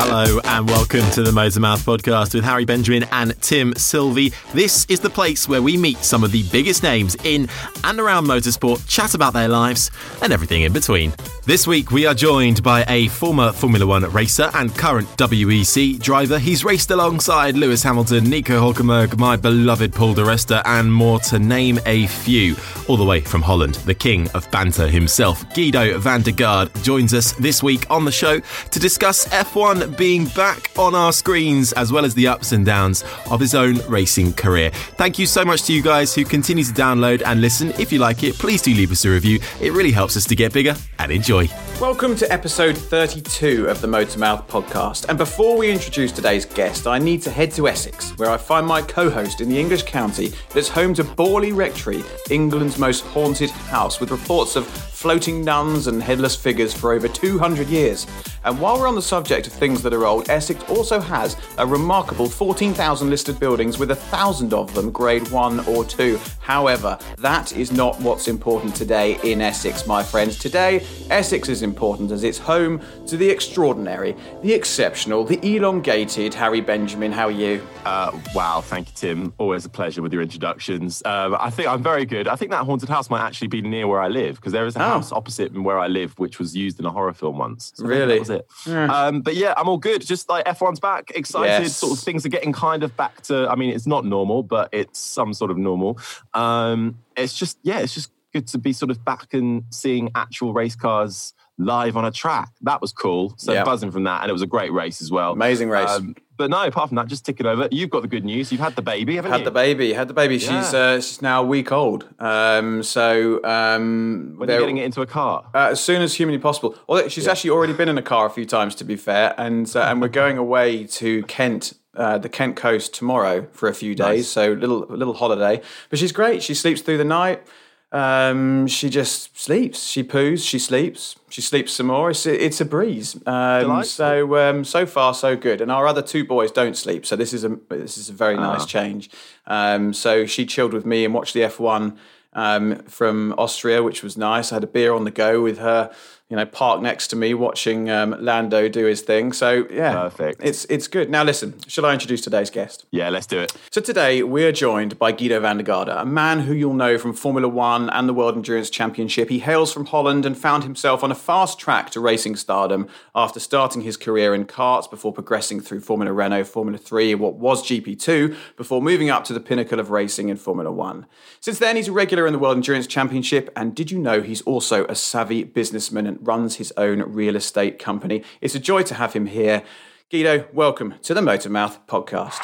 Hello 0.00 0.38
and 0.44 0.68
welcome 0.68 1.10
to 1.10 1.24
the 1.24 1.32
Motormouth 1.32 1.82
podcast 1.82 2.32
with 2.32 2.44
Harry 2.44 2.64
Benjamin 2.64 3.04
and 3.10 3.34
Tim 3.42 3.74
Sylvie. 3.74 4.32
This 4.54 4.86
is 4.88 5.00
the 5.00 5.10
place 5.10 5.48
where 5.48 5.60
we 5.60 5.76
meet 5.76 5.98
some 5.98 6.22
of 6.22 6.30
the 6.30 6.44
biggest 6.52 6.84
names 6.84 7.16
in 7.24 7.48
and 7.82 7.98
around 7.98 8.24
motorsport, 8.24 8.88
chat 8.88 9.14
about 9.14 9.32
their 9.32 9.48
lives 9.48 9.90
and 10.22 10.32
everything 10.32 10.62
in 10.62 10.72
between. 10.72 11.12
This 11.46 11.66
week 11.66 11.90
we 11.90 12.06
are 12.06 12.14
joined 12.14 12.62
by 12.62 12.84
a 12.86 13.08
former 13.08 13.50
Formula 13.50 13.86
One 13.86 14.04
racer 14.12 14.50
and 14.54 14.72
current 14.72 15.08
WEC 15.16 15.98
driver. 15.98 16.38
He's 16.38 16.64
raced 16.64 16.92
alongside 16.92 17.56
Lewis 17.56 17.82
Hamilton, 17.82 18.30
Nico 18.30 18.60
Hulkenberg, 18.60 19.18
my 19.18 19.34
beloved 19.34 19.92
Paul 19.92 20.14
di 20.14 20.22
Resta, 20.22 20.62
and 20.64 20.92
more 20.92 21.18
to 21.20 21.40
name 21.40 21.80
a 21.86 22.06
few. 22.06 22.54
All 22.86 22.96
the 22.96 23.04
way 23.04 23.20
from 23.20 23.42
Holland, 23.42 23.76
the 23.76 23.94
king 23.94 24.30
of 24.30 24.48
banter 24.52 24.86
himself, 24.86 25.42
Giedo 25.54 25.98
van 25.98 26.22
der 26.22 26.32
Garde, 26.32 26.70
joins 26.82 27.14
us 27.14 27.32
this 27.32 27.64
week 27.64 27.90
on 27.90 28.04
the 28.04 28.12
show 28.12 28.38
to 28.40 28.78
discuss 28.78 29.26
F1 29.28 29.87
being 29.96 30.26
back 30.26 30.70
on 30.78 30.94
our 30.94 31.12
screens, 31.12 31.72
as 31.72 31.90
well 31.92 32.04
as 32.04 32.14
the 32.14 32.26
ups 32.26 32.52
and 32.52 32.64
downs 32.64 33.04
of 33.30 33.40
his 33.40 33.54
own 33.54 33.76
racing 33.88 34.32
career. 34.32 34.70
Thank 34.70 35.18
you 35.18 35.26
so 35.26 35.44
much 35.44 35.62
to 35.64 35.72
you 35.72 35.82
guys 35.82 36.14
who 36.14 36.24
continue 36.24 36.64
to 36.64 36.72
download 36.72 37.22
and 37.24 37.40
listen. 37.40 37.70
If 37.78 37.92
you 37.92 37.98
like 37.98 38.22
it, 38.22 38.34
please 38.34 38.62
do 38.62 38.74
leave 38.74 38.92
us 38.92 39.04
a 39.04 39.10
review. 39.10 39.40
It 39.60 39.72
really 39.72 39.92
helps 39.92 40.16
us 40.16 40.24
to 40.26 40.36
get 40.36 40.52
bigger 40.52 40.74
and 40.98 41.10
enjoy. 41.10 41.48
Welcome 41.80 42.16
to 42.16 42.32
episode 42.32 42.76
32 42.76 43.68
of 43.68 43.80
the 43.80 43.86
Motormouth 43.86 44.46
podcast. 44.48 45.08
And 45.08 45.16
before 45.16 45.56
we 45.56 45.70
introduce 45.70 46.12
today's 46.12 46.44
guest, 46.44 46.86
I 46.86 46.98
need 46.98 47.22
to 47.22 47.30
head 47.30 47.52
to 47.52 47.68
Essex, 47.68 48.10
where 48.18 48.30
I 48.30 48.36
find 48.36 48.66
my 48.66 48.82
co 48.82 49.08
host 49.08 49.40
in 49.40 49.48
the 49.48 49.58
English 49.58 49.84
county 49.84 50.32
that's 50.50 50.68
home 50.68 50.94
to 50.94 51.04
Borley 51.04 51.54
Rectory, 51.54 52.02
England's 52.30 52.78
most 52.78 53.04
haunted 53.04 53.50
house, 53.50 54.00
with 54.00 54.10
reports 54.10 54.56
of 54.56 54.66
floating 54.98 55.44
nuns 55.44 55.86
and 55.86 56.02
headless 56.02 56.34
figures 56.34 56.74
for 56.74 56.92
over 56.92 57.06
200 57.06 57.68
years. 57.68 58.04
And 58.44 58.60
while 58.60 58.80
we're 58.80 58.88
on 58.88 58.96
the 58.96 59.02
subject 59.02 59.46
of 59.46 59.52
things 59.52 59.80
that 59.82 59.94
are 59.94 60.04
old, 60.04 60.28
Essex 60.28 60.60
also 60.68 60.98
has 60.98 61.36
a 61.56 61.64
remarkable 61.64 62.26
14,000 62.28 63.08
listed 63.08 63.38
buildings 63.38 63.78
with 63.78 63.92
a 63.92 63.94
thousand 63.94 64.52
of 64.52 64.74
them 64.74 64.90
grade 64.90 65.28
1 65.28 65.60
or 65.68 65.84
2. 65.84 66.18
However, 66.40 66.98
that 67.18 67.52
is 67.52 67.70
not 67.70 68.00
what's 68.00 68.26
important 68.26 68.74
today 68.74 69.20
in 69.22 69.40
Essex, 69.40 69.86
my 69.86 70.02
friends. 70.02 70.36
Today, 70.36 70.84
Essex 71.10 71.48
is 71.48 71.62
important 71.62 72.10
as 72.10 72.24
it's 72.24 72.38
home 72.38 72.82
to 73.06 73.16
the 73.16 73.30
extraordinary, 73.30 74.16
the 74.42 74.52
exceptional, 74.52 75.22
the 75.22 75.38
elongated 75.46 76.34
Harry 76.34 76.60
Benjamin. 76.60 77.12
How 77.12 77.26
are 77.26 77.30
you? 77.30 77.64
Uh, 77.84 78.18
wow, 78.34 78.62
thank 78.62 78.88
you, 78.88 78.94
Tim. 78.96 79.32
Always 79.38 79.64
a 79.64 79.68
pleasure 79.68 80.02
with 80.02 80.12
your 80.12 80.22
introductions. 80.22 81.02
Uh, 81.04 81.36
I 81.38 81.50
think 81.50 81.68
I'm 81.68 81.84
very 81.84 82.04
good. 82.04 82.26
I 82.26 82.34
think 82.34 82.50
that 82.50 82.64
haunted 82.64 82.88
house 82.88 83.08
might 83.10 83.24
actually 83.24 83.48
be 83.48 83.62
near 83.62 83.86
where 83.86 84.00
I 84.00 84.08
live 84.08 84.36
because 84.36 84.52
there 84.52 84.66
is 84.66 84.74
a. 84.74 84.87
house 84.88 85.12
opposite 85.12 85.52
where 85.60 85.78
I 85.78 85.86
live, 85.86 86.18
which 86.18 86.38
was 86.38 86.56
used 86.56 86.78
in 86.78 86.86
a 86.86 86.90
horror 86.90 87.12
film 87.12 87.38
once. 87.38 87.72
So 87.74 87.84
really? 87.84 88.14
That 88.14 88.20
was 88.20 88.30
it. 88.30 88.46
Yeah. 88.66 88.84
Um, 88.86 89.20
but 89.20 89.36
yeah, 89.36 89.54
I'm 89.56 89.68
all 89.68 89.78
good. 89.78 90.04
Just 90.06 90.28
like 90.28 90.44
F1's 90.44 90.80
back, 90.80 91.10
excited. 91.14 91.64
Yes. 91.64 91.76
Sort 91.76 91.96
of 91.96 92.04
things 92.04 92.24
are 92.26 92.30
getting 92.30 92.52
kind 92.52 92.82
of 92.82 92.96
back 92.96 93.22
to. 93.22 93.48
I 93.48 93.54
mean, 93.54 93.70
it's 93.70 93.86
not 93.86 94.04
normal, 94.04 94.42
but 94.42 94.68
it's 94.72 94.98
some 94.98 95.32
sort 95.34 95.50
of 95.50 95.56
normal. 95.56 95.98
Um, 96.34 96.98
it's 97.16 97.36
just 97.36 97.58
yeah, 97.62 97.78
it's 97.80 97.94
just 97.94 98.10
good 98.32 98.46
to 98.48 98.58
be 98.58 98.72
sort 98.72 98.90
of 98.90 99.04
back 99.04 99.34
and 99.34 99.64
seeing 99.70 100.10
actual 100.14 100.52
race 100.52 100.76
cars 100.76 101.34
live 101.58 101.96
on 101.96 102.04
a 102.04 102.10
track. 102.10 102.50
That 102.62 102.80
was 102.80 102.92
cool. 102.92 103.34
So 103.36 103.52
yep. 103.52 103.64
buzzing 103.64 103.90
from 103.90 104.04
that, 104.04 104.22
and 104.22 104.30
it 104.30 104.32
was 104.32 104.42
a 104.42 104.46
great 104.46 104.72
race 104.72 105.02
as 105.02 105.10
well. 105.10 105.32
Amazing 105.32 105.68
race. 105.70 105.88
Um, 105.88 106.14
but 106.38 106.50
no, 106.50 106.64
apart 106.64 106.88
from 106.88 106.96
that, 106.96 107.08
just 107.08 107.26
ticking 107.26 107.44
over. 107.44 107.68
You've 107.70 107.90
got 107.90 108.02
the 108.02 108.08
good 108.08 108.24
news. 108.24 108.50
You've 108.50 108.60
had 108.60 108.76
the 108.76 108.82
baby, 108.82 109.16
haven't 109.16 109.32
had 109.32 109.40
you? 109.40 109.44
Had 109.44 109.46
the 109.46 109.54
baby. 109.54 109.92
Had 109.92 110.08
the 110.08 110.14
baby. 110.14 110.36
Yeah. 110.36 110.62
She's 110.62 110.72
uh, 110.72 111.00
she's 111.00 111.20
now 111.20 111.42
a 111.42 111.46
week 111.46 111.70
old. 111.72 112.08
Um, 112.18 112.82
so 112.82 113.44
um, 113.44 114.34
when 114.38 114.50
are 114.50 114.60
getting 114.60 114.78
it 114.78 114.84
into 114.84 115.02
a 115.02 115.06
car? 115.06 115.44
Uh, 115.52 115.68
as 115.72 115.80
soon 115.80 116.00
as 116.00 116.14
humanly 116.14 116.38
possible. 116.38 116.74
Well, 116.88 117.08
she's 117.08 117.26
yeah. 117.26 117.32
actually 117.32 117.50
already 117.50 117.74
been 117.74 117.88
in 117.88 117.98
a 117.98 118.02
car 118.02 118.26
a 118.26 118.30
few 118.30 118.46
times, 118.46 118.74
to 118.76 118.84
be 118.84 118.96
fair, 118.96 119.34
and 119.36 119.70
uh, 119.76 119.80
and 119.82 120.00
we're 120.00 120.08
going 120.08 120.38
away 120.38 120.84
to 120.84 121.24
Kent 121.24 121.74
uh, 121.98 122.16
the 122.16 122.28
Kent 122.28 122.56
coast 122.56 122.94
tomorrow 122.94 123.46
for 123.52 123.68
a 123.68 123.74
few 123.74 123.94
days. 123.94 124.20
Nice. 124.20 124.28
So 124.28 124.52
little 124.52 124.86
little 124.88 125.14
holiday. 125.14 125.60
But 125.90 125.98
she's 125.98 126.12
great. 126.12 126.42
She 126.42 126.54
sleeps 126.54 126.80
through 126.80 126.98
the 126.98 127.04
night. 127.04 127.42
Um, 127.90 128.66
she 128.66 128.90
just 128.90 129.38
sleeps. 129.38 129.86
She 129.86 130.04
poos. 130.04 130.46
She 130.46 130.58
sleeps. 130.58 131.16
She 131.30 131.40
sleeps 131.40 131.72
some 131.72 131.86
more. 131.86 132.10
It's 132.10 132.26
it's 132.26 132.60
a 132.60 132.64
breeze. 132.64 133.16
Um, 133.26 133.82
so 133.84 134.36
um, 134.36 134.64
so 134.64 134.84
far 134.84 135.14
so 135.14 135.36
good. 135.36 135.60
And 135.60 135.70
our 135.70 135.86
other 135.86 136.02
two 136.02 136.24
boys 136.24 136.50
don't 136.50 136.76
sleep. 136.76 137.06
So 137.06 137.16
this 137.16 137.32
is 137.32 137.44
a 137.44 137.58
this 137.70 137.96
is 137.96 138.10
a 138.10 138.12
very 138.12 138.34
ah. 138.34 138.52
nice 138.52 138.66
change. 138.66 139.10
Um, 139.46 139.94
so 139.94 140.26
she 140.26 140.44
chilled 140.44 140.74
with 140.74 140.84
me 140.84 141.04
and 141.04 141.14
watched 141.14 141.32
the 141.32 141.42
F 141.42 141.58
one 141.58 141.98
um, 142.34 142.76
from 142.84 143.34
Austria, 143.38 143.82
which 143.82 144.02
was 144.02 144.18
nice. 144.18 144.52
I 144.52 144.56
had 144.56 144.64
a 144.64 144.68
beer 144.68 144.92
on 144.92 145.04
the 145.04 145.10
go 145.10 145.42
with 145.42 145.58
her 145.58 145.90
you 146.30 146.36
know, 146.36 146.44
parked 146.44 146.82
next 146.82 147.08
to 147.08 147.16
me 147.16 147.32
watching 147.32 147.88
um, 147.88 148.14
Lando 148.20 148.68
do 148.68 148.84
his 148.84 149.00
thing. 149.00 149.32
So 149.32 149.66
yeah, 149.70 149.94
perfect. 149.94 150.42
It's 150.44 150.66
it's 150.66 150.86
good. 150.86 151.08
Now 151.08 151.22
listen, 151.22 151.58
shall 151.66 151.86
I 151.86 151.94
introduce 151.94 152.20
today's 152.20 152.50
guest? 152.50 152.84
Yeah, 152.90 153.08
let's 153.08 153.26
do 153.26 153.38
it. 153.38 153.56
So 153.70 153.80
today 153.80 154.22
we 154.22 154.44
are 154.44 154.52
joined 154.52 154.98
by 154.98 155.14
Giedo 155.14 155.40
van 155.40 155.56
der 155.56 155.62
Garde, 155.62 155.88
a 155.88 156.04
man 156.04 156.40
who 156.40 156.52
you'll 156.52 156.74
know 156.74 156.98
from 156.98 157.14
Formula 157.14 157.48
One 157.48 157.88
and 157.88 158.06
the 158.06 158.12
World 158.12 158.36
Endurance 158.36 158.68
Championship. 158.68 159.30
He 159.30 159.38
hails 159.38 159.72
from 159.72 159.86
Holland 159.86 160.26
and 160.26 160.36
found 160.36 160.64
himself 160.64 161.02
on 161.02 161.10
a 161.10 161.14
fast 161.14 161.58
track 161.58 161.88
to 161.90 162.00
racing 162.00 162.36
stardom 162.36 162.88
after 163.14 163.40
starting 163.40 163.80
his 163.80 163.96
career 163.96 164.34
in 164.34 164.44
karts 164.44 164.90
before 164.90 165.14
progressing 165.14 165.60
through 165.60 165.80
Formula 165.80 166.12
Renault, 166.12 166.44
Formula 166.44 166.76
Three, 166.76 167.14
what 167.14 167.36
was 167.36 167.66
GP2, 167.66 168.36
before 168.56 168.82
moving 168.82 169.08
up 169.08 169.24
to 169.24 169.32
the 169.32 169.40
pinnacle 169.40 169.80
of 169.80 169.90
racing 169.90 170.28
in 170.28 170.36
Formula 170.36 170.70
One. 170.70 171.06
Since 171.40 171.58
then, 171.58 171.76
he's 171.76 171.88
a 171.88 171.92
regular 171.92 172.26
in 172.26 172.34
the 172.34 172.38
World 172.38 172.56
Endurance 172.56 172.86
Championship, 172.86 173.50
and 173.56 173.74
did 173.74 173.90
you 173.90 173.98
know 173.98 174.20
he's 174.20 174.42
also 174.42 174.84
a 174.86 174.94
savvy 174.94 175.42
businessman 175.42 176.06
and 176.06 176.17
runs 176.20 176.56
his 176.56 176.72
own 176.76 177.00
real 177.00 177.36
estate 177.36 177.78
company. 177.78 178.22
It's 178.40 178.54
a 178.54 178.60
joy 178.60 178.82
to 178.84 178.94
have 178.94 179.12
him 179.12 179.26
here. 179.26 179.62
Giedo, 180.10 180.52
welcome 180.52 180.94
to 181.02 181.14
the 181.14 181.20
Motormouth 181.20 181.78
podcast. 181.86 182.40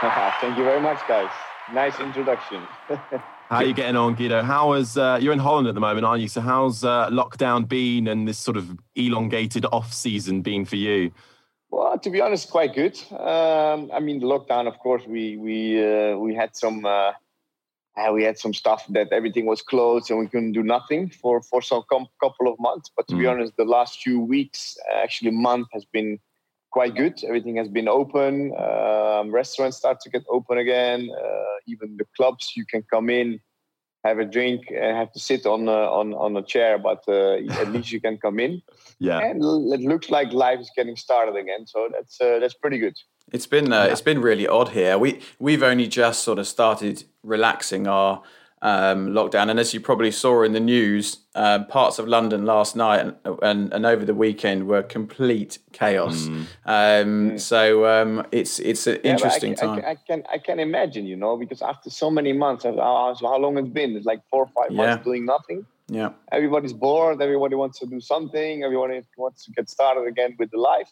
Thank 0.40 0.58
you 0.58 0.64
very 0.64 0.80
much, 0.80 0.98
guys. 1.06 1.30
Nice 1.72 2.00
introduction. 2.00 2.62
How 3.48 3.58
are 3.58 3.64
you 3.64 3.74
getting 3.74 3.96
on, 3.96 4.16
Giedo? 4.16 4.42
How 4.42 4.72
is 4.72 4.96
uh, 4.96 5.18
you're 5.20 5.34
in 5.34 5.38
Holland 5.38 5.68
at 5.68 5.74
the 5.74 5.80
moment, 5.80 6.06
aren't 6.06 6.22
you? 6.22 6.28
So 6.28 6.40
how's 6.40 6.84
uh, 6.84 7.10
lockdown 7.10 7.68
been 7.68 8.08
and 8.08 8.26
this 8.26 8.38
sort 8.38 8.56
of 8.56 8.78
elongated 8.94 9.66
off 9.66 9.92
season 9.92 10.40
been 10.40 10.64
for 10.64 10.76
you? 10.76 11.12
Well, 11.70 11.98
to 11.98 12.10
be 12.10 12.22
honest, 12.22 12.50
quite 12.50 12.74
good. 12.74 12.98
Um, 13.10 13.90
I 13.92 14.00
mean, 14.00 14.20
the 14.20 14.26
lockdown, 14.26 14.66
of 14.66 14.78
course, 14.78 15.02
we 15.06 15.36
we 15.36 15.84
uh, 15.84 16.16
we 16.16 16.34
had 16.34 16.56
some 16.56 16.86
uh, 17.96 18.08
uh, 18.08 18.12
we 18.12 18.24
had 18.24 18.38
some 18.38 18.54
stuff 18.54 18.84
that 18.88 19.12
everything 19.12 19.46
was 19.46 19.62
closed 19.62 20.10
and 20.10 20.18
we 20.18 20.26
couldn't 20.26 20.52
do 20.52 20.62
nothing 20.62 21.10
for 21.10 21.42
for 21.42 21.62
some 21.62 21.82
com- 21.90 22.08
couple 22.22 22.48
of 22.52 22.58
months. 22.58 22.90
But 22.96 23.06
to 23.08 23.14
mm. 23.14 23.18
be 23.18 23.26
honest, 23.26 23.56
the 23.56 23.64
last 23.64 24.02
few 24.02 24.20
weeks, 24.20 24.76
actually, 24.94 25.30
month 25.30 25.68
has 25.72 25.84
been 25.84 26.18
quite 26.70 26.94
good. 26.94 27.22
Everything 27.24 27.56
has 27.56 27.68
been 27.68 27.88
open. 27.88 28.52
Um, 28.56 29.30
restaurants 29.30 29.76
start 29.76 30.00
to 30.00 30.10
get 30.10 30.24
open 30.28 30.58
again. 30.58 31.10
Uh, 31.10 31.56
even 31.66 31.96
the 31.96 32.06
clubs, 32.16 32.52
you 32.56 32.64
can 32.64 32.82
come 32.82 33.10
in, 33.10 33.40
have 34.04 34.18
a 34.18 34.24
drink, 34.24 34.62
and 34.70 34.96
have 34.96 35.12
to 35.12 35.20
sit 35.20 35.46
on 35.46 35.68
a, 35.68 35.80
on 35.98 36.14
on 36.14 36.36
a 36.36 36.42
chair, 36.42 36.78
but 36.78 37.04
uh, 37.08 37.34
at 37.60 37.72
least 37.72 37.92
you 37.92 38.00
can 38.00 38.18
come 38.18 38.40
in. 38.40 38.62
Yeah, 38.98 39.18
and 39.18 39.42
it 39.74 39.80
looks 39.80 40.10
like 40.10 40.32
life 40.32 40.60
is 40.60 40.70
getting 40.76 40.94
started 40.94 41.34
again. 41.34 41.66
So 41.66 41.88
that's 41.92 42.20
uh, 42.20 42.38
that's 42.38 42.54
pretty 42.54 42.78
good. 42.78 42.96
It's 43.30 43.46
been 43.46 43.72
uh, 43.72 43.84
yeah. 43.84 43.92
it's 43.92 44.00
been 44.00 44.20
really 44.20 44.46
odd 44.46 44.70
here. 44.70 44.98
We 44.98 45.20
we've 45.38 45.62
only 45.62 45.86
just 45.86 46.22
sort 46.22 46.38
of 46.38 46.46
started 46.46 47.04
relaxing 47.22 47.86
our 47.86 48.22
um, 48.62 49.08
lockdown, 49.08 49.50
and 49.50 49.58
as 49.58 49.74
you 49.74 49.80
probably 49.80 50.12
saw 50.12 50.42
in 50.42 50.52
the 50.52 50.60
news, 50.60 51.18
uh, 51.34 51.64
parts 51.64 51.98
of 51.98 52.06
London 52.06 52.46
last 52.46 52.76
night 52.76 53.00
and, 53.00 53.16
and, 53.42 53.72
and 53.74 53.84
over 53.84 54.04
the 54.04 54.14
weekend 54.14 54.68
were 54.68 54.82
complete 54.82 55.58
chaos. 55.72 56.28
Mm. 56.28 56.46
Um, 56.64 57.30
mm. 57.30 57.40
So 57.40 57.86
um, 57.86 58.24
it's 58.30 58.60
it's 58.60 58.86
an 58.86 59.00
yeah, 59.02 59.12
interesting 59.12 59.52
I, 59.52 59.54
time. 59.54 59.84
I, 59.84 59.90
I, 59.90 59.96
can 60.06 60.22
I 60.32 60.38
can 60.38 60.60
imagine, 60.60 61.06
you 61.06 61.16
know, 61.16 61.36
because 61.36 61.60
after 61.60 61.90
so 61.90 62.08
many 62.10 62.32
months, 62.32 62.64
how, 62.64 62.76
how 63.20 63.38
long 63.38 63.58
it's 63.58 63.68
been? 63.68 63.96
It's 63.96 64.06
like 64.06 64.20
four 64.30 64.44
or 64.44 64.50
five 64.54 64.70
months 64.70 65.00
yeah. 65.00 65.04
doing 65.04 65.26
nothing. 65.26 65.66
Yeah, 65.88 66.10
everybody's 66.30 66.72
bored. 66.72 67.20
Everybody 67.20 67.56
wants 67.56 67.80
to 67.80 67.86
do 67.86 68.00
something. 68.00 68.62
Everybody 68.62 69.02
wants 69.16 69.44
to 69.46 69.50
get 69.50 69.68
started 69.68 70.06
again 70.06 70.36
with 70.38 70.52
the 70.52 70.58
life 70.58 70.88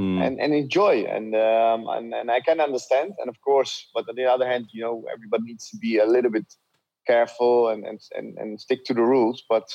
mm. 0.00 0.26
and, 0.26 0.40
and 0.40 0.54
enjoy. 0.54 1.04
And, 1.04 1.34
um, 1.34 1.86
and 1.88 2.14
and 2.14 2.30
I 2.30 2.40
can 2.40 2.60
understand. 2.60 3.12
And 3.18 3.28
of 3.28 3.40
course, 3.42 3.88
but 3.94 4.08
on 4.08 4.16
the 4.16 4.24
other 4.24 4.46
hand, 4.46 4.66
you 4.72 4.82
know, 4.82 5.04
everybody 5.12 5.44
needs 5.44 5.68
to 5.70 5.76
be 5.76 5.98
a 5.98 6.06
little 6.06 6.30
bit 6.30 6.46
careful 7.06 7.68
and 7.68 7.84
and 7.84 8.00
and, 8.16 8.38
and 8.38 8.60
stick 8.60 8.84
to 8.86 8.94
the 8.94 9.02
rules. 9.02 9.42
But 9.48 9.68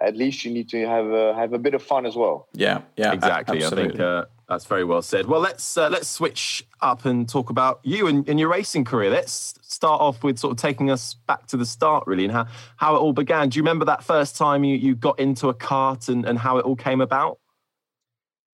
at 0.00 0.16
least 0.16 0.44
you 0.44 0.50
need 0.50 0.68
to 0.70 0.86
have 0.86 1.06
a, 1.06 1.34
have 1.34 1.52
a 1.52 1.58
bit 1.58 1.74
of 1.74 1.82
fun 1.82 2.06
as 2.06 2.16
well. 2.16 2.48
Yeah, 2.54 2.80
yeah, 2.96 3.12
exactly. 3.12 3.64
I 3.64 3.70
think 3.70 4.00
uh, 4.00 4.24
that's 4.48 4.64
very 4.64 4.84
well 4.84 5.02
said. 5.02 5.26
Well, 5.26 5.40
let's 5.40 5.76
uh, 5.76 5.88
let's 5.90 6.08
switch 6.08 6.66
up 6.80 7.04
and 7.04 7.28
talk 7.28 7.50
about 7.50 7.80
you 7.82 8.06
and, 8.06 8.26
and, 8.28 8.40
your 8.40 8.48
racing 8.48 8.84
career. 8.84 9.10
Let's 9.10 9.54
start 9.60 10.00
off 10.00 10.24
with 10.24 10.38
sort 10.38 10.52
of 10.52 10.56
taking 10.56 10.90
us 10.90 11.14
back 11.14 11.46
to 11.48 11.56
the 11.56 11.66
start, 11.66 12.04
really, 12.06 12.24
and 12.24 12.32
how, 12.32 12.46
how 12.76 12.96
it 12.96 12.98
all 12.98 13.12
began. 13.12 13.50
Do 13.50 13.58
you 13.58 13.62
remember 13.62 13.84
that 13.84 14.02
first 14.02 14.36
time 14.36 14.64
you, 14.64 14.76
you 14.76 14.94
got 14.94 15.18
into 15.18 15.48
a 15.48 15.54
cart 15.54 16.08
and, 16.08 16.24
and 16.24 16.38
how 16.38 16.56
it 16.56 16.64
all 16.64 16.76
came 16.76 17.00
about? 17.00 17.38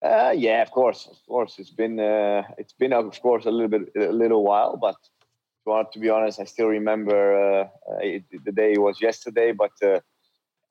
Uh, 0.02 0.32
yeah, 0.36 0.62
of 0.62 0.70
course, 0.70 1.06
of 1.10 1.18
course. 1.26 1.58
It's 1.58 1.70
been 1.70 2.00
uh, 2.00 2.42
it's 2.56 2.72
been 2.72 2.92
of 2.92 3.20
course 3.20 3.44
a 3.46 3.50
little 3.50 3.68
bit 3.68 3.92
a 3.96 4.12
little 4.12 4.42
while, 4.44 4.76
but 4.76 4.96
to 5.92 5.98
be 5.98 6.08
honest, 6.10 6.40
I 6.40 6.44
still 6.44 6.68
remember 6.68 7.60
uh, 7.62 7.68
it, 8.00 8.24
the 8.44 8.52
day 8.52 8.72
it 8.72 8.80
was 8.80 9.00
yesterday. 9.00 9.52
But 9.52 9.72
uh, 9.82 10.00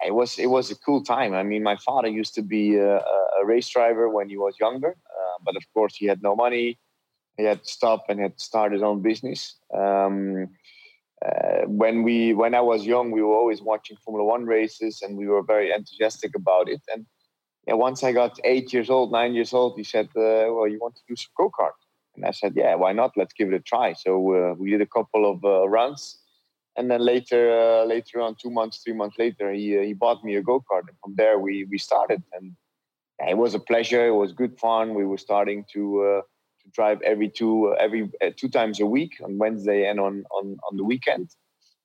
it 0.06 0.14
was 0.14 0.40
it 0.40 0.48
was 0.48 0.72
a 0.72 0.76
cool 0.76 1.04
time. 1.04 1.34
I 1.36 1.44
mean, 1.44 1.64
my 1.64 1.78
father 1.78 2.08
used 2.10 2.34
to 2.36 2.42
be 2.42 2.76
a, 2.76 2.98
a 2.98 3.46
race 3.46 3.70
driver 3.70 4.10
when 4.10 4.30
he 4.30 4.38
was 4.38 4.56
younger, 4.60 4.90
uh, 4.90 5.38
but 5.44 5.56
of 5.56 5.64
course 5.74 5.96
he 5.96 6.08
had 6.08 6.22
no 6.24 6.36
money. 6.36 6.80
He 7.38 7.44
had 7.46 7.64
to 7.64 7.70
stop 7.70 8.06
and 8.10 8.20
had 8.20 8.38
to 8.38 8.44
start 8.44 8.74
his 8.74 8.84
own 8.84 9.02
business. 9.02 9.58
Um, 9.74 10.50
uh, 11.26 11.66
when 11.68 12.04
we 12.04 12.34
when 12.34 12.56
I 12.56 12.62
was 12.62 12.86
young, 12.86 13.12
we 13.12 13.22
were 13.22 13.36
always 13.36 13.62
watching 13.62 13.98
Formula 14.04 14.26
One 14.28 14.46
races, 14.46 15.02
and 15.04 15.18
we 15.18 15.28
were 15.28 15.44
very 15.44 15.72
enthusiastic 15.72 16.36
about 16.36 16.70
it. 16.70 16.82
And 16.94 17.06
yeah, 17.68 17.74
once 17.74 18.04
I 18.04 18.12
got 18.12 18.40
eight 18.44 18.74
years 18.74 18.90
old, 18.90 19.12
nine 19.12 19.34
years 19.34 19.54
old, 19.54 19.78
he 19.78 19.84
said, 19.84 20.08
uh, 20.16 20.50
"Well, 20.54 20.68
you 20.68 20.80
want 20.80 20.96
to 20.96 21.02
do 21.08 21.16
some 21.16 21.32
go 21.38 21.52
kart?" 21.52 21.78
And 22.16 22.26
I 22.26 22.32
said, 22.32 22.54
"Yeah, 22.56 22.76
why 22.76 22.94
not? 22.94 23.12
Let's 23.16 23.34
give 23.34 23.50
it 23.50 23.56
a 23.56 23.60
try." 23.60 23.94
So 23.94 24.12
uh, 24.36 24.54
we 24.56 24.72
did 24.72 24.82
a 24.82 24.86
couple 24.88 25.30
of 25.30 25.44
uh, 25.44 25.68
runs, 25.68 26.20
and 26.76 26.90
then 26.90 27.02
later, 27.02 27.42
uh, 27.52 27.86
later 27.86 28.22
on, 28.22 28.36
two 28.42 28.50
months, 28.50 28.82
three 28.84 28.94
months 28.94 29.18
later, 29.20 29.52
he 29.54 29.78
uh, 29.78 29.82
he 29.82 29.94
bought 29.94 30.24
me 30.24 30.36
a 30.36 30.42
go 30.42 30.64
kart, 30.72 30.88
and 30.88 30.98
from 31.04 31.16
there 31.16 31.38
we 31.38 31.66
we 31.70 31.78
started. 31.78 32.24
And 32.34 32.56
yeah, 33.20 33.30
it 33.32 33.38
was 33.38 33.54
a 33.54 33.60
pleasure. 33.60 34.08
It 34.08 34.16
was 34.16 34.32
good 34.34 34.58
fun. 34.58 34.96
We 34.96 35.06
were 35.06 35.18
starting 35.18 35.66
to 35.74 35.82
uh, 36.02 36.22
to 36.62 36.70
drive 36.72 37.02
every 37.02 37.30
two 37.30 37.76
every 37.80 38.10
two 38.38 38.50
times 38.50 38.80
a 38.80 38.86
week 38.86 39.14
on 39.24 39.38
Wednesday 39.38 39.88
and 39.90 40.00
on 40.00 40.24
on 40.32 40.58
on 40.68 40.78
the 40.78 40.84
weekend. 40.84 41.30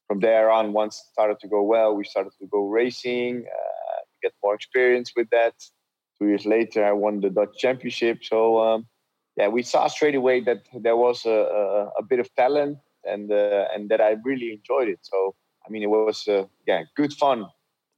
From 0.07 0.21
there 0.21 0.51
on, 0.51 0.75
once 0.75 0.97
it 0.97 1.13
started 1.13 1.41
to 1.41 1.49
go 1.49 1.63
well, 1.63 1.97
we 1.97 2.05
started 2.05 2.33
to 2.39 2.47
go 2.47 2.69
racing 2.69 3.47
get 4.25 4.33
more 4.43 4.55
experience 4.55 5.13
with 5.17 5.29
that. 5.31 5.55
Two 6.19 6.29
years 6.29 6.47
later, 6.47 6.85
I 6.85 6.93
won 6.93 7.21
the 7.21 7.31
Dutch 7.31 7.55
Championship. 7.59 8.19
So 8.23 8.39
um, 8.67 8.87
yeah, 9.37 9.49
we 9.49 9.63
saw 9.63 9.89
straight 9.89 10.15
away 10.15 10.41
that 10.41 10.63
there 10.87 10.97
was 10.97 11.27
a, 11.27 11.39
a, 11.61 11.69
a 12.01 12.03
bit 12.03 12.21
of 12.21 12.29
talent 12.35 12.79
and 13.05 13.31
uh, 13.33 13.65
and 13.75 13.89
that 13.91 14.01
I 14.01 14.17
really 14.25 14.53
enjoyed 14.53 14.89
it. 14.89 15.01
So 15.03 15.35
I 15.67 15.71
mean, 15.71 15.83
it 15.83 15.91
was 15.91 16.29
uh, 16.29 16.45
yeah, 16.67 16.83
good 16.97 17.13
fun. 17.13 17.47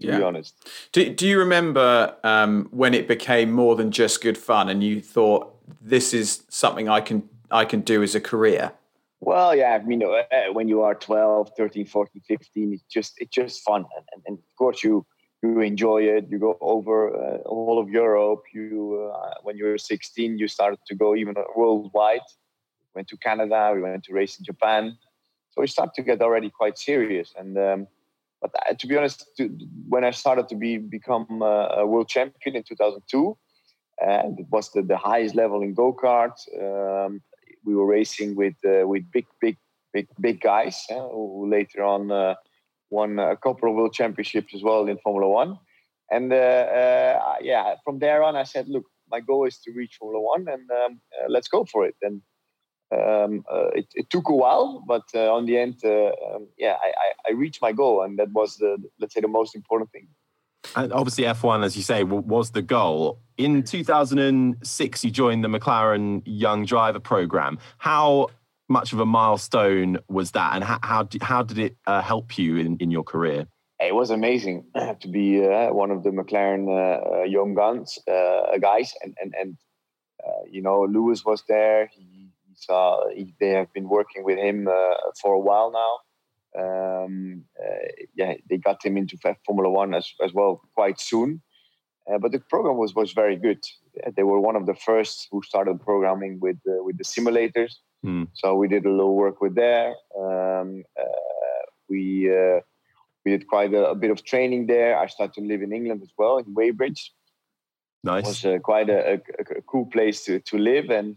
To 0.00 0.08
yeah. 0.08 0.19
be 0.19 0.25
honest, 0.25 0.52
do 0.93 1.08
do 1.08 1.26
you 1.26 1.38
remember 1.38 2.14
um, 2.23 2.69
when 2.70 2.93
it 2.93 3.08
became 3.08 3.50
more 3.50 3.76
than 3.76 3.90
just 3.90 4.22
good 4.22 4.37
fun, 4.37 4.69
and 4.69 4.84
you 4.84 5.00
thought 5.00 5.55
this 5.81 6.12
is 6.12 6.44
something 6.50 6.87
I 6.88 7.00
can 7.00 7.29
I 7.50 7.64
can 7.64 7.81
do 7.81 8.02
as 8.02 8.14
a 8.14 8.20
career? 8.20 8.72
Well, 9.20 9.56
yeah, 9.56 9.79
I 9.81 9.84
mean, 9.84 10.02
uh, 10.05 10.52
when 10.52 10.69
you 10.69 10.82
are 10.82 10.94
12, 10.94 11.52
13, 11.56 11.87
14, 11.87 12.22
15, 12.29 12.72
it's 12.75 12.82
just 12.93 13.14
it's 13.17 13.34
just 13.34 13.62
fun, 13.62 13.87
and, 14.12 14.22
and 14.26 14.38
of 14.38 14.56
course 14.58 14.84
you 14.84 15.06
you 15.42 15.60
enjoy 15.60 16.02
it. 16.02 16.26
You 16.30 16.38
go 16.38 16.56
over 16.60 17.14
uh, 17.14 17.38
all 17.48 17.78
of 17.78 17.88
Europe. 17.90 18.44
You, 18.52 19.12
uh, 19.14 19.34
when 19.42 19.56
you 19.56 19.64
were 19.66 19.78
16, 19.78 20.38
you 20.38 20.48
started 20.48 20.78
to 20.86 20.94
go 20.94 21.14
even 21.14 21.34
worldwide. 21.54 22.20
Went 22.94 23.08
to 23.08 23.16
Canada. 23.16 23.72
We 23.74 23.82
went 23.82 24.04
to 24.04 24.12
race 24.12 24.38
in 24.38 24.44
Japan. 24.44 24.96
So 25.50 25.60
we 25.60 25.66
started 25.66 25.94
to 25.94 26.02
get 26.02 26.20
already 26.22 26.50
quite 26.50 26.78
serious. 26.78 27.34
And 27.36 27.56
um, 27.58 27.86
but 28.40 28.50
uh, 28.54 28.74
to 28.74 28.86
be 28.86 28.96
honest, 28.96 29.26
to, 29.38 29.48
when 29.88 30.04
I 30.04 30.10
started 30.10 30.48
to 30.48 30.56
be 30.56 30.78
become 30.78 31.42
uh, 31.42 31.80
a 31.82 31.86
world 31.86 32.08
champion 32.08 32.56
in 32.56 32.62
2002, 32.62 33.36
and 34.00 34.38
it 34.38 34.46
was 34.50 34.70
the, 34.72 34.82
the 34.82 34.96
highest 34.96 35.34
level 35.34 35.62
in 35.62 35.74
go 35.74 35.92
kart. 35.92 36.36
Um, 36.60 37.22
we 37.64 37.74
were 37.74 37.86
racing 37.86 38.36
with 38.36 38.54
uh, 38.64 38.86
with 38.86 39.10
big, 39.10 39.26
big, 39.40 39.56
big, 39.92 40.08
big 40.20 40.40
guys 40.40 40.84
who 40.88 41.48
later 41.50 41.82
on 41.82 42.10
uh, 42.10 42.34
won 42.90 43.18
a 43.18 43.36
couple 43.36 43.68
of 43.68 43.74
world 43.74 43.92
championships 43.92 44.54
as 44.54 44.62
well 44.62 44.86
in 44.86 44.98
Formula 44.98 45.28
One. 45.28 45.58
And 46.10 46.32
uh, 46.32 46.36
uh, 46.36 47.34
yeah, 47.40 47.74
from 47.84 47.98
there 47.98 48.22
on, 48.22 48.36
I 48.36 48.44
said, 48.44 48.68
look, 48.68 48.84
my 49.10 49.20
goal 49.20 49.46
is 49.46 49.58
to 49.58 49.72
reach 49.72 49.96
Formula 49.98 50.22
One, 50.22 50.46
and 50.48 50.70
um, 50.70 51.00
uh, 51.20 51.26
let's 51.28 51.48
go 51.48 51.64
for 51.64 51.86
it. 51.86 51.96
And 52.02 52.22
um, 52.92 53.44
uh, 53.52 53.68
it, 53.74 53.86
it, 53.94 54.10
took 54.10 54.28
a 54.28 54.34
while, 54.34 54.84
but 54.86 55.02
uh, 55.14 55.32
on 55.34 55.46
the 55.46 55.58
end, 55.58 55.80
uh, 55.84 56.12
um, 56.34 56.46
yeah, 56.56 56.76
I, 56.80 56.88
I, 56.88 57.30
I, 57.30 57.32
reached 57.32 57.60
my 57.60 57.72
goal, 57.72 58.02
and 58.02 58.16
that 58.20 58.30
was 58.32 58.56
the 58.58 58.76
let's 59.00 59.14
say 59.14 59.20
the 59.20 59.28
most 59.28 59.56
important 59.56 59.90
thing. 59.90 60.06
And 60.76 60.92
obviously, 60.92 61.24
F1, 61.24 61.64
as 61.64 61.76
you 61.76 61.82
say, 61.82 62.04
was 62.04 62.50
the 62.50 62.62
goal. 62.62 63.20
In 63.38 63.62
2006, 63.62 65.04
you 65.04 65.10
joined 65.10 65.44
the 65.44 65.48
McLaren 65.48 66.22
Young 66.24 66.64
Driver 66.64 67.00
Program. 67.00 67.58
How 67.78 68.28
much 68.68 68.92
of 68.92 69.00
a 69.00 69.06
milestone 69.06 69.98
was 70.08 70.32
that, 70.32 70.54
and 70.54 70.64
how 70.64 70.78
how 70.82 71.02
did, 71.04 71.22
how 71.22 71.42
did 71.42 71.58
it 71.58 71.76
uh, 71.86 72.02
help 72.02 72.36
you 72.38 72.56
in, 72.56 72.76
in 72.78 72.90
your 72.90 73.04
career? 73.04 73.46
It 73.78 73.94
was 73.94 74.10
amazing 74.10 74.64
to 75.00 75.08
be 75.08 75.44
uh, 75.44 75.72
one 75.72 75.90
of 75.90 76.02
the 76.02 76.10
McLaren 76.10 76.68
uh, 76.68 77.20
uh 77.20 77.22
young 77.24 77.54
guns 77.54 77.98
uh, 78.10 78.58
guys, 78.60 78.92
and 79.02 79.16
and 79.20 79.34
and 79.40 79.56
uh, 80.26 80.44
you 80.50 80.62
know 80.62 80.84
Lewis 80.84 81.24
was 81.24 81.42
there. 81.48 81.90
He, 81.92 82.30
he 82.46 82.54
saw 82.56 83.08
he, 83.10 83.34
they 83.38 83.50
have 83.50 83.72
been 83.72 83.88
working 83.88 84.24
with 84.24 84.38
him 84.38 84.69
for 85.20 85.34
a 85.34 85.41
while 85.41 85.70
now. 85.70 85.98
Um, 86.58 87.44
yeah, 88.14 88.34
they 88.48 88.56
got 88.56 88.84
him 88.84 88.96
into 88.96 89.19
Formula 89.44 89.70
One 89.70 89.94
as 89.94 90.10
as 90.24 90.32
well 90.32 90.62
quite 90.74 90.98
soon. 90.98 91.43
but 92.20 92.32
the 92.32 92.41
program 92.50 92.79
was 92.79 92.94
was 92.94 93.12
very 93.12 93.36
good. 93.36 93.62
They 94.17 94.22
were 94.22 94.41
one 94.41 94.56
of 94.56 94.67
the 94.67 94.74
first 94.74 95.29
who 95.31 95.43
started 95.43 95.81
programming 95.81 96.41
with 96.41 96.58
with 96.64 96.96
the 96.98 97.05
simulators 97.05 97.74
Mm. 98.05 98.29
So 98.34 98.55
we 98.55 98.69
did 98.69 98.84
a 98.84 98.91
little 98.91 99.15
work 99.15 99.41
with 99.41 99.55
there. 99.55 99.94
Um, 100.19 100.84
uh, 100.98 101.62
we 101.88 102.31
uh, 102.31 102.60
we 103.24 103.32
did 103.32 103.46
quite 103.48 103.74
a, 103.74 103.91
a, 103.91 103.94
bit 103.94 104.10
of 104.10 104.24
training 104.24 104.67
there. 104.67 104.98
I 104.98 105.06
started 105.06 105.34
to 105.34 105.46
live 105.46 105.62
in 105.62 105.72
England 105.72 106.03
as 106.03 106.12
well 106.17 106.38
in 106.38 106.55
Weybridge. 106.55 107.12
Nice. 108.05 108.24
It 108.24 108.29
was 108.29 108.44
uh, 108.44 108.58
quite 108.58 108.88
a, 108.88 109.15
a, 109.15 109.58
a, 109.58 109.62
cool 109.62 109.86
place 109.86 110.24
to, 110.26 110.38
to 110.41 110.58
live, 110.58 110.91
and 110.91 111.17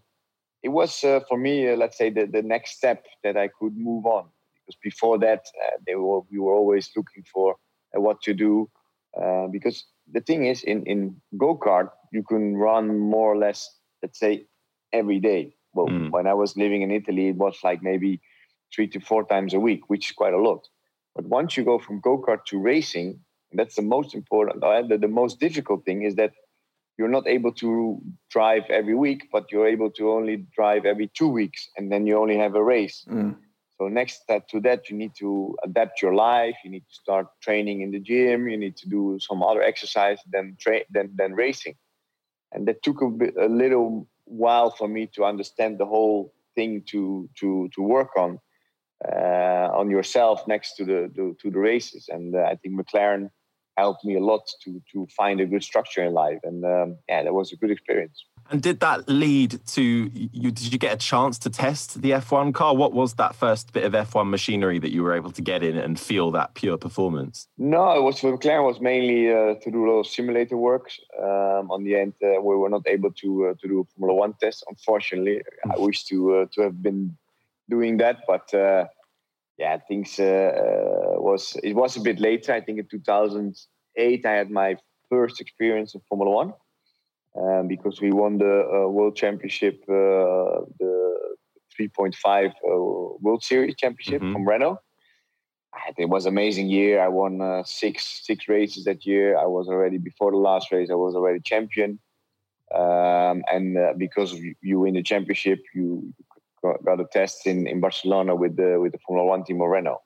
it 0.63 0.69
was 0.69 1.03
uh, 1.03 1.19
for 1.27 1.37
me, 1.37 1.69
uh, 1.69 1.75
let's 1.75 1.97
say, 1.97 2.09
the, 2.09 2.25
the 2.25 2.41
next 2.41 2.77
step 2.77 3.05
that 3.23 3.37
I 3.37 3.47
could 3.47 3.77
move 3.77 4.05
on. 4.05 4.25
Because 4.55 4.79
before 4.81 5.19
that, 5.19 5.45
uh, 5.63 5.77
they 5.85 5.95
were 5.95 6.21
we 6.31 6.39
were 6.39 6.53
always 6.53 6.89
looking 6.95 7.23
for 7.31 7.57
what 7.93 8.21
to 8.23 8.33
do. 8.33 8.69
because 9.51 9.85
the 10.11 10.21
thing 10.21 10.45
is, 10.45 10.63
in 10.63 10.83
in 10.85 11.21
go 11.37 11.55
kart, 11.55 11.89
you 12.11 12.23
can 12.23 12.57
run 12.57 12.97
more 12.97 13.31
or 13.31 13.37
less, 13.37 13.69
let's 14.01 14.19
say, 14.19 14.47
every 14.91 15.19
day 15.19 15.53
well, 15.73 15.87
mm. 15.87 16.11
when 16.11 16.27
I 16.27 16.33
was 16.33 16.57
living 16.57 16.81
in 16.81 16.91
Italy, 16.91 17.29
it 17.29 17.35
was 17.35 17.57
like 17.63 17.81
maybe 17.83 18.21
three 18.73 18.87
to 18.87 18.99
four 18.99 19.25
times 19.25 19.53
a 19.53 19.59
week, 19.59 19.89
which 19.89 20.09
is 20.09 20.15
quite 20.15 20.33
a 20.33 20.41
lot. 20.41 20.67
But 21.15 21.25
once 21.25 21.57
you 21.57 21.63
go 21.63 21.79
from 21.79 21.99
go 21.99 22.17
kart 22.17 22.45
to 22.45 22.59
racing, 22.59 23.19
that's 23.51 23.75
the 23.75 23.81
most 23.81 24.13
important. 24.13 24.63
Uh, 24.63 24.83
the, 24.83 24.97
the 24.97 25.07
most 25.07 25.39
difficult 25.39 25.85
thing 25.85 26.03
is 26.03 26.15
that 26.15 26.33
you're 26.97 27.07
not 27.07 27.27
able 27.27 27.53
to 27.53 28.01
drive 28.29 28.63
every 28.69 28.93
week, 28.93 29.29
but 29.31 29.51
you're 29.51 29.67
able 29.67 29.89
to 29.91 30.11
only 30.11 30.45
drive 30.55 30.85
every 30.85 31.09
two 31.13 31.29
weeks, 31.29 31.69
and 31.77 31.91
then 31.91 32.05
you 32.05 32.17
only 32.17 32.37
have 32.37 32.55
a 32.55 32.63
race. 32.63 33.05
Mm. 33.09 33.37
So 33.77 33.87
next 33.87 34.25
to 34.27 34.59
that, 34.61 34.89
you 34.89 34.97
need 34.97 35.13
to 35.19 35.55
adapt 35.63 36.01
your 36.01 36.13
life. 36.13 36.55
You 36.65 36.71
need 36.71 36.85
to 36.89 36.93
start 36.93 37.27
training 37.41 37.79
in 37.79 37.91
the 37.91 37.99
gym. 37.99 38.49
You 38.49 38.57
need 38.57 38.75
to 38.77 38.89
do 38.89 39.17
some 39.21 39.41
other 39.41 39.61
exercise 39.61 40.19
than 40.29 40.57
tra- 40.59 40.83
than 40.91 41.15
than 41.15 41.33
racing, 41.33 41.75
and 42.51 42.67
that 42.67 42.83
took 42.83 43.01
a, 43.01 43.09
bit, 43.09 43.33
a 43.37 43.47
little 43.47 44.07
while 44.29 44.69
for 44.71 44.87
me 44.87 45.07
to 45.15 45.25
understand 45.25 45.77
the 45.77 45.85
whole 45.85 46.33
thing 46.55 46.83
to 46.91 47.29
to 47.39 47.69
to 47.75 47.81
work 47.81 48.15
on 48.17 48.39
uh, 49.07 49.69
on 49.73 49.89
yourself 49.89 50.47
next 50.47 50.75
to 50.75 50.85
the, 50.85 51.11
the 51.15 51.35
to 51.41 51.49
the 51.49 51.59
races. 51.59 52.09
And 52.09 52.35
uh, 52.35 52.39
I 52.39 52.55
think 52.55 52.79
McLaren 52.79 53.29
helped 53.77 54.03
me 54.05 54.15
a 54.15 54.23
lot 54.31 54.49
to 54.63 54.81
to 54.91 55.07
find 55.17 55.39
a 55.41 55.45
good 55.45 55.63
structure 55.63 56.03
in 56.03 56.13
life. 56.13 56.39
And 56.43 56.63
um, 56.65 56.97
yeah, 57.07 57.23
that 57.23 57.33
was 57.33 57.51
a 57.51 57.57
good 57.57 57.71
experience. 57.71 58.23
And 58.51 58.63
did 58.63 58.79
that 58.79 59.07
lead 59.07 59.59
to 59.67 59.81
you? 59.81 60.51
Did 60.51 60.73
you 60.73 60.79
get 60.79 60.93
a 60.93 60.97
chance 60.97 61.37
to 61.39 61.49
test 61.49 62.01
the 62.01 62.11
F1 62.11 62.53
car? 62.53 62.75
What 62.75 62.93
was 62.93 63.13
that 63.15 63.35
first 63.35 63.73
bit 63.73 63.83
of 63.83 63.93
F1 63.93 64.29
machinery 64.29 64.79
that 64.79 64.91
you 64.91 65.03
were 65.03 65.13
able 65.13 65.31
to 65.31 65.41
get 65.41 65.61
in 65.61 65.77
and 65.77 65.99
feel 65.99 66.31
that 66.31 66.55
pure 66.55 66.77
performance? 66.77 67.47
No, 67.59 67.95
it 67.95 68.01
was 68.01 68.19
for 68.19 68.35
McLaren 68.35 68.65
was 68.65 68.81
mainly 68.81 69.31
uh, 69.31 69.53
to 69.55 69.71
do 69.71 69.85
a 69.85 69.87
lot 69.91 69.99
of 69.99 70.07
simulator 70.07 70.57
works. 70.57 70.99
Um, 71.19 71.69
on 71.69 71.83
the 71.83 71.95
end, 71.95 72.13
uh, 72.23 72.41
we 72.41 72.55
were 72.55 72.69
not 72.69 72.87
able 72.87 73.11
to 73.21 73.47
uh, 73.47 73.53
to 73.61 73.67
do 73.67 73.81
a 73.81 73.83
Formula 73.95 74.19
One 74.19 74.33
test. 74.41 74.63
Unfortunately, 74.67 75.43
I 75.65 75.75
hmm. 75.75 75.83
wish 75.83 76.05
to 76.05 76.35
uh, 76.35 76.45
to 76.53 76.61
have 76.61 76.81
been 76.81 77.15
doing 77.69 77.97
that, 77.97 78.21
but 78.27 78.51
uh, 78.53 78.85
yeah, 79.59 79.77
things 79.87 80.19
uh, 80.19 80.51
was 81.17 81.55
it 81.63 81.73
was 81.73 81.97
a 81.97 82.01
bit 82.01 82.19
later. 82.19 82.53
I 82.53 82.61
think 82.61 82.79
in 82.79 82.87
2008, 82.87 84.25
I 84.25 84.31
had 84.31 84.49
my 84.49 84.77
first 85.07 85.39
experience 85.39 85.93
in 85.93 86.01
Formula 86.09 86.31
One 86.31 86.53
um, 87.35 87.67
because 87.67 88.01
we 88.01 88.11
won 88.11 88.37
the 88.37 88.63
uh, 88.67 88.87
World 88.87 89.15
Championship, 89.15 89.83
uh, 89.87 90.65
the 90.79 91.17
3.5 91.79 92.47
uh, 92.47 92.51
World 93.21 93.43
Series 93.43 93.75
Championship 93.75 94.21
mm-hmm. 94.21 94.33
from 94.33 94.47
Renault. 94.47 94.79
It 95.97 96.09
was 96.09 96.25
amazing 96.25 96.69
year. 96.69 97.01
I 97.01 97.07
won 97.07 97.41
uh, 97.41 97.63
six 97.63 98.21
six 98.25 98.47
races 98.47 98.85
that 98.85 99.05
year. 99.05 99.37
I 99.37 99.45
was 99.45 99.67
already 99.67 99.97
before 99.97 100.31
the 100.31 100.37
last 100.37 100.71
race. 100.71 100.89
I 100.89 100.95
was 100.95 101.15
already 101.15 101.39
champion. 101.41 101.99
Um, 102.73 103.43
and 103.51 103.77
uh, 103.77 103.93
because 103.97 104.35
you 104.61 104.79
win 104.79 104.95
the 104.95 105.03
championship, 105.03 105.59
you 105.73 106.13
got 106.61 106.99
a 106.99 107.05
test 107.05 107.47
in, 107.47 107.67
in 107.67 107.79
Barcelona 107.79 108.35
with 108.35 108.55
the 108.57 108.79
with 108.79 108.91
the 108.91 108.99
Formula 109.05 109.27
One 109.27 109.43
team 109.43 109.61
of 109.61 109.69
Renault. 109.69 110.01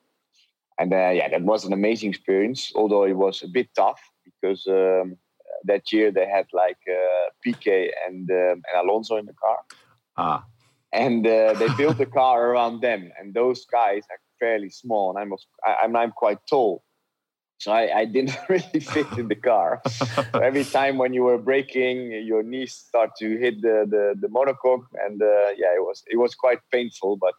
And 0.79 0.93
uh, 0.93 1.11
yeah, 1.13 1.29
that 1.29 1.43
was 1.43 1.65
an 1.65 1.73
amazing 1.73 2.09
experience. 2.09 2.71
Although 2.75 3.05
it 3.05 3.17
was 3.17 3.41
a 3.43 3.47
bit 3.47 3.69
tough 3.75 4.01
because 4.25 4.65
um, 4.67 5.17
that 5.65 5.91
year 5.91 6.11
they 6.11 6.27
had 6.27 6.47
like 6.53 6.77
uh, 6.89 7.29
Piquet 7.43 7.91
and 8.05 8.29
um, 8.29 8.61
and 8.67 8.75
Alonso 8.83 9.17
in 9.17 9.25
the 9.25 9.33
car. 9.33 9.59
Ah. 10.17 10.45
And 10.91 11.25
uh, 11.25 11.53
they 11.53 11.69
built 11.75 11.97
the 11.97 12.05
car 12.05 12.51
around 12.51 12.81
them, 12.81 13.11
and 13.19 13.33
those 13.33 13.65
guys 13.65 14.03
are 14.11 14.19
fairly 14.39 14.69
small, 14.69 15.09
and 15.09 15.19
I'm 15.19 15.33
I'm 15.65 15.95
I'm 15.95 16.11
quite 16.11 16.37
tall, 16.47 16.83
so 17.57 17.71
I, 17.71 17.99
I 18.01 18.05
didn't 18.05 18.37
really 18.49 18.79
fit 18.79 19.07
in 19.17 19.27
the 19.27 19.35
car. 19.35 19.81
so 19.89 20.39
every 20.39 20.65
time 20.65 20.97
when 20.97 21.13
you 21.13 21.23
were 21.23 21.37
braking, 21.37 22.11
your 22.11 22.43
knees 22.43 22.73
start 22.73 23.11
to 23.19 23.37
hit 23.37 23.61
the 23.61 23.85
the, 23.89 24.15
the 24.19 24.27
monocoque, 24.27 24.85
and 25.05 25.21
uh, 25.21 25.49
yeah, 25.61 25.73
it 25.79 25.81
was 25.81 26.03
it 26.07 26.17
was 26.17 26.35
quite 26.35 26.59
painful, 26.71 27.17
but 27.17 27.35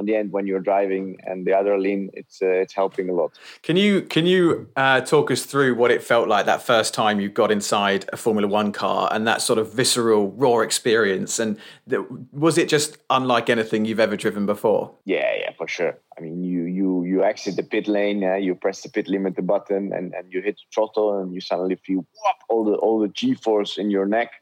on 0.00 0.06
the 0.06 0.16
end 0.16 0.32
when 0.32 0.46
you're 0.46 0.60
driving 0.60 1.18
and 1.24 1.46
the 1.46 1.50
adrenaline 1.50 2.08
it's 2.14 2.40
uh, 2.40 2.46
it's 2.46 2.72
helping 2.72 3.10
a 3.10 3.12
lot. 3.12 3.38
Can 3.62 3.76
you 3.76 4.00
can 4.00 4.24
you 4.24 4.66
uh, 4.74 5.02
talk 5.02 5.30
us 5.30 5.44
through 5.44 5.74
what 5.74 5.90
it 5.90 6.02
felt 6.02 6.26
like 6.26 6.46
that 6.46 6.62
first 6.62 6.94
time 6.94 7.20
you 7.20 7.28
got 7.28 7.50
inside 7.52 8.08
a 8.12 8.16
formula 8.16 8.48
one 8.48 8.72
car 8.72 9.08
and 9.12 9.26
that 9.26 9.42
sort 9.42 9.58
of 9.58 9.72
visceral 9.72 10.30
raw 10.32 10.60
experience? 10.60 11.38
And 11.38 11.58
the, 11.86 12.00
was 12.32 12.56
it 12.56 12.68
just 12.68 12.96
unlike 13.10 13.50
anything 13.50 13.84
you've 13.84 14.00
ever 14.00 14.16
driven 14.16 14.46
before? 14.46 14.94
Yeah 15.04 15.30
yeah 15.40 15.52
for 15.58 15.68
sure. 15.68 15.98
I 16.16 16.22
mean 16.22 16.42
you 16.42 16.62
you 16.62 17.04
you 17.04 17.22
exit 17.22 17.56
the 17.56 17.62
pit 17.62 17.86
lane 17.86 18.24
uh, 18.24 18.36
you 18.36 18.54
press 18.54 18.80
the 18.80 18.88
pit 18.88 19.06
limiter 19.06 19.44
button 19.44 19.92
and 19.92 20.14
and 20.14 20.32
you 20.32 20.40
hit 20.40 20.56
the 20.56 20.68
throttle 20.74 21.20
and 21.20 21.34
you 21.34 21.42
suddenly 21.42 21.76
feel 21.76 21.98
whoop, 21.98 22.38
all 22.48 22.64
the 22.64 22.76
all 22.76 22.98
the 23.00 23.08
g-force 23.08 23.76
in 23.76 23.90
your 23.90 24.06
neck. 24.06 24.32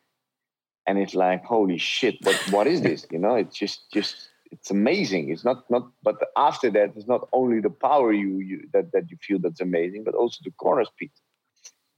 And 0.87 0.99
it's 0.99 1.17
like 1.17 1.45
holy 1.45 1.79
shit 1.79 2.15
what 2.23 2.37
what 2.55 2.67
is 2.69 2.81
this? 2.83 3.07
You 3.11 3.19
know 3.19 3.35
it's 3.35 3.57
just 3.59 3.91
just 3.93 4.29
it's 4.51 4.71
amazing. 4.71 5.31
It's 5.31 5.45
not 5.45 5.69
not, 5.71 5.91
but 6.03 6.17
after 6.37 6.71
that, 6.71 6.93
it's 6.97 7.07
not 7.07 7.29
only 7.33 7.61
the 7.61 7.71
power 7.71 8.13
you, 8.13 8.39
you 8.39 8.69
that 8.73 8.93
that 8.93 9.11
you 9.11 9.17
feel 9.21 9.39
that's 9.39 9.61
amazing, 9.61 10.05
but 10.05 10.15
also 10.15 10.39
the 10.45 10.51
corner 10.53 10.85
speed. 10.85 11.11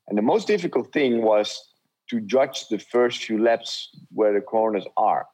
And 0.09 0.19
the 0.19 0.23
most 0.23 0.47
difficult 0.47 0.93
thing 0.93 1.23
was 1.23 1.61
to 2.11 2.21
judge 2.21 2.69
the 2.69 2.79
first 2.79 3.25
few 3.25 3.41
laps 3.41 3.89
where 4.13 4.33
the 4.33 4.41
corners 4.41 4.87
are. 4.97 5.27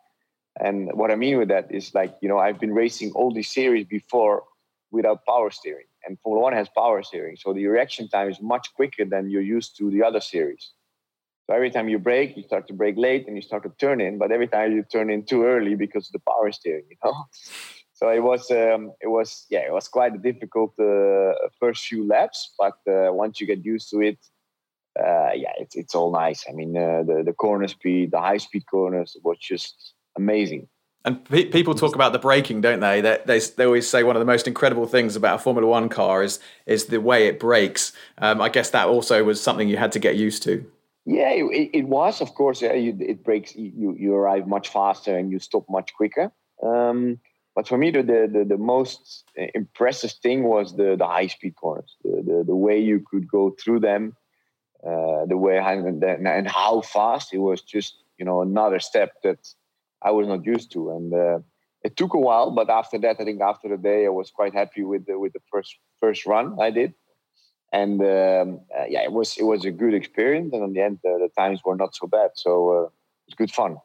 And 0.60 0.90
what 0.92 1.10
I 1.10 1.16
mean 1.16 1.38
with 1.38 1.48
that 1.48 1.70
is 1.70 1.94
like 1.94 2.14
you 2.20 2.28
know 2.28 2.38
I've 2.38 2.60
been 2.60 2.74
racing 2.74 3.12
all 3.12 3.32
these 3.32 3.50
series 3.50 3.86
before 3.86 4.44
without 4.90 5.24
power 5.26 5.50
steering, 5.50 5.86
and 6.06 6.18
Formula 6.20 6.42
One 6.42 6.52
has 6.52 6.68
power 6.68 7.02
steering, 7.02 7.36
so 7.36 7.52
the 7.52 7.66
reaction 7.66 8.08
time 8.08 8.30
is 8.30 8.40
much 8.40 8.72
quicker 8.74 9.04
than 9.04 9.30
you're 9.30 9.42
used 9.56 9.76
to 9.78 9.90
the 9.90 10.02
other 10.02 10.20
series. 10.20 10.72
So 11.46 11.54
every 11.54 11.70
time 11.70 11.88
you 11.88 11.98
brake, 11.98 12.36
you 12.36 12.42
start 12.42 12.66
to 12.68 12.74
brake 12.74 12.96
late 12.96 13.26
and 13.28 13.36
you 13.36 13.42
start 13.42 13.62
to 13.62 13.72
turn 13.78 14.00
in, 14.00 14.18
but 14.18 14.32
every 14.32 14.48
time 14.48 14.72
you 14.72 14.82
turn 14.82 15.10
in 15.10 15.24
too 15.24 15.44
early 15.44 15.76
because 15.76 16.08
of 16.08 16.12
the 16.12 16.18
power 16.18 16.50
steering, 16.52 16.84
you 16.90 16.96
know. 17.04 17.14
So 17.98 18.10
it 18.10 18.22
was, 18.22 18.50
um, 18.50 18.92
it 19.00 19.06
was, 19.06 19.46
yeah, 19.48 19.60
it 19.60 19.72
was 19.72 19.88
quite 19.88 20.14
a 20.14 20.18
difficult 20.18 20.78
uh, 20.78 21.32
first 21.58 21.86
few 21.86 22.06
laps, 22.06 22.52
but 22.58 22.74
uh, 22.86 23.10
once 23.10 23.40
you 23.40 23.46
get 23.46 23.64
used 23.64 23.88
to 23.88 24.02
it, 24.02 24.18
uh, 24.98 25.30
yeah, 25.34 25.52
it's 25.58 25.76
it's 25.76 25.94
all 25.94 26.12
nice. 26.12 26.44
I 26.46 26.52
mean, 26.52 26.76
uh, 26.76 27.04
the 27.04 27.22
the 27.24 27.32
corner 27.32 27.68
speed, 27.68 28.10
the 28.10 28.20
high 28.20 28.36
speed 28.36 28.64
corners 28.70 29.16
was 29.24 29.38
just 29.38 29.94
amazing. 30.16 30.68
And 31.06 31.24
pe- 31.24 31.46
people 31.46 31.74
talk 31.74 31.94
about 31.94 32.12
the 32.12 32.18
braking, 32.18 32.60
don't 32.60 32.80
they? 32.80 33.00
they? 33.00 33.18
They, 33.24 33.38
they 33.38 33.64
always 33.64 33.88
say 33.88 34.02
one 34.02 34.16
of 34.16 34.20
the 34.20 34.26
most 34.26 34.46
incredible 34.46 34.86
things 34.86 35.16
about 35.16 35.36
a 35.36 35.38
Formula 35.38 35.66
One 35.66 35.88
car 35.88 36.22
is 36.22 36.38
is 36.66 36.86
the 36.86 37.00
way 37.00 37.28
it 37.28 37.40
brakes. 37.40 37.92
Um, 38.18 38.42
I 38.42 38.50
guess 38.50 38.70
that 38.70 38.88
also 38.88 39.24
was 39.24 39.40
something 39.40 39.68
you 39.68 39.78
had 39.78 39.92
to 39.92 39.98
get 39.98 40.16
used 40.16 40.42
to. 40.42 40.70
Yeah, 41.06 41.30
it, 41.30 41.70
it 41.72 41.86
was, 41.86 42.20
of 42.20 42.34
course. 42.34 42.60
Yeah, 42.60 42.72
you, 42.72 42.96
it 43.00 43.22
breaks. 43.22 43.54
You 43.54 43.94
you 43.96 44.14
arrive 44.14 44.48
much 44.48 44.68
faster 44.68 45.16
and 45.16 45.30
you 45.30 45.38
stop 45.38 45.64
much 45.70 45.94
quicker. 45.94 46.32
Um, 46.60 47.20
but 47.54 47.68
for 47.68 47.78
me, 47.78 47.92
the, 47.92 48.02
the 48.02 48.44
the 48.44 48.58
most 48.58 49.24
impressive 49.54 50.10
thing 50.10 50.42
was 50.42 50.76
the 50.76 50.96
the 50.96 51.06
high 51.06 51.28
speed 51.28 51.54
corners, 51.54 51.96
the, 52.02 52.22
the, 52.26 52.44
the 52.48 52.56
way 52.56 52.80
you 52.80 53.04
could 53.08 53.28
go 53.28 53.54
through 53.62 53.80
them, 53.80 54.16
uh, 54.84 55.26
the 55.26 55.36
way 55.36 55.58
and, 55.58 56.02
and 56.02 56.50
how 56.50 56.80
fast 56.80 57.32
it 57.32 57.38
was. 57.38 57.62
Just 57.62 58.02
you 58.18 58.24
know 58.24 58.42
another 58.42 58.80
step 58.80 59.12
that 59.22 59.38
I 60.02 60.10
was 60.10 60.26
not 60.26 60.44
used 60.44 60.72
to, 60.72 60.90
and 60.90 61.14
uh, 61.14 61.38
it 61.84 61.96
took 61.96 62.14
a 62.14 62.18
while. 62.18 62.50
But 62.50 62.68
after 62.68 62.98
that, 62.98 63.20
I 63.20 63.24
think 63.24 63.40
after 63.40 63.68
the 63.68 63.76
day, 63.76 64.06
I 64.06 64.08
was 64.08 64.32
quite 64.32 64.54
happy 64.54 64.82
with 64.82 65.06
the 65.06 65.20
with 65.20 65.34
the 65.34 65.42
first 65.52 65.76
first 66.00 66.26
run 66.26 66.56
I 66.60 66.70
did 66.72 66.94
and 67.72 68.00
um, 68.00 68.60
uh, 68.76 68.84
yeah, 68.88 69.02
it 69.02 69.12
was 69.12 69.36
it 69.36 69.44
was 69.44 69.64
a 69.64 69.70
good 69.70 69.94
experience. 69.94 70.52
And 70.52 70.62
in 70.62 70.72
the 70.72 70.80
end, 70.80 70.98
uh, 71.04 71.18
the 71.18 71.30
times 71.36 71.62
were 71.64 71.76
not 71.76 71.94
so 71.94 72.06
bad, 72.06 72.30
so 72.34 72.70
uh, 72.70 72.82
it 72.84 72.90
was 73.26 73.34
good 73.36 73.50
fun. 73.50 73.78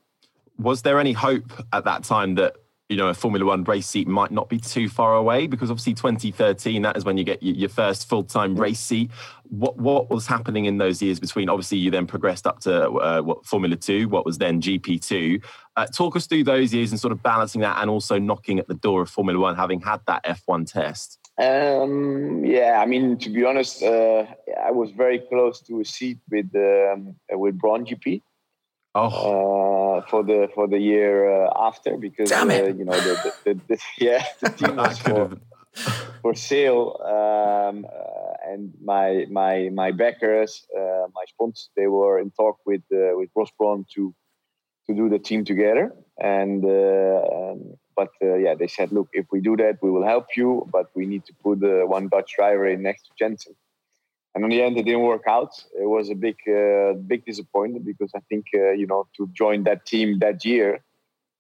Was 0.58 0.84
there 0.84 1.00
any 1.00 1.14
hope 1.14 1.52
at 1.74 1.86
that 1.86 2.04
time 2.04 2.36
that 2.36 2.56
you 2.90 2.98
know 2.98 3.08
a 3.08 3.14
Formula 3.14 3.46
One 3.46 3.64
race 3.64 3.88
seat 3.88 4.08
might 4.08 4.32
not 4.32 4.50
be 4.50 4.60
too 4.60 4.88
far 4.88 5.16
away? 5.16 5.48
Because 5.48 5.72
obviously, 5.72 5.96
2013 5.96 6.84
that 6.84 6.96
is 6.96 7.06
when 7.06 7.18
you 7.18 7.24
get 7.24 7.42
your 7.42 7.70
first 7.70 8.08
full 8.08 8.24
time 8.24 8.56
race 8.56 8.80
seat. 8.80 9.10
What 9.50 9.78
what 9.78 10.12
was 10.12 10.28
happening 10.28 10.66
in 10.66 10.78
those 10.78 11.02
years 11.02 11.20
between? 11.20 11.50
Obviously, 11.50 11.80
you 11.80 11.90
then 11.90 12.06
progressed 12.06 12.46
up 12.46 12.60
to 12.62 12.92
uh, 12.92 13.22
what 13.22 13.46
Formula 13.46 13.76
Two, 13.76 14.10
what 14.10 14.26
was 14.26 14.38
then 14.38 14.62
GP 14.62 15.06
Two. 15.06 15.40
Uh, 15.76 15.88
talk 15.88 16.16
us 16.16 16.28
through 16.28 16.44
those 16.44 16.74
years 16.74 16.92
and 16.92 17.00
sort 17.00 17.14
of 17.14 17.24
balancing 17.24 17.62
that, 17.62 17.82
and 17.82 17.90
also 17.90 18.20
knocking 18.20 18.60
at 18.60 18.68
the 18.68 18.76
door 18.76 19.02
of 19.02 19.10
Formula 19.10 19.40
One, 19.40 19.56
having 19.56 19.82
had 19.82 20.02
that 20.06 20.24
F1 20.24 20.72
test. 20.72 21.18
Um, 21.42 22.46
yeah, 22.46 22.80
I 22.80 22.86
mean, 22.86 23.18
to 23.18 23.30
be 23.30 23.44
honest, 23.44 23.82
uh, 23.82 24.26
I 24.64 24.72
was 24.72 24.92
very 24.92 25.20
close 25.20 25.60
to 25.62 25.82
a 25.82 25.86
seat 25.86 26.20
with 26.30 26.54
um, 26.56 27.16
with 27.32 27.58
Brawn 27.58 27.86
GP. 27.86 28.22
Oh. 28.94 29.08
Uh, 29.08 30.02
for 30.10 30.24
the 30.24 30.50
for 30.54 30.68
the 30.68 30.78
year 30.78 31.46
uh, 31.46 31.50
after 31.56 31.96
because 31.98 32.32
uh, 32.32 32.74
you 32.78 32.84
know 32.84 33.00
the, 33.00 33.34
the, 33.46 33.54
the, 33.54 33.62
the, 33.70 33.78
yeah 33.98 34.26
the 34.42 34.50
team 34.60 34.76
was 34.76 35.00
for, 35.00 35.32
for 36.22 36.36
sale 36.36 37.00
um, 37.06 37.86
uh, 37.86 38.52
and 38.52 38.74
my 38.84 39.26
my 39.30 39.70
my 39.70 39.92
backers 39.92 40.66
uh, 40.78 41.08
my 41.14 41.24
sponsors 41.28 41.70
they 41.78 41.88
were 41.88 42.20
in 42.20 42.32
talk 42.32 42.58
with 42.66 42.84
with 42.90 43.30
Ross 43.34 43.52
Brawn 43.58 43.86
to 43.96 44.14
to 44.88 44.94
do 44.94 45.08
the 45.08 45.20
team 45.20 45.46
together 45.46 45.94
and 46.20 46.66
um, 46.66 47.78
but 48.02 48.14
uh, 48.28 48.36
yeah, 48.46 48.56
they 48.62 48.68
said, 48.68 48.92
look, 48.92 49.10
if 49.22 49.26
we 49.34 49.40
do 49.50 49.56
that, 49.58 49.76
we 49.82 49.90
will 49.96 50.08
help 50.14 50.28
you, 50.40 50.50
but 50.76 50.88
we 50.96 51.06
need 51.06 51.24
to 51.30 51.34
put 51.46 51.58
uh, 51.64 51.86
one 51.96 52.06
Dutch 52.14 52.32
driver 52.38 52.68
in 52.74 52.82
next 52.90 53.04
to 53.06 53.12
Jensen. 53.20 53.56
And 54.34 54.44
in 54.46 54.50
the 54.50 54.62
end, 54.66 54.78
it 54.78 54.86
didn't 54.90 55.08
work 55.14 55.26
out. 55.28 55.54
It 55.84 55.90
was 55.98 56.10
a 56.10 56.16
big, 56.16 56.38
uh, 56.48 56.94
big 57.12 57.22
disappointment 57.32 57.86
because 57.86 58.12
I 58.20 58.22
think 58.30 58.46
uh, 58.56 58.72
you 58.82 58.88
know 58.92 59.02
to 59.18 59.30
join 59.42 59.60
that 59.70 59.86
team 59.86 60.08
that 60.20 60.38
year 60.52 60.70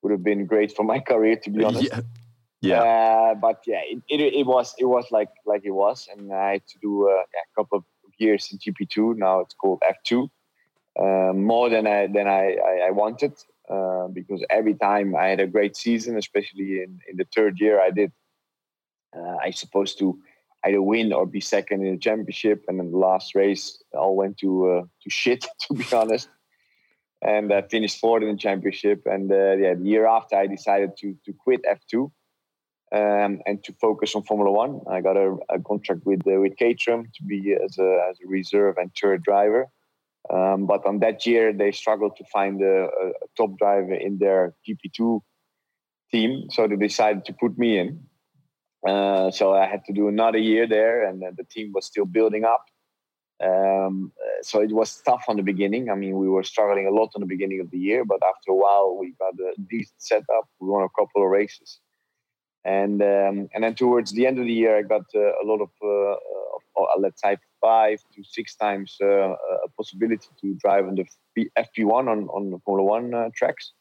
would 0.01 0.11
have 0.15 0.25
been 0.31 0.45
great 0.45 0.71
for 0.77 0.83
my 0.83 0.99
career, 1.11 1.35
to 1.43 1.49
be 1.49 1.63
honest. 1.63 1.89
Yeah. 1.91 2.01
Yeah. 2.63 2.83
Uh, 2.83 3.33
but 3.45 3.57
yeah, 3.65 3.81
it, 3.91 3.99
it, 4.07 4.19
it, 4.41 4.45
was 4.45 4.75
it 4.77 4.85
was 4.95 5.05
like 5.17 5.33
like 5.51 5.63
it 5.71 5.75
was, 5.83 6.07
and 6.11 6.31
I 6.31 6.51
had 6.55 6.67
to 6.67 6.77
do 6.79 6.91
uh, 7.09 7.23
a 7.45 7.49
couple 7.57 7.79
of 7.79 7.85
years 8.19 8.49
in 8.51 8.59
GP 8.59 8.89
two. 8.89 9.15
Now 9.15 9.39
it's 9.43 9.55
called 9.61 9.81
F 9.95 9.97
two. 10.03 10.29
more 11.51 11.67
than 11.73 11.87
I 11.87 11.99
than 12.15 12.27
I, 12.27 12.43
I, 12.71 12.73
I 12.89 12.91
wanted, 12.91 13.33
uh, 13.71 14.07
because 14.07 14.43
every 14.49 14.73
time 14.73 15.15
I 15.15 15.27
had 15.27 15.39
a 15.39 15.47
great 15.47 15.75
season, 15.77 16.17
especially 16.17 16.81
in, 16.83 16.99
in 17.09 17.17
the 17.17 17.27
third 17.33 17.59
year 17.59 17.81
I 17.81 17.91
did, 17.91 18.11
uh, 19.15 19.37
I 19.41 19.51
supposed 19.51 19.99
to 19.99 20.19
either 20.65 20.81
win 20.81 21.13
or 21.13 21.25
be 21.25 21.41
second 21.41 21.85
in 21.85 21.93
the 21.93 21.99
championship. 21.99 22.65
And 22.67 22.79
then 22.79 22.91
the 22.91 22.97
last 22.97 23.33
race 23.35 23.81
all 23.93 24.15
went 24.15 24.37
to 24.39 24.71
uh, 24.71 24.81
to 25.03 25.09
shit, 25.09 25.45
to 25.61 25.73
be 25.73 25.85
honest. 25.93 26.29
And 27.21 27.53
I 27.53 27.61
finished 27.61 27.99
fourth 27.99 28.23
in 28.23 28.31
the 28.31 28.37
championship. 28.37 29.03
And 29.05 29.31
uh, 29.31 29.53
yeah, 29.55 29.75
the 29.75 29.85
year 29.85 30.07
after 30.07 30.35
I 30.35 30.47
decided 30.47 30.97
to 30.97 31.15
to 31.25 31.33
quit 31.33 31.61
F2 31.63 32.11
um, 32.91 33.41
and 33.45 33.63
to 33.63 33.73
focus 33.79 34.15
on 34.15 34.23
Formula 34.23 34.51
One. 34.51 34.81
I 34.89 35.01
got 35.01 35.17
a, 35.17 35.37
a 35.49 35.59
contract 35.59 36.05
with 36.05 36.21
uh, 36.27 36.39
with 36.39 36.57
Caterham 36.57 37.05
to 37.15 37.23
be 37.23 37.53
as 37.53 37.77
a 37.77 38.07
as 38.09 38.17
a 38.23 38.27
reserve 38.27 38.77
and 38.77 38.91
third 38.99 39.23
driver. 39.23 39.69
Um, 40.31 40.65
but 40.65 40.85
on 40.85 40.99
that 40.99 41.25
year, 41.25 41.51
they 41.51 41.71
struggled 41.71 42.15
to 42.17 42.23
find 42.31 42.61
a, 42.61 42.85
a, 42.85 43.11
top 43.35 43.57
driver 43.57 43.93
in 43.93 44.17
their 44.17 44.53
GP2 44.67 45.19
team, 46.11 46.49
so 46.49 46.67
they 46.67 46.77
decided 46.77 47.25
to 47.25 47.33
put 47.33 47.57
me 47.57 47.77
in. 47.77 48.05
Uh, 48.87 49.29
so 49.31 49.53
I 49.53 49.67
had 49.67 49.83
to 49.85 49.93
do 49.93 50.07
another 50.07 50.37
year 50.37 50.67
there, 50.67 51.05
and 51.07 51.21
the 51.21 51.43
team 51.43 51.71
was 51.73 51.85
still 51.85 52.05
building 52.05 52.45
up. 52.45 52.63
Um, 53.43 54.13
so 54.41 54.61
it 54.61 54.71
was 54.71 55.01
tough 55.01 55.25
on 55.27 55.35
the 55.35 55.43
beginning. 55.43 55.89
I 55.89 55.95
mean, 55.95 56.17
we 56.17 56.29
were 56.29 56.43
struggling 56.43 56.87
a 56.87 56.91
lot 56.91 57.11
on 57.15 57.21
the 57.21 57.27
beginning 57.27 57.59
of 57.59 57.69
the 57.71 57.77
year, 57.77 58.05
but 58.05 58.21
after 58.23 58.51
a 58.51 58.55
while, 58.55 58.97
we 58.97 59.13
got 59.19 59.33
a 59.33 59.53
decent 59.69 60.01
setup. 60.01 60.47
We 60.59 60.69
won 60.69 60.83
a 60.83 60.89
couple 60.89 61.23
of 61.23 61.29
races, 61.29 61.79
and 62.63 63.01
um, 63.01 63.49
and 63.53 63.63
then 63.63 63.75
towards 63.75 64.11
the 64.11 64.27
end 64.27 64.39
of 64.39 64.45
the 64.45 64.53
year, 64.53 64.77
I 64.77 64.83
got 64.83 65.05
uh, 65.15 65.19
a 65.19 65.45
lot 65.45 65.61
of, 65.61 65.69
uh, 65.83 66.13
of 66.13 66.99
let's 66.99 67.21
say 67.21 67.37
five 67.59 67.99
to 68.15 68.23
six 68.23 68.55
times 68.55 68.97
uh, 69.01 69.31
a 69.31 69.69
possibility 69.75 70.27
to 70.41 70.53
drive 70.55 70.85
on 70.85 70.95
the 70.95 71.05
FP1 71.57 72.07
on 72.07 72.27
on 72.29 72.51
the 72.51 72.59
Formula 72.65 72.87
One 72.87 73.31
tracks. 73.35 73.73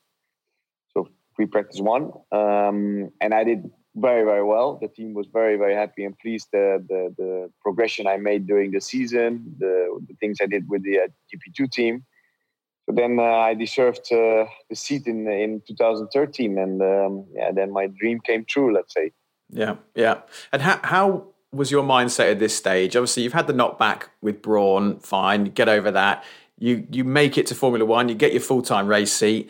So 0.94 1.08
pre 1.34 1.46
practice 1.46 1.80
one, 1.80 2.10
um, 2.32 3.10
and 3.20 3.34
I 3.34 3.44
did 3.44 3.70
very 3.96 4.25
very 4.25 4.44
well. 4.44 4.78
The 4.80 4.88
team 4.88 5.12
was 5.14 5.26
very 5.32 5.56
very 5.56 5.75
happy 5.75 6.04
and 6.04 6.18
pleased 6.18 6.49
the 6.52 6.82
the, 6.88 7.14
the 7.18 7.50
progression 7.60 8.06
I 8.06 8.16
made 8.16 8.46
during 8.46 8.70
the 8.70 8.80
season, 8.80 9.56
the 9.58 10.00
the 10.08 10.14
things 10.20 10.38
I 10.40 10.46
did 10.46 10.68
with 10.68 10.84
the 10.84 11.00
uh, 11.00 11.08
GP2 11.28 11.70
team. 11.70 12.04
So 12.90 12.97
then 12.97 13.20
uh, 13.20 13.23
I 13.23 13.54
deserved 13.54 14.12
uh, 14.12 14.47
the 14.68 14.75
seat 14.75 15.06
in 15.06 15.28
in 15.28 15.62
2013, 15.68 16.59
and 16.59 16.82
um, 16.82 17.25
yeah, 17.32 17.52
then 17.52 17.73
my 17.73 17.87
dream 17.87 18.18
came 18.20 18.44
true. 18.44 18.75
Let's 18.75 18.92
say. 18.92 19.12
Yeah, 19.49 19.76
yeah. 19.94 20.23
And 20.52 20.61
how 20.61 20.80
how 20.82 21.26
was 21.52 21.70
your 21.70 21.85
mindset 21.85 22.32
at 22.32 22.40
this 22.40 22.56
stage? 22.56 22.97
Obviously, 22.97 23.23
you've 23.23 23.32
had 23.32 23.47
the 23.47 23.52
knockback 23.52 24.09
with 24.20 24.42
Brawn. 24.42 24.99
Fine, 24.99 25.44
get 25.44 25.68
over 25.68 25.92
that. 25.92 26.25
You 26.59 26.85
you 26.90 27.04
make 27.04 27.38
it 27.38 27.47
to 27.47 27.54
Formula 27.54 27.85
One. 27.85 28.09
You 28.09 28.16
get 28.16 28.32
your 28.32 28.42
full 28.42 28.62
time 28.62 28.88
race 28.88 29.12
seat 29.12 29.49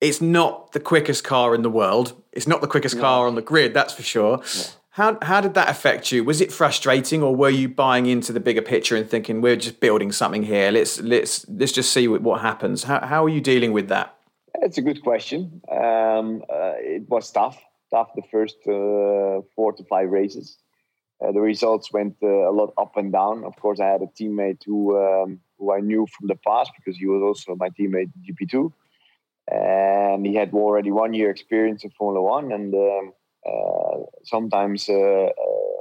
it's 0.00 0.20
not 0.20 0.72
the 0.72 0.80
quickest 0.80 1.24
car 1.24 1.54
in 1.54 1.62
the 1.62 1.70
world. 1.70 2.12
It's 2.32 2.46
not 2.46 2.60
the 2.60 2.66
quickest 2.66 2.96
no. 2.96 3.00
car 3.00 3.26
on 3.26 3.34
the 3.34 3.42
grid, 3.42 3.72
that's 3.72 3.94
for 3.94 4.02
sure. 4.02 4.36
No. 4.36 4.62
How 4.96 5.18
how 5.20 5.42
did 5.42 5.52
that 5.52 5.68
affect 5.68 6.10
you? 6.10 6.24
Was 6.24 6.40
it 6.40 6.50
frustrating, 6.50 7.22
or 7.22 7.36
were 7.36 7.50
you 7.50 7.68
buying 7.68 8.06
into 8.06 8.32
the 8.32 8.40
bigger 8.40 8.62
picture 8.62 8.96
and 8.96 9.06
thinking 9.06 9.42
we're 9.42 9.56
just 9.56 9.78
building 9.78 10.10
something 10.10 10.42
here? 10.42 10.70
Let's 10.70 10.98
let's 11.02 11.46
let's 11.50 11.72
just 11.72 11.92
see 11.92 12.08
what, 12.08 12.40
happens. 12.40 12.84
How 12.84 13.04
how 13.04 13.22
are 13.26 13.28
you 13.28 13.42
dealing 13.42 13.74
with 13.74 13.88
that? 13.88 14.16
It's 14.62 14.78
a 14.78 14.80
good 14.80 15.02
question. 15.02 15.60
Um, 15.70 16.42
uh, 16.48 16.76
it 16.94 17.06
was 17.10 17.30
tough, 17.30 17.58
tough 17.90 18.08
the 18.16 18.22
first 18.32 18.56
uh, 18.66 19.44
four 19.54 19.74
to 19.76 19.84
five 19.84 20.08
races. 20.08 20.56
Uh, 21.20 21.30
the 21.30 21.42
results 21.42 21.92
went 21.92 22.16
uh, 22.22 22.50
a 22.50 22.52
lot 22.60 22.72
up 22.78 22.96
and 22.96 23.12
down. 23.12 23.44
Of 23.44 23.54
course, 23.56 23.80
I 23.80 23.88
had 23.88 24.00
a 24.00 24.10
teammate 24.18 24.64
who 24.64 24.96
um, 24.96 25.40
who 25.58 25.74
I 25.74 25.80
knew 25.80 26.06
from 26.06 26.28
the 26.28 26.36
past 26.36 26.70
because 26.74 26.96
he 26.96 27.06
was 27.06 27.20
also 27.22 27.54
my 27.54 27.68
teammate 27.68 28.12
in 28.16 28.22
GP 28.26 28.48
two 28.48 28.72
and 29.48 30.26
he 30.26 30.34
had 30.34 30.52
already 30.52 30.90
one 30.90 31.14
year 31.14 31.30
experience 31.30 31.84
in 31.84 31.90
Formula 31.90 32.20
One, 32.20 32.50
and 32.50 32.74
um, 32.74 33.12
sometimes 34.26 34.88
uh, 34.88 34.92
uh, 34.92 35.30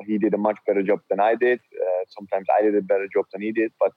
he 0.08 0.18
did 0.18 0.34
a 0.34 0.38
much 0.38 0.58
better 0.68 0.84
job 0.84 1.00
than 1.10 1.20
I 1.20 1.36
did. 1.36 1.60
Uh, 1.60 2.04
sometimes 2.08 2.48
I 2.58 2.62
did 2.64 2.76
a 2.76 2.82
better 2.82 3.08
job 3.14 3.26
than 3.32 3.42
he 3.42 3.52
did, 3.52 3.72
but 3.80 3.94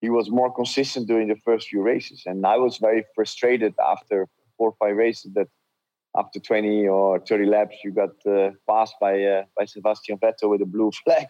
he 0.00 0.10
was 0.10 0.30
more 0.30 0.52
consistent 0.52 1.06
during 1.06 1.28
the 1.28 1.36
first 1.44 1.68
few 1.68 1.82
races, 1.82 2.22
and 2.26 2.44
I 2.44 2.56
was 2.56 2.78
very 2.78 3.04
frustrated 3.14 3.74
after 3.92 4.28
four 4.56 4.70
or 4.70 4.76
five 4.80 4.96
races 4.96 5.32
that 5.34 5.48
after 6.14 6.38
20 6.38 6.88
or 6.88 7.20
30 7.20 7.46
laps 7.46 7.76
you 7.82 7.90
got 7.90 8.10
uh, 8.26 8.50
passed 8.68 8.94
by 9.00 9.22
uh, 9.22 9.44
by 9.56 9.64
Sebastian 9.64 10.18
Vettel 10.18 10.50
with 10.50 10.60
a 10.60 10.66
blue 10.66 10.90
flag. 11.04 11.28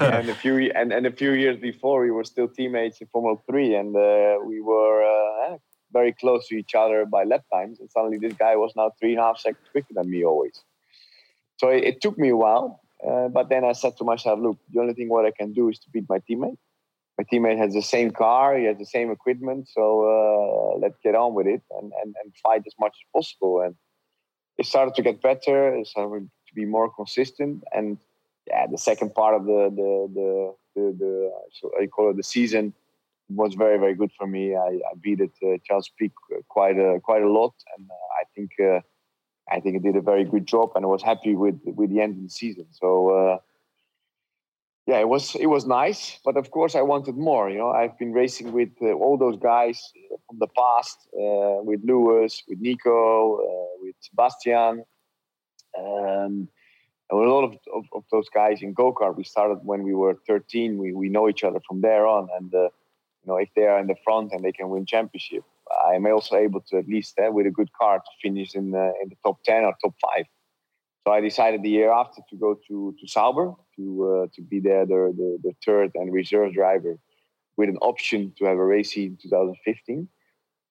and 0.00 0.28
a 0.28 0.34
few 0.34 0.72
and, 0.74 0.92
and 0.92 1.06
a 1.06 1.12
few 1.12 1.32
years 1.32 1.56
before 1.58 2.00
we 2.00 2.10
were 2.10 2.24
still 2.24 2.48
teammates 2.48 3.00
in 3.00 3.06
Formula 3.08 3.36
3 3.48 3.74
and 3.74 3.96
uh, 3.96 4.36
we 4.44 4.60
were 4.60 5.58
very 5.92 6.12
close 6.12 6.48
to 6.48 6.56
each 6.56 6.74
other 6.74 7.04
by 7.04 7.24
lap 7.24 7.44
times, 7.52 7.78
and 7.80 7.90
suddenly 7.90 8.18
this 8.18 8.32
guy 8.32 8.56
was 8.56 8.72
now 8.74 8.90
three 8.98 9.12
and 9.12 9.20
a 9.20 9.24
half 9.24 9.38
seconds 9.38 9.68
quicker 9.70 9.94
than 9.94 10.10
me 10.10 10.24
always. 10.24 10.62
So 11.62 11.68
it, 11.68 11.84
it 11.84 12.00
took 12.00 12.18
me 12.18 12.30
a 12.30 12.36
while, 12.36 12.80
uh, 13.08 13.28
but 13.28 13.48
then 13.48 13.64
I 13.64 13.70
said 13.70 13.96
to 13.98 14.04
myself, 14.04 14.40
"Look, 14.40 14.58
the 14.72 14.80
only 14.80 14.94
thing 14.94 15.08
what 15.08 15.24
I 15.24 15.30
can 15.30 15.52
do 15.52 15.68
is 15.68 15.78
to 15.80 15.90
beat 15.90 16.06
my 16.08 16.18
teammate. 16.18 16.58
My 17.16 17.24
teammate 17.30 17.58
has 17.58 17.72
the 17.72 17.82
same 17.82 18.10
car, 18.10 18.58
he 18.58 18.64
has 18.64 18.78
the 18.78 18.90
same 18.96 19.12
equipment, 19.12 19.68
so 19.68 19.82
uh, 20.14 20.78
let's 20.82 20.98
get 21.04 21.14
on 21.14 21.34
with 21.34 21.46
it 21.46 21.62
and, 21.78 21.92
and 22.02 22.16
and 22.20 22.32
fight 22.42 22.62
as 22.66 22.74
much 22.80 22.94
as 23.00 23.06
possible." 23.16 23.60
And 23.60 23.76
it 24.58 24.66
started 24.66 24.94
to 24.96 25.02
get 25.02 25.22
better. 25.22 25.72
It 25.76 25.86
started 25.86 26.28
to 26.48 26.54
be 26.60 26.64
more 26.64 26.88
consistent, 26.92 27.62
and 27.72 27.96
yeah, 28.48 28.66
the 28.66 28.78
second 28.78 29.14
part 29.14 29.34
of 29.36 29.44
the 29.46 29.62
the 29.80 29.90
the 30.18 30.30
the, 30.74 30.84
the 30.98 31.12
so 31.52 31.70
I 31.80 31.86
call 31.86 32.10
it 32.10 32.16
the 32.16 32.28
season 32.36 32.74
was 33.28 33.54
very 33.54 33.78
very 33.78 33.94
good 33.94 34.10
for 34.18 34.26
me. 34.26 34.56
I, 34.56 34.72
I 34.90 34.92
beat 35.00 35.20
it 35.20 35.34
uh, 35.46 35.58
Charles 35.64 35.88
Pic 35.96 36.10
quite 36.48 36.78
a 36.88 36.98
quite 37.08 37.22
a 37.22 37.30
lot, 37.30 37.54
and 37.76 37.86
uh, 37.88 38.20
I 38.20 38.24
think 38.34 38.50
uh, 38.58 38.80
I 39.50 39.60
think 39.60 39.76
it 39.76 39.82
did 39.82 39.96
a 39.96 40.00
very 40.00 40.24
good 40.24 40.46
job, 40.46 40.72
and 40.74 40.84
I 40.84 40.88
was 40.88 41.02
happy 41.02 41.34
with 41.34 41.60
with 41.64 41.90
the 41.90 42.00
end 42.00 42.16
of 42.16 42.22
the 42.22 42.30
season. 42.30 42.66
So 42.70 42.88
uh, 43.10 43.38
yeah, 44.86 44.98
it 44.98 45.08
was 45.08 45.34
it 45.34 45.46
was 45.46 45.66
nice, 45.66 46.18
but 46.24 46.36
of 46.36 46.50
course 46.50 46.74
I 46.74 46.82
wanted 46.82 47.16
more. 47.16 47.50
You 47.50 47.58
know, 47.58 47.70
I've 47.70 47.98
been 47.98 48.12
racing 48.12 48.52
with 48.52 48.70
uh, 48.80 48.92
all 48.92 49.16
those 49.18 49.36
guys 49.36 49.92
from 50.26 50.38
the 50.38 50.48
past, 50.48 50.98
uh, 51.14 51.62
with 51.62 51.80
Lewis, 51.84 52.42
with 52.48 52.60
Nico, 52.60 53.38
with 53.80 53.94
Sebastian. 54.00 54.84
Um, 55.78 56.48
and 57.12 57.20
a 57.20 57.30
lot 57.30 57.44
of, 57.44 57.52
of, 57.74 57.84
of, 57.92 58.04
those 58.10 58.28
guys 58.30 58.62
in 58.62 58.72
go 58.72 58.92
kart, 58.92 59.16
we 59.16 59.24
started 59.24 59.58
when 59.64 59.82
we 59.82 59.94
were 59.94 60.16
13. 60.26 60.78
We, 60.78 60.92
we 60.92 61.08
know 61.08 61.28
each 61.28 61.44
other 61.44 61.60
from 61.66 61.82
there 61.82 62.06
on, 62.06 62.28
and 62.38 62.54
uh, 62.54 62.62
you 63.22 63.26
know, 63.26 63.36
if 63.36 63.50
they 63.54 63.66
are 63.66 63.78
in 63.78 63.86
the 63.86 63.96
front 64.02 64.32
and 64.32 64.42
they 64.42 64.52
can 64.52 64.70
win 64.70 64.86
championship, 64.86 65.44
I 65.88 65.94
am 65.94 66.06
also 66.06 66.36
able 66.36 66.60
to 66.68 66.78
at 66.78 66.86
least 66.86 67.18
uh, 67.18 67.30
with 67.30 67.46
a 67.46 67.50
good 67.50 67.70
car 67.72 67.98
to 67.98 68.10
finish 68.22 68.54
in 68.54 68.70
the, 68.70 68.92
in 69.02 69.08
the 69.08 69.16
top 69.24 69.42
ten 69.44 69.64
or 69.64 69.74
top 69.82 69.94
five. 70.00 70.26
So 71.04 71.12
I 71.12 71.20
decided 71.20 71.62
the 71.62 71.70
year 71.70 71.90
after 71.90 72.22
to 72.30 72.36
go 72.36 72.58
to 72.68 72.94
to 72.98 73.08
Sauber 73.08 73.54
to 73.76 73.84
uh, 74.08 74.26
to 74.34 74.42
be 74.42 74.60
there 74.60 74.86
the, 74.86 75.12
the, 75.16 75.38
the 75.42 75.52
third 75.64 75.90
and 75.94 76.12
reserve 76.12 76.54
driver 76.54 76.98
with 77.56 77.68
an 77.68 77.78
option 77.78 78.32
to 78.38 78.44
have 78.44 78.56
a 78.56 78.64
race 78.64 78.92
seat 78.92 79.10
in 79.10 79.16
2015. 79.22 80.08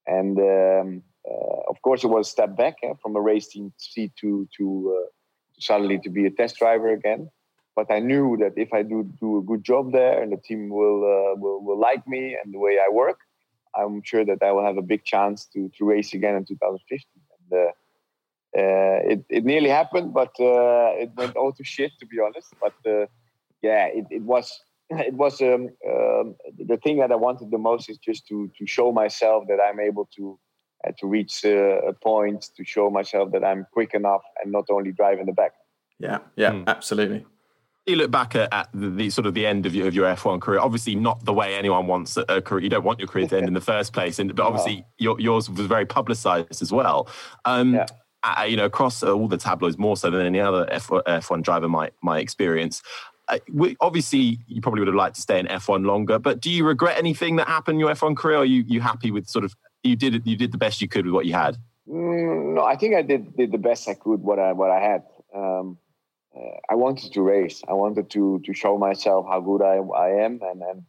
And 0.07 0.39
um, 0.39 1.03
uh, 1.29 1.59
of 1.69 1.81
course, 1.81 2.03
it 2.03 2.07
was 2.07 2.27
a 2.27 2.31
step 2.31 2.55
back 2.55 2.75
eh, 2.83 2.93
from 3.01 3.15
a 3.15 3.21
race 3.21 3.47
team 3.49 3.73
seat 3.77 4.13
to 4.21 4.47
to, 4.57 4.97
uh, 4.97 5.07
to 5.55 5.61
suddenly 5.61 5.99
to 5.99 6.09
be 6.09 6.25
a 6.25 6.31
test 6.31 6.57
driver 6.57 6.89
again 6.89 7.29
but 7.75 7.91
I 7.91 7.99
knew 7.99 8.37
that 8.37 8.53
if 8.57 8.73
I 8.73 8.83
do 8.83 9.09
do 9.19 9.37
a 9.37 9.41
good 9.41 9.63
job 9.63 9.91
there 9.91 10.21
and 10.21 10.31
the 10.31 10.37
team 10.37 10.69
will 10.69 11.03
uh, 11.03 11.35
will, 11.39 11.63
will 11.63 11.79
like 11.79 12.05
me 12.07 12.37
and 12.41 12.53
the 12.53 12.59
way 12.59 12.77
I 12.77 12.91
work, 12.91 13.19
I'm 13.75 14.01
sure 14.03 14.25
that 14.25 14.43
I 14.43 14.51
will 14.51 14.65
have 14.65 14.77
a 14.77 14.81
big 14.81 15.03
chance 15.03 15.45
to 15.53 15.69
to 15.77 15.85
race 15.85 16.13
again 16.13 16.35
in 16.35 16.45
2015. 16.45 17.05
And, 17.39 17.59
uh, 17.59 17.71
uh, 18.57 18.99
it 19.11 19.25
it 19.29 19.45
nearly 19.45 19.69
happened, 19.69 20.13
but 20.13 20.33
uh, 20.39 20.91
it 21.03 21.11
went 21.15 21.35
all 21.35 21.53
to 21.53 21.63
shit 21.63 21.91
to 21.99 22.05
be 22.05 22.19
honest. 22.19 22.53
But 22.59 22.73
uh, 22.85 23.05
yeah, 23.61 23.85
it, 23.85 24.05
it 24.09 24.23
was 24.23 24.59
it 24.89 25.13
was 25.13 25.41
um, 25.41 25.69
um, 25.89 26.35
the 26.57 26.77
thing 26.83 26.97
that 26.99 27.11
I 27.11 27.15
wanted 27.15 27.51
the 27.51 27.57
most 27.57 27.89
is 27.89 27.97
just 27.97 28.27
to 28.27 28.51
to 28.57 28.65
show 28.65 28.91
myself 28.91 29.45
that 29.47 29.59
I'm 29.61 29.79
able 29.79 30.09
to 30.17 30.37
uh, 30.85 30.91
to 30.99 31.07
reach 31.07 31.45
a 31.45 31.93
point 32.01 32.49
to 32.57 32.63
show 32.65 32.89
myself 32.89 33.31
that 33.31 33.43
I'm 33.43 33.67
quick 33.71 33.93
enough 33.93 34.23
and 34.43 34.51
not 34.51 34.65
only 34.69 34.91
drive 34.91 35.19
in 35.19 35.27
the 35.27 35.33
back. 35.33 35.53
Yeah, 35.99 36.19
yeah, 36.35 36.51
mm. 36.51 36.67
absolutely 36.67 37.25
you 37.85 37.95
look 37.95 38.11
back 38.11 38.35
at, 38.35 38.53
at 38.53 38.69
the, 38.73 38.89
the, 38.89 39.09
sort 39.09 39.25
of 39.25 39.33
the 39.33 39.45
end 39.45 39.65
of 39.65 39.73
your, 39.73 39.87
of 39.87 39.95
your 39.95 40.05
F1 40.05 40.39
career, 40.39 40.59
obviously 40.59 40.95
not 40.95 41.25
the 41.25 41.33
way 41.33 41.55
anyone 41.55 41.87
wants 41.87 42.15
a, 42.17 42.25
a 42.29 42.41
career. 42.41 42.63
You 42.63 42.69
don't 42.69 42.83
want 42.83 42.99
your 42.99 43.07
career 43.07 43.27
to 43.27 43.37
end 43.37 43.47
in 43.47 43.53
the 43.53 43.61
first 43.61 43.93
place, 43.93 44.19
and 44.19 44.33
but 44.35 44.45
obviously 44.45 44.85
your, 44.97 45.19
yours 45.19 45.49
was 45.49 45.65
very 45.65 45.85
publicised 45.85 46.61
as 46.61 46.71
well. 46.71 47.09
Um, 47.45 47.73
yeah. 47.73 47.85
uh, 48.23 48.43
you 48.43 48.55
know, 48.55 48.65
across 48.65 49.01
all 49.01 49.27
the 49.27 49.37
tabloids, 49.37 49.77
more 49.77 49.97
so 49.97 50.11
than 50.11 50.25
any 50.25 50.39
other 50.39 50.67
F, 50.71 50.87
F1 50.89 51.41
driver 51.41 51.67
might 51.67 51.93
might 52.01 52.19
experience. 52.19 52.83
Uh, 53.27 53.39
we, 53.51 53.77
obviously, 53.79 54.39
you 54.47 54.61
probably 54.61 54.81
would 54.81 54.87
have 54.87 54.95
liked 54.95 55.15
to 55.15 55.21
stay 55.21 55.39
in 55.39 55.47
F1 55.47 55.85
longer, 55.85 56.19
but 56.19 56.39
do 56.39 56.51
you 56.51 56.65
regret 56.65 56.97
anything 56.97 57.37
that 57.37 57.47
happened 57.47 57.75
in 57.75 57.79
your 57.79 57.89
F1 57.89 58.15
career? 58.15 58.37
Or 58.37 58.41
are 58.41 58.45
you 58.45 58.63
you 58.67 58.81
happy 58.81 59.09
with 59.09 59.27
sort 59.27 59.45
of 59.45 59.55
you 59.83 59.95
did 59.95 60.21
you 60.25 60.35
did 60.35 60.51
the 60.51 60.57
best 60.57 60.81
you 60.81 60.87
could 60.87 61.05
with 61.05 61.15
what 61.15 61.25
you 61.25 61.33
had? 61.33 61.57
Mm, 61.87 62.55
no, 62.55 62.63
I 62.63 62.75
think 62.75 62.95
I 62.95 63.01
did 63.01 63.35
did 63.35 63.51
the 63.51 63.57
best 63.57 63.89
I 63.89 63.95
could 63.95 64.21
what 64.21 64.37
I 64.37 64.53
what 64.53 64.69
I 64.69 64.79
had. 64.79 65.03
Um, 65.33 65.77
uh, 66.35 66.57
I 66.69 66.75
wanted 66.75 67.11
to 67.13 67.21
race. 67.21 67.61
I 67.67 67.73
wanted 67.73 68.09
to 68.11 68.41
to 68.45 68.53
show 68.53 68.77
myself 68.77 69.25
how 69.27 69.41
good 69.41 69.61
I, 69.61 69.77
I 69.77 70.23
am 70.25 70.39
and 70.41 70.61
and 70.61 70.83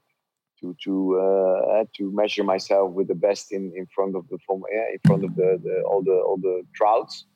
to 0.61 0.76
to 0.85 1.18
uh, 1.18 1.85
to 1.96 2.12
measure 2.12 2.44
myself 2.44 2.92
with 2.92 3.09
the 3.09 3.14
best 3.14 3.52
in, 3.52 3.72
in 3.76 3.87
front 3.94 4.14
of 4.16 4.28
the 4.28 4.38
yeah, 4.72 4.87
in 4.92 5.00
front 5.05 5.24
of 5.24 5.35
the, 5.35 5.61
the 5.62 5.83
all 5.83 6.02
the 6.02 6.12
all 6.12 6.38
the 6.38 6.62
crowds. 6.76 7.26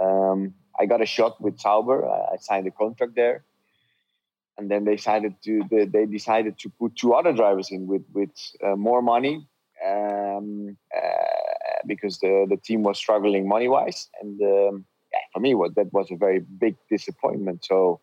Um, 0.00 0.54
I 0.78 0.86
got 0.86 1.02
a 1.02 1.06
shot 1.06 1.40
with 1.40 1.58
Sauber. 1.58 2.08
I, 2.08 2.34
I, 2.34 2.36
signed 2.36 2.68
a 2.68 2.70
contract 2.70 3.16
there, 3.16 3.44
and 4.56 4.70
then 4.70 4.84
they 4.84 4.94
decided 4.94 5.34
to 5.42 5.62
they, 5.70 5.84
they 5.86 6.06
decided 6.06 6.58
to 6.60 6.70
put 6.78 6.94
two 6.94 7.14
other 7.14 7.32
drivers 7.32 7.72
in 7.72 7.88
with 7.88 8.04
with 8.12 8.30
uh, 8.64 8.76
more 8.76 9.02
money 9.02 9.48
um, 9.84 10.76
uh, 10.96 11.80
because 11.88 12.18
the 12.20 12.46
the 12.48 12.56
team 12.56 12.84
was 12.84 12.98
struggling 12.98 13.48
money 13.48 13.68
wise 13.68 14.08
and. 14.22 14.40
Um, 14.40 14.84
for 15.32 15.40
me, 15.40 15.54
what 15.54 15.74
that 15.76 15.92
was 15.92 16.10
a 16.10 16.16
very 16.16 16.40
big 16.40 16.76
disappointment. 16.90 17.64
So 17.64 18.00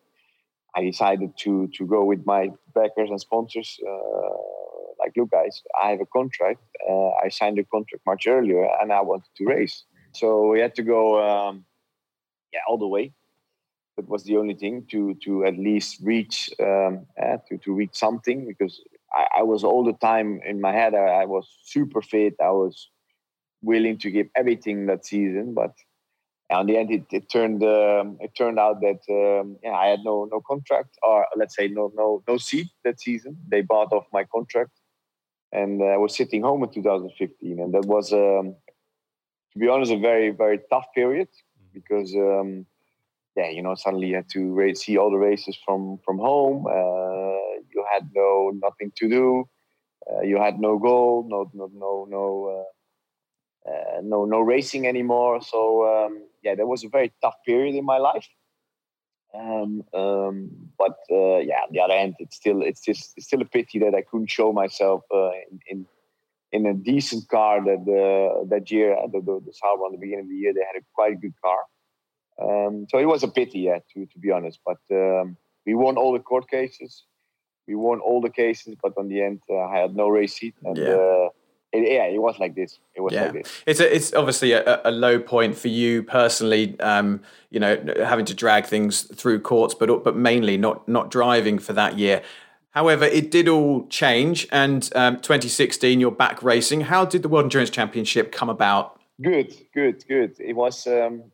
I 0.74 0.82
decided 0.82 1.36
to 1.38 1.68
to 1.76 1.86
go 1.86 2.04
with 2.04 2.26
my 2.26 2.50
backers 2.74 3.10
and 3.10 3.20
sponsors 3.20 3.78
uh, 3.86 4.36
like, 4.98 5.12
look, 5.16 5.30
guys, 5.30 5.62
I 5.82 5.90
have 5.90 6.00
a 6.00 6.06
contract. 6.06 6.60
Uh, 6.88 7.10
I 7.24 7.28
signed 7.28 7.58
a 7.58 7.64
contract 7.64 8.04
much 8.06 8.26
earlier, 8.26 8.68
and 8.80 8.92
I 8.92 9.00
wanted 9.00 9.30
to 9.36 9.44
race. 9.44 9.84
So 10.12 10.48
we 10.48 10.60
had 10.60 10.74
to 10.76 10.82
go, 10.82 11.20
um, 11.20 11.64
yeah, 12.52 12.60
all 12.68 12.78
the 12.78 12.86
way. 12.86 13.12
That 13.96 14.08
was 14.08 14.24
the 14.24 14.36
only 14.36 14.54
thing 14.54 14.86
to 14.90 15.14
to 15.24 15.44
at 15.44 15.56
least 15.58 16.00
reach 16.02 16.50
um, 16.60 17.06
uh, 17.22 17.38
to 17.48 17.58
to 17.58 17.72
reach 17.72 17.94
something 17.94 18.46
because 18.46 18.80
I, 19.12 19.40
I, 19.40 19.42
was 19.42 19.64
all 19.64 19.84
the 19.84 19.94
time 19.94 20.40
in 20.44 20.60
my 20.60 20.72
head. 20.72 20.94
I, 20.94 21.22
I 21.22 21.24
was 21.24 21.48
super 21.64 22.02
fit. 22.02 22.34
I 22.42 22.50
was 22.50 22.90
willing 23.62 23.96
to 23.98 24.10
give 24.10 24.28
everything 24.36 24.86
that 24.86 25.06
season, 25.06 25.54
but 25.54 25.72
in 26.50 26.66
the 26.66 26.76
end, 26.76 26.90
it, 26.90 27.04
it 27.10 27.28
turned 27.28 27.62
um, 27.62 28.18
it 28.20 28.32
turned 28.36 28.58
out 28.58 28.80
that 28.80 29.00
um, 29.10 29.56
yeah, 29.62 29.72
I 29.72 29.88
had 29.88 30.00
no 30.04 30.28
no 30.30 30.40
contract, 30.40 30.96
or 31.02 31.26
let's 31.36 31.56
say 31.56 31.68
no 31.68 31.92
no 31.94 32.22
no 32.28 32.36
seat 32.38 32.68
that 32.84 33.00
season. 33.00 33.36
They 33.48 33.62
bought 33.62 33.92
off 33.92 34.06
my 34.12 34.24
contract, 34.24 34.72
and 35.52 35.82
uh, 35.82 35.86
I 35.86 35.96
was 35.96 36.14
sitting 36.14 36.42
home 36.42 36.62
in 36.62 36.70
2015, 36.70 37.60
and 37.60 37.74
that 37.74 37.84
was, 37.86 38.12
um, 38.12 38.54
to 39.52 39.58
be 39.58 39.68
honest, 39.68 39.92
a 39.92 39.98
very 39.98 40.30
very 40.30 40.60
tough 40.70 40.86
period 40.94 41.28
because 41.72 42.14
um, 42.14 42.66
yeah, 43.36 43.50
you 43.50 43.62
know, 43.62 43.74
suddenly 43.74 44.08
you 44.08 44.16
had 44.16 44.30
to 44.30 44.54
race, 44.54 44.84
see 44.84 44.96
all 44.96 45.10
the 45.10 45.18
races 45.18 45.58
from 45.64 45.98
from 46.04 46.18
home. 46.18 46.66
Uh, 46.66 47.60
you 47.74 47.84
had 47.92 48.08
no 48.14 48.52
nothing 48.54 48.92
to 48.96 49.08
do. 49.08 49.48
Uh, 50.08 50.22
you 50.22 50.40
had 50.40 50.58
no 50.58 50.78
goal, 50.78 51.26
no 51.28 51.50
no 51.52 51.70
no 51.74 52.06
no. 52.08 52.60
Uh, 52.60 52.75
uh, 53.66 54.00
no 54.02 54.24
no 54.24 54.40
racing 54.40 54.86
anymore. 54.86 55.40
So 55.42 55.60
um, 56.06 56.22
yeah, 56.42 56.54
that 56.54 56.66
was 56.66 56.84
a 56.84 56.88
very 56.88 57.12
tough 57.20 57.36
period 57.44 57.74
in 57.74 57.84
my 57.84 57.98
life. 57.98 58.28
Um, 59.34 59.82
um, 59.92 60.50
but 60.78 60.98
uh, 61.10 61.38
yeah, 61.38 61.60
on 61.66 61.72
the 61.72 61.80
other 61.80 61.94
hand, 61.94 62.14
it's 62.18 62.36
still 62.36 62.62
it's 62.62 62.80
just 62.80 63.14
it's 63.16 63.26
still 63.26 63.42
a 63.42 63.44
pity 63.44 63.78
that 63.80 63.94
I 63.94 64.02
couldn't 64.02 64.30
show 64.30 64.52
myself 64.52 65.02
uh, 65.12 65.30
in, 65.50 65.60
in, 65.68 65.86
in 66.52 66.66
a 66.66 66.74
decent 66.74 67.28
car 67.28 67.62
that 67.64 67.82
uh, 67.82 68.44
that 68.48 68.70
year. 68.70 68.96
Uh, 68.96 69.08
the, 69.08 69.20
the, 69.20 69.42
the 69.46 69.52
Sauber 69.52 69.82
on 69.82 69.92
the 69.92 69.98
beginning 69.98 70.26
of 70.26 70.30
the 70.30 70.36
year, 70.36 70.54
they 70.54 70.60
had 70.60 70.80
a 70.80 70.84
quite 70.94 71.20
good 71.20 71.34
car. 71.42 71.58
Um, 72.40 72.86
so 72.88 72.98
it 72.98 73.06
was 73.06 73.22
a 73.22 73.28
pity, 73.28 73.60
yeah, 73.60 73.78
to 73.92 74.06
to 74.06 74.18
be 74.18 74.30
honest. 74.30 74.60
But 74.64 74.78
um, 74.90 75.36
we 75.66 75.74
won 75.74 75.96
all 75.96 76.12
the 76.12 76.20
court 76.20 76.48
cases. 76.48 77.04
We 77.66 77.74
won 77.74 77.98
all 77.98 78.20
the 78.20 78.30
cases, 78.30 78.76
but 78.80 78.92
on 78.96 79.08
the 79.08 79.20
end, 79.22 79.40
uh, 79.50 79.58
I 79.58 79.80
had 79.80 79.96
no 79.96 80.08
race 80.08 80.36
seat, 80.36 80.54
and 80.62 80.76
yeah. 80.76 81.28
It, 81.72 81.92
yeah, 81.92 82.04
it 82.04 82.20
was 82.20 82.38
like 82.38 82.54
this. 82.54 82.78
It 82.94 83.00
was 83.00 83.12
yeah. 83.12 83.24
like 83.24 83.32
this. 83.32 83.62
It's 83.66 83.80
a, 83.80 83.94
it's 83.94 84.14
obviously 84.14 84.52
a, 84.52 84.80
a, 84.84 84.90
low 84.90 85.18
point 85.18 85.56
for 85.56 85.68
you 85.68 86.02
personally. 86.02 86.78
Um, 86.80 87.20
you 87.50 87.60
know, 87.60 87.82
having 87.98 88.24
to 88.26 88.34
drag 88.34 88.66
things 88.66 89.02
through 89.02 89.40
courts, 89.40 89.74
but 89.74 90.04
but 90.04 90.16
mainly 90.16 90.56
not 90.56 90.88
not 90.88 91.10
driving 91.10 91.58
for 91.58 91.72
that 91.72 91.98
year. 91.98 92.22
However, 92.70 93.06
it 93.06 93.30
did 93.30 93.48
all 93.48 93.86
change, 93.88 94.46
and 94.52 94.88
um, 94.94 95.16
2016, 95.16 95.98
you're 95.98 96.10
back 96.10 96.42
racing. 96.42 96.82
How 96.82 97.06
did 97.06 97.22
the 97.22 97.28
World 97.28 97.46
Endurance 97.46 97.70
Championship 97.70 98.30
come 98.30 98.50
about? 98.50 99.00
Good, 99.22 99.54
good, 99.72 100.04
good. 100.06 100.36
It 100.38 100.54
was, 100.54 100.86
um, 100.86 101.24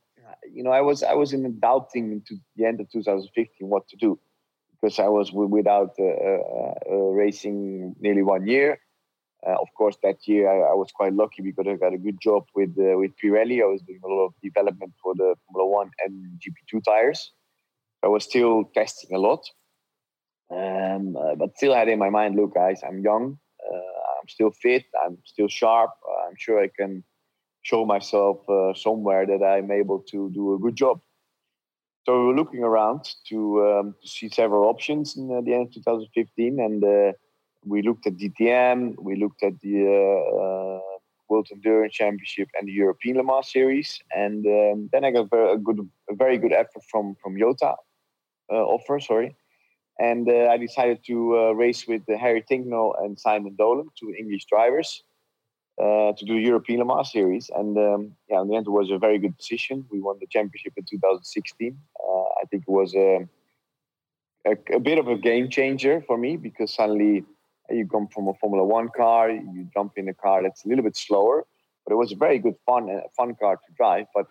you 0.53 0.62
know, 0.62 0.71
I 0.71 0.83
was 0.83 1.03
I 1.03 1.14
was 1.14 1.33
in 1.33 1.59
doubting 1.59 2.12
into 2.12 2.37
the 2.55 2.64
end 2.64 2.81
of 2.81 2.88
2015 2.90 3.68
what 3.68 3.88
to 3.88 3.97
do 3.97 4.21
because 4.81 5.01
I 5.01 5.09
was 5.09 5.33
without 5.33 5.95
uh, 5.99 6.05
uh, 6.05 6.75
uh, 6.90 6.95
racing 6.95 7.97
nearly 7.99 8.23
one 8.23 8.47
year. 8.47 8.79
Uh, 9.44 9.57
of 9.61 9.68
course, 9.76 9.96
that 10.02 10.16
year 10.28 10.48
I, 10.48 10.70
I, 10.70 10.74
was 10.74 10.92
quite 10.92 11.14
lucky 11.14 11.42
because 11.42 11.66
I 11.66 11.74
got 11.74 11.92
a 11.92 11.98
good 11.98 12.18
job 12.22 12.44
with 12.55 12.70
uh, 12.78 12.96
with 12.96 13.11
Pirelli. 13.20 13.61
I 13.61 13.66
was 13.66 13.83
doing 13.83 14.00
a 14.05 14.09
lot 14.09 14.26
of 14.26 14.35
development 14.40 14.92
for 15.02 15.14
the 15.16 15.35
Formula 15.46 15.68
One 15.68 15.90
and 16.05 16.38
GP2 16.38 16.85
tires. 16.85 17.33
I 18.05 18.09
was 18.09 18.22
still 18.22 18.70
testing 18.72 19.16
a 19.16 19.18
lot, 19.18 19.44
um, 20.50 21.16
uh, 21.16 21.35
but 21.35 21.57
still 21.57 21.74
had 21.74 21.88
in 21.88 21.98
my 21.98 22.11
mind, 22.11 22.37
look, 22.37 22.55
guys, 22.55 22.83
I'm 22.87 23.00
young, 23.00 23.38
uh, 23.68 24.00
I'm 24.20 24.28
still 24.28 24.52
fit, 24.52 24.85
I'm 25.05 25.18
still 25.24 25.48
sharp. 25.48 25.90
Uh, 26.09 26.28
I'm 26.28 26.37
sure 26.38 26.62
I 26.62 26.68
can 26.68 27.02
show 27.62 27.85
myself 27.85 28.38
somewhere 28.76 29.24
that 29.26 29.44
I'm 29.44 29.70
able 29.70 30.00
to 30.11 30.31
do 30.31 30.55
a 30.55 30.59
good 30.59 30.76
job. 30.76 31.00
So 32.07 32.18
we 32.18 32.26
were 32.26 32.35
looking 32.35 32.64
around 32.64 33.09
to, 33.28 33.38
um, 33.68 33.94
to 34.02 34.09
see 34.09 34.28
several 34.28 34.68
options 34.68 35.16
in 35.16 35.28
the 35.28 35.52
end 35.52 35.68
of 35.68 35.74
2015, 35.74 36.59
and 36.59 37.14
we 37.64 37.83
looked 37.83 38.07
at 38.07 38.16
DTM, 38.16 38.96
we 39.01 39.16
looked 39.16 39.42
at 39.42 39.61
the 39.61 39.87
uh, 39.87 40.37
uh, 40.42 40.81
World 41.29 41.48
Endurance 41.53 41.94
Championship 41.94 42.48
and 42.59 42.68
the 42.68 42.72
European 42.72 43.16
Le 43.16 43.25
Mans 43.25 43.51
Series, 43.51 44.01
and 44.14 44.44
um, 44.46 44.88
then 44.92 45.05
I 45.05 45.11
got 45.11 45.29
a 45.33 45.59
good, 45.59 45.88
a 46.11 46.14
very 46.14 46.38
good 46.38 46.53
effort 46.53 46.83
from 46.90 47.16
from 47.22 47.38
Jota 47.38 47.75
uh, 48.51 48.64
offer, 48.75 49.01
sorry, 49.01 49.37
and 49.98 50.29
uh, 50.29 50.48
I 50.51 50.57
decided 50.57 51.05
to 51.07 51.38
uh, 51.38 51.53
race 51.53 51.87
with 51.87 52.03
Harry 52.09 52.42
Tincknell 52.42 52.94
and 53.03 53.18
Simon 53.18 53.55
Dolan, 53.57 53.88
two 53.98 54.14
English 54.18 54.46
drivers. 54.46 55.03
Uh, 55.83 56.12
to 56.12 56.27
do 56.27 56.35
the 56.35 56.42
European 56.42 56.81
Le 56.81 56.85
Mans 56.85 57.11
series, 57.11 57.51
and 57.57 57.79
um, 57.79 58.14
yeah, 58.29 58.42
in 58.42 58.48
the 58.48 58.55
end, 58.55 58.66
it 58.66 58.70
was 58.70 58.90
a 58.90 58.98
very 58.98 59.18
good 59.18 59.35
decision. 59.38 59.87
We 59.90 60.01
won 60.01 60.18
the 60.20 60.27
championship 60.27 60.75
in 60.77 60.85
2016. 60.85 61.79
I 62.42 62.44
think 62.46 62.64
it 62.66 62.70
was 62.70 62.94
a, 62.94 63.27
a, 64.46 64.57
a 64.75 64.81
bit 64.81 64.98
of 64.98 65.09
a 65.09 65.16
game 65.16 65.48
changer 65.48 66.03
for 66.07 66.18
me 66.18 66.37
because 66.37 66.75
suddenly 66.75 67.25
you 67.70 67.87
come 67.87 68.09
from 68.09 68.29
a 68.29 68.35
Formula 68.35 68.64
One 68.64 68.88
car, 68.88 69.31
you 69.31 69.68
jump 69.72 69.92
in 69.96 70.09
a 70.09 70.14
car 70.14 70.42
that's 70.42 70.64
a 70.64 70.68
little 70.68 70.85
bit 70.85 70.96
slower, 70.96 71.44
but 71.85 71.92
it 71.92 71.96
was 71.96 72.12
a 72.12 72.16
very 72.16 72.38
good 72.38 72.55
fun 72.66 72.90
uh, 72.90 73.01
fun 73.16 73.35
car 73.40 73.57
to 73.57 73.72
drive. 73.77 74.07
But 74.14 74.27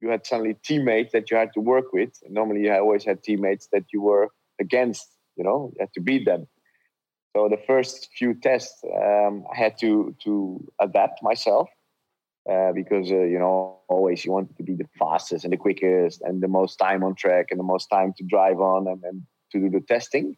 you 0.00 0.08
had 0.08 0.26
suddenly 0.26 0.56
teammates 0.64 1.12
that 1.12 1.30
you 1.30 1.36
had 1.36 1.52
to 1.54 1.60
work 1.60 1.92
with. 1.92 2.10
And 2.24 2.34
normally, 2.34 2.62
you 2.62 2.72
always 2.72 3.04
had 3.04 3.22
teammates 3.22 3.68
that 3.72 3.84
you 3.92 4.02
were 4.02 4.28
against. 4.60 5.06
You 5.36 5.44
know, 5.44 5.72
you 5.72 5.78
had 5.80 5.92
to 5.94 6.00
beat 6.00 6.24
them. 6.26 6.46
So 7.34 7.48
the 7.48 7.62
first 7.66 8.10
few 8.18 8.34
tests, 8.34 8.84
um, 8.84 9.44
I 9.52 9.56
had 9.56 9.78
to 9.78 10.14
to 10.24 10.66
adapt 10.80 11.22
myself 11.22 11.68
uh, 12.50 12.72
because 12.72 13.10
uh, 13.10 13.22
you 13.22 13.38
know 13.38 13.78
always 13.88 14.24
you 14.24 14.32
want 14.32 14.56
to 14.56 14.62
be 14.62 14.74
the 14.74 14.88
fastest 14.98 15.44
and 15.44 15.52
the 15.52 15.56
quickest 15.56 16.20
and 16.22 16.42
the 16.42 16.48
most 16.48 16.76
time 16.76 17.02
on 17.04 17.14
track 17.14 17.46
and 17.50 17.58
the 17.58 17.64
most 17.64 17.86
time 17.86 18.12
to 18.18 18.24
drive 18.24 18.60
on 18.60 18.86
and, 18.86 19.02
and 19.04 19.22
to 19.52 19.60
do 19.60 19.70
the 19.70 19.80
testing. 19.80 20.36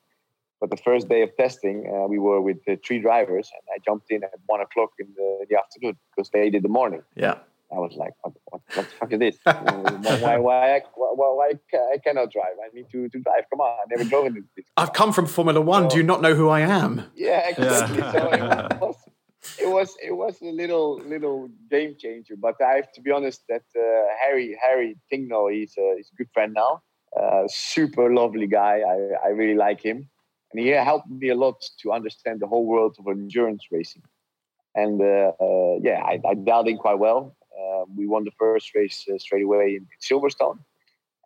But 0.64 0.78
the 0.78 0.82
first 0.82 1.10
day 1.10 1.20
of 1.20 1.36
testing, 1.36 1.86
uh, 1.86 2.06
we 2.08 2.18
were 2.18 2.40
with 2.40 2.56
uh, 2.66 2.76
three 2.82 2.98
drivers, 2.98 3.50
and 3.52 3.62
I 3.74 3.76
jumped 3.84 4.10
in 4.10 4.24
at 4.24 4.30
one 4.46 4.62
o'clock 4.62 4.92
in 4.98 5.08
the, 5.14 5.44
the 5.50 5.58
afternoon 5.58 5.98
because 6.10 6.30
they 6.30 6.48
did 6.48 6.62
the 6.62 6.70
morning. 6.70 7.02
Yeah. 7.14 7.34
I 7.70 7.76
was 7.76 7.92
like, 7.96 8.14
what, 8.22 8.32
what, 8.46 8.62
what 8.72 8.86
the 8.86 8.94
fuck 8.98 9.12
is 9.12 9.18
this? 9.18 9.36
why, 9.44 10.38
why, 10.38 10.80
why, 10.94 11.30
why, 11.38 11.52
I 11.92 11.98
cannot 11.98 12.32
drive? 12.32 12.56
I 12.64 12.74
need 12.74 12.86
to, 12.92 13.10
to 13.10 13.18
drive. 13.18 13.44
Come 13.50 13.60
on, 13.60 13.76
I 13.78 13.84
never 13.94 14.08
drove 14.08 14.24
in 14.24 14.42
this. 14.56 14.64
I've 14.78 14.94
come 14.94 15.12
from 15.12 15.26
Formula 15.26 15.60
One. 15.60 15.82
So, 15.82 15.90
Do 15.90 15.96
you 15.98 16.02
not 16.02 16.22
know 16.22 16.34
who 16.34 16.48
I 16.48 16.60
am? 16.60 17.02
Yeah, 17.14 17.46
exactly. 17.46 17.98
Yeah. 17.98 18.68
so 18.70 18.78
it 18.78 18.80
was, 18.80 18.96
it 19.60 19.68
was, 19.68 19.96
it 20.02 20.12
was 20.12 20.40
a 20.40 20.46
little, 20.46 20.98
little 21.06 21.50
game 21.70 21.94
changer. 21.98 22.36
But 22.38 22.54
I 22.62 22.76
have 22.76 22.90
to 22.92 23.02
be 23.02 23.10
honest 23.10 23.42
that 23.50 23.64
uh, 23.76 23.82
Harry, 24.24 24.56
Harry 24.62 24.96
Tincknell, 25.12 25.52
he's 25.52 25.74
a, 25.76 25.94
he's 25.98 26.10
a 26.10 26.16
good 26.16 26.30
friend 26.32 26.54
now. 26.54 26.80
Uh, 27.14 27.42
super 27.48 28.14
lovely 28.14 28.46
guy. 28.46 28.80
I, 28.80 29.26
I 29.26 29.28
really 29.28 29.56
like 29.56 29.82
him 29.82 30.08
and 30.54 30.64
he 30.64 30.68
helped 30.68 31.10
me 31.10 31.30
a 31.30 31.34
lot 31.34 31.60
to 31.80 31.92
understand 31.92 32.38
the 32.38 32.46
whole 32.46 32.64
world 32.64 32.96
of 33.00 33.08
endurance 33.08 33.64
racing. 33.72 34.02
And 34.76 35.00
uh, 35.00 35.32
uh, 35.40 35.78
yeah, 35.82 36.00
I, 36.04 36.20
I, 36.26 36.34
dialed 36.34 36.68
in 36.68 36.78
quite 36.78 36.98
well. 36.98 37.36
Uh, 37.58 37.84
we 37.96 38.06
won 38.06 38.24
the 38.24 38.30
first 38.38 38.72
race 38.74 39.04
uh, 39.12 39.18
straight 39.18 39.42
away 39.42 39.76
in 39.76 39.86
Silverstone, 40.00 40.58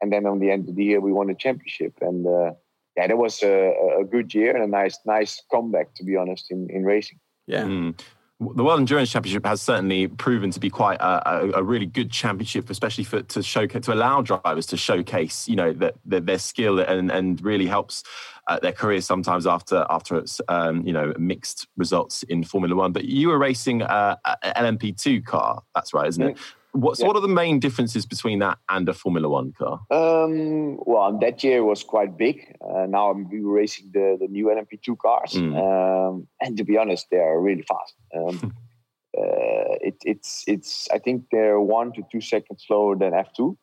and 0.01 0.11
then 0.11 0.25
on 0.27 0.39
the 0.39 0.51
end 0.51 0.69
of 0.69 0.77
the 0.77 0.85
year 0.85 1.01
we 1.01 1.13
won 1.13 1.27
the 1.27 1.35
championship. 1.35 1.93
And 2.01 2.27
uh, 2.27 2.53
yeah, 2.97 3.07
that 3.07 3.19
was 3.19 3.43
a, 3.43 3.75
a, 4.01 4.05
good 4.05 4.35
year 4.35 4.55
and 4.55 4.65
a 4.65 4.67
nice, 4.67 4.99
nice 5.05 5.43
comeback, 5.51 5.95
to 5.97 6.05
be 6.05 6.17
honest, 6.17 6.51
in, 6.51 6.69
in 6.71 6.85
racing. 6.85 7.21
Yeah. 7.47 7.65
Mm 7.65 7.95
the 8.41 8.63
World 8.63 8.79
Endurance 8.79 9.11
Championship 9.11 9.45
has 9.47 9.61
certainly 9.61 10.07
proven 10.07 10.53
to 10.53 10.61
be 10.61 10.71
quite 10.71 11.01
a, 11.01 11.29
a, 11.29 11.51
a 11.55 11.63
really 11.63 11.87
good 11.87 12.13
championship, 12.13 12.71
especially 12.71 13.03
for 13.03 13.23
to 13.23 13.43
showcase 13.43 13.85
to 13.85 13.93
allow 13.93 14.23
drivers 14.23 14.67
to 14.67 14.77
showcase, 14.77 15.49
you 15.49 15.57
know, 15.57 15.73
that, 15.73 15.97
their 16.05 16.39
skill 16.39 16.79
and 16.79 17.11
and 17.11 17.43
really 17.43 17.67
helps 17.67 18.05
uh, 18.47 18.59
their 18.61 18.73
careers 18.73 19.05
sometimes 19.05 19.45
after 19.45 19.85
after 19.91 20.17
it's 20.17 20.41
um, 20.49 20.87
you 20.87 20.93
know 20.93 21.13
mixed 21.19 21.67
results 21.77 22.23
in 22.25 22.45
Formula 22.45 22.77
One. 22.77 22.93
But 22.93 23.07
you 23.07 23.29
were 23.29 23.39
racing 23.39 23.83
uh, 23.83 24.17
an 24.43 24.79
LMP2 24.79 25.25
car, 25.25 25.63
that's 25.75 25.93
right, 25.93 26.07
isn't 26.07 26.23
it? 26.23 26.39
What, 26.79 26.97
so 26.97 27.03
yeah. 27.03 27.09
what 27.09 27.17
are 27.17 27.23
the 27.23 27.29
main 27.29 27.59
differences 27.59 28.07
between 28.07 28.39
that 28.39 28.59
and 28.69 28.89
a 28.89 28.95
Formula 28.95 29.29
One 29.29 29.53
car? 29.53 29.81
Um, 29.91 30.79
well, 30.87 31.19
that 31.21 31.43
year 31.43 31.65
was 31.65 31.83
quite 31.83 32.17
big. 32.17 32.55
Uh, 32.61 32.87
now 32.89 33.13
we 33.13 33.41
were 33.41 33.55
racing 33.55 33.91
the, 33.93 34.17
the 34.21 34.29
new 34.29 34.47
LMP2 34.47 34.97
cars. 34.99 35.33
Mm. 35.33 35.57
Um, 35.59 36.29
and 36.41 36.57
to 36.57 36.63
be 36.63 36.79
honest, 36.79 37.09
they 37.11 37.17
are 37.17 37.41
really 37.41 37.63
fast. 37.63 37.95
Um, 38.15 38.55
uh, 39.19 39.75
it, 39.81 39.97
it's, 40.05 40.45
it's, 40.47 40.89
I 40.93 40.99
think 40.99 41.25
they're 41.33 41.61
one 41.61 41.93
to 41.95 42.03
two 42.13 42.21
seconds 42.21 42.65
slower 42.65 42.95
than 42.97 43.11
F2. 43.11 43.57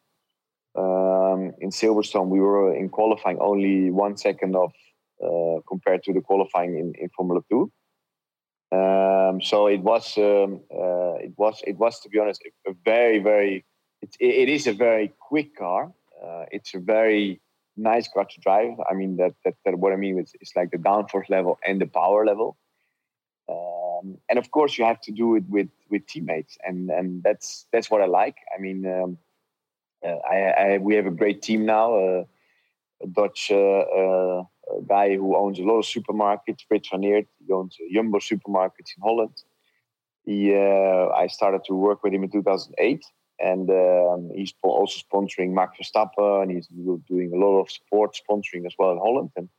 Um, 0.78 1.54
in 1.60 1.69
Silverstone, 1.69 2.28
we 2.28 2.41
were 2.41 2.75
in 2.75 2.89
qualifying 2.89 3.38
only 3.39 3.91
one 3.91 4.17
second 4.17 4.58
off 4.58 4.73
uh, 5.23 5.62
compared 5.69 6.04
to 6.04 6.12
the 6.12 6.19
qualifying 6.19 6.78
in, 6.78 6.93
in 6.99 7.08
Formula 7.15 7.39
2. 7.49 7.71
Um, 8.75 9.41
so 9.41 9.67
it 9.67 9.81
was, 9.81 10.17
um, 10.17 10.61
uh, 10.71 11.15
it 11.27 11.33
was, 11.38 11.61
it 11.65 11.77
was 11.77 11.99
to 12.01 12.09
be 12.09 12.19
honest, 12.19 12.41
a, 12.67 12.73
very, 12.83 13.19
very. 13.19 13.65
It, 14.01 14.15
it 14.19 14.49
is 14.49 14.67
a 14.67 14.73
very 14.73 15.13
quick 15.19 15.55
car. 15.55 15.91
Uh, 16.23 16.45
it's 16.51 16.73
a 16.73 16.79
very 16.79 17.41
nice 17.77 18.07
car 18.07 18.25
to 18.25 18.39
drive. 18.39 18.73
I 18.89 18.93
mean 18.93 19.17
that, 19.17 19.33
that, 19.43 19.55
that 19.65 19.79
what 19.79 19.93
I 19.93 19.95
mean 19.95 20.19
is 20.19 20.31
it's 20.41 20.55
like 20.55 20.71
the 20.71 20.77
downforce 20.77 21.29
level 21.29 21.59
and 21.67 21.79
the 21.79 21.88
power 21.88 22.25
level. 22.25 22.57
Um, 23.49 24.17
and 24.29 24.39
of 24.39 24.51
course, 24.51 24.77
you 24.77 24.85
have 24.85 25.01
to 25.01 25.11
do 25.11 25.35
it 25.35 25.43
with 25.49 25.69
with 25.89 26.05
teammates, 26.07 26.57
and 26.65 26.89
and 26.89 27.21
that's 27.23 27.67
that's 27.71 27.89
what 27.91 28.01
I 28.01 28.05
like. 28.05 28.38
I 28.55 28.59
mean, 28.59 28.85
um, 28.85 29.17
uh, 30.05 30.17
I, 30.29 30.38
I, 30.38 30.77
we 30.79 30.95
have 30.95 31.05
a 31.05 31.11
great 31.11 31.41
team 31.41 31.65
now. 31.65 31.95
Uh, 31.95 32.23
Dutch 33.11 33.51
uh, 33.51 34.43
uh, 34.71 34.80
guy 34.88 35.15
who 35.15 35.36
owns 35.36 35.60
a 35.60 35.63
lot 35.63 35.80
of 35.80 35.86
supermarkets, 35.86 36.65
Frits 36.71 36.89
van 36.91 37.04
Eert. 37.04 37.28
He 37.45 37.51
owns 37.51 37.78
Jumbo 37.93 38.19
supermarkets 38.19 38.91
in 38.97 39.04
Holland. 39.04 39.36
He, 40.25 40.56
uh, 40.56 41.10
I 41.10 41.28
started 41.28 41.63
to 41.65 41.75
work 41.75 42.04
with 42.04 42.13
him 42.13 42.23
in 42.23 42.32
2008, 42.32 43.06
and 43.39 43.69
um, 43.69 44.32
he's 44.34 44.54
also 44.63 44.99
sponsoring 44.99 45.54
Max 45.54 45.78
Verstappen, 45.78 46.43
and 46.43 46.51
he's 46.51 46.67
doing 46.67 47.32
a 47.34 47.38
lot 47.38 47.60
of 47.60 47.69
sport 47.69 48.17
sponsoring 48.17 48.65
as 48.65 48.73
well 48.80 48.91
in 48.91 48.97
Holland. 48.97 49.32
And 49.36 49.49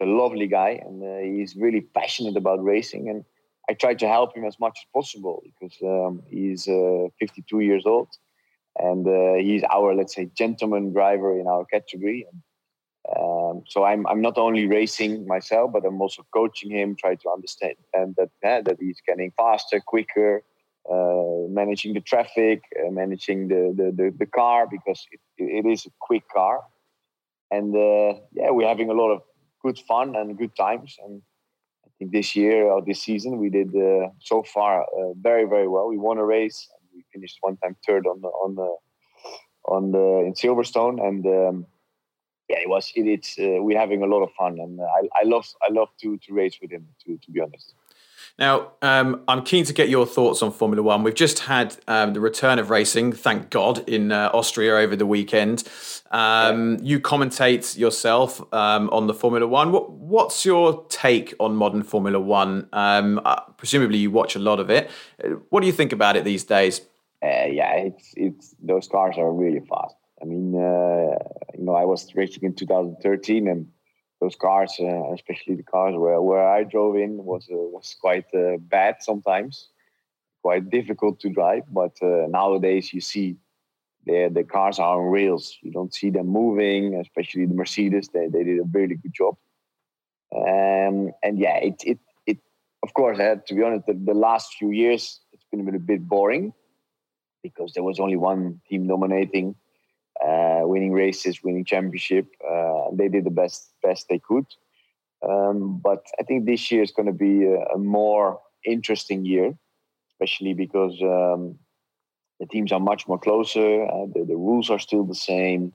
a 0.00 0.06
lovely 0.06 0.46
guy, 0.46 0.80
and 0.84 1.02
uh, 1.02 1.18
he's 1.18 1.56
really 1.56 1.80
passionate 1.80 2.36
about 2.36 2.62
racing. 2.62 3.08
And 3.08 3.24
I 3.68 3.74
try 3.74 3.94
to 3.94 4.08
help 4.08 4.36
him 4.36 4.44
as 4.44 4.58
much 4.60 4.78
as 4.82 4.86
possible 4.94 5.42
because 5.44 5.76
um, 5.82 6.22
he's 6.28 6.68
uh, 6.68 7.08
52 7.18 7.60
years 7.60 7.84
old, 7.86 8.08
and 8.76 9.06
uh, 9.06 9.34
he's 9.34 9.64
our 9.64 9.94
let's 9.94 10.14
say 10.14 10.30
gentleman 10.36 10.92
driver 10.92 11.38
in 11.38 11.46
our 11.46 11.64
category. 11.66 12.26
And, 12.30 12.42
um, 13.14 13.62
so 13.68 13.84
I'm 13.84 14.06
I'm 14.06 14.20
not 14.20 14.36
only 14.36 14.66
racing 14.66 15.26
myself, 15.26 15.72
but 15.72 15.84
I'm 15.84 16.00
also 16.00 16.26
coaching 16.32 16.70
him, 16.70 16.96
try 16.96 17.14
to 17.14 17.30
understand 17.30 17.76
and 17.94 18.16
that 18.16 18.64
that 18.64 18.76
he's 18.80 19.00
getting 19.06 19.32
faster, 19.36 19.80
quicker, 19.80 20.42
uh, 20.90 21.46
managing 21.48 21.94
the 21.94 22.00
traffic, 22.00 22.62
uh, 22.80 22.90
managing 22.90 23.48
the, 23.48 23.72
the, 23.76 23.92
the 23.92 24.14
the 24.18 24.26
car 24.26 24.66
because 24.68 25.06
it, 25.12 25.20
it 25.38 25.66
is 25.66 25.86
a 25.86 25.90
quick 26.00 26.24
car, 26.28 26.64
and 27.50 27.76
uh, 27.76 28.18
yeah, 28.32 28.50
we're 28.50 28.66
having 28.68 28.90
a 28.90 28.94
lot 28.94 29.12
of 29.12 29.22
good 29.62 29.78
fun 29.86 30.16
and 30.16 30.36
good 30.36 30.56
times. 30.56 30.96
And 31.04 31.22
I 31.84 31.88
think 31.98 32.10
this 32.10 32.34
year 32.34 32.64
or 32.64 32.82
this 32.84 33.02
season 33.02 33.38
we 33.38 33.50
did 33.50 33.68
uh, 33.76 34.08
so 34.20 34.42
far 34.42 34.82
uh, 34.82 35.12
very 35.14 35.44
very 35.44 35.68
well. 35.68 35.86
We 35.86 35.98
won 35.98 36.18
a 36.18 36.24
race. 36.24 36.68
We 36.92 37.04
finished 37.12 37.38
one 37.40 37.56
time 37.58 37.76
third 37.86 38.04
on 38.06 38.20
the 38.20 38.28
on 38.28 38.54
the 38.56 38.76
on 39.68 39.92
the 39.92 40.24
in 40.26 40.34
Silverstone, 40.34 41.00
and 41.06 41.24
um, 41.26 41.66
yeah, 42.48 42.58
it 42.58 42.68
was 42.68 42.92
it, 42.94 43.06
it's 43.06 43.38
uh, 43.38 43.62
we're 43.62 43.78
having 43.78 44.02
a 44.02 44.06
lot 44.06 44.22
of 44.22 44.30
fun, 44.38 44.58
and 44.60 44.80
I, 44.80 45.08
I 45.20 45.24
love 45.24 45.46
I 45.62 45.72
love 45.72 45.88
to 46.02 46.16
to 46.18 46.32
race 46.32 46.58
with 46.60 46.70
him. 46.70 46.86
To 47.04 47.16
to 47.16 47.30
be 47.30 47.40
honest. 47.40 47.74
Now, 48.38 48.72
um, 48.82 49.22
I'm 49.28 49.42
keen 49.44 49.64
to 49.64 49.72
get 49.72 49.88
your 49.88 50.04
thoughts 50.04 50.42
on 50.42 50.52
Formula 50.52 50.82
One. 50.82 51.02
We've 51.02 51.14
just 51.14 51.40
had 51.40 51.76
um, 51.88 52.12
the 52.12 52.20
return 52.20 52.58
of 52.58 52.68
racing, 52.68 53.12
thank 53.12 53.48
God, 53.48 53.88
in 53.88 54.12
uh, 54.12 54.30
Austria 54.34 54.76
over 54.76 54.94
the 54.94 55.06
weekend. 55.06 55.64
Um, 56.10 56.74
yeah. 56.74 56.78
You 56.82 57.00
commentate 57.00 57.78
yourself 57.78 58.42
um, 58.52 58.90
on 58.90 59.06
the 59.06 59.14
Formula 59.14 59.46
One. 59.46 59.72
What, 59.72 59.90
what's 59.90 60.44
your 60.44 60.84
take 60.88 61.34
on 61.40 61.56
modern 61.56 61.82
Formula 61.82 62.20
One? 62.20 62.68
Um, 62.74 63.22
uh, 63.24 63.40
presumably, 63.56 63.98
you 63.98 64.10
watch 64.10 64.36
a 64.36 64.40
lot 64.40 64.60
of 64.60 64.68
it. 64.68 64.90
Uh, 65.22 65.28
what 65.48 65.60
do 65.60 65.66
you 65.66 65.72
think 65.72 65.92
about 65.92 66.16
it 66.16 66.24
these 66.24 66.44
days? 66.44 66.82
Uh, 67.22 67.46
yeah, 67.46 67.72
it's 67.72 68.12
it's 68.16 68.54
those 68.60 68.86
cars 68.86 69.16
are 69.16 69.32
really 69.32 69.60
fast. 69.60 69.96
I 70.20 70.24
mean, 70.24 70.54
uh, 70.54 71.18
you 71.56 71.64
know, 71.64 71.74
I 71.74 71.84
was 71.84 72.14
racing 72.14 72.44
in 72.44 72.54
2013 72.54 73.48
and 73.48 73.68
those 74.20 74.34
cars, 74.34 74.74
uh, 74.80 75.12
especially 75.12 75.56
the 75.56 75.62
cars 75.62 75.94
where, 75.96 76.20
where 76.22 76.48
I 76.48 76.64
drove 76.64 76.96
in, 76.96 77.22
was 77.24 77.46
uh, 77.52 77.56
was 77.56 77.94
quite 78.00 78.26
bad 78.60 78.96
sometimes, 79.00 79.68
quite 80.42 80.70
difficult 80.70 81.20
to 81.20 81.28
drive. 81.28 81.64
But 81.70 81.96
nowadays, 82.00 82.94
you 82.94 83.00
see 83.00 83.36
the 84.06 84.30
the 84.32 84.44
cars 84.44 84.78
are 84.78 84.98
on 84.98 85.10
rails. 85.10 85.58
You 85.60 85.70
don't 85.70 85.92
see 85.92 86.10
them 86.10 86.28
moving, 86.28 86.94
especially 86.94 87.44
the 87.44 87.54
Mercedes. 87.54 88.08
They 88.08 88.28
they 88.28 88.44
did 88.44 88.58
a 88.60 88.68
really 88.72 88.94
good 88.94 89.12
job. 89.12 89.36
Um, 90.34 91.12
and 91.22 91.38
yeah, 91.38 91.58
it 91.58 91.82
it 91.84 91.98
it 92.26 92.38
of 92.82 92.94
course, 92.94 93.18
uh, 93.18 93.36
to 93.46 93.54
be 93.54 93.62
honest, 93.62 93.86
the, 93.86 93.94
the 93.94 94.14
last 94.14 94.54
few 94.54 94.70
years 94.70 95.20
it's 95.32 95.44
been 95.50 95.60
a 95.60 95.64
little 95.64 95.80
bit 95.80 96.08
boring 96.08 96.54
because 97.42 97.72
there 97.74 97.84
was 97.84 98.00
only 98.00 98.16
one 98.16 98.60
team 98.68 98.86
dominating 98.88 99.54
uh, 100.26 100.60
winning 100.62 100.92
races, 100.92 101.42
winning 101.42 101.64
championship. 101.64 102.26
Uh, 102.48 102.90
they 102.92 103.08
did 103.08 103.24
the 103.24 103.30
best 103.30 103.72
best 103.82 104.06
they 104.08 104.18
could. 104.18 104.46
Um, 105.26 105.80
but 105.82 106.04
I 106.20 106.22
think 106.24 106.44
this 106.44 106.70
year 106.70 106.82
is 106.82 106.90
going 106.90 107.06
to 107.06 107.12
be 107.12 107.44
a, 107.44 107.60
a, 107.74 107.78
more 107.78 108.40
interesting 108.64 109.24
year, 109.24 109.56
especially 110.10 110.52
because 110.52 110.92
um, 111.02 111.58
the 112.38 112.46
teams 112.46 112.70
are 112.70 112.80
much 112.80 113.08
more 113.08 113.18
closer. 113.18 113.84
Uh, 113.84 114.06
the, 114.12 114.24
the, 114.28 114.36
rules 114.36 114.68
are 114.68 114.78
still 114.78 115.04
the 115.04 115.14
same. 115.14 115.72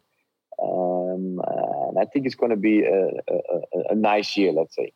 Um, 0.61 1.41
and 1.89 1.97
I 1.99 2.05
think 2.05 2.25
it's 2.25 2.35
going 2.35 2.51
to 2.51 2.55
be 2.55 2.83
a, 2.83 3.07
a, 3.07 3.91
a 3.91 3.95
nice 3.95 4.37
year, 4.37 4.51
let's 4.51 4.75
say. 4.75 4.93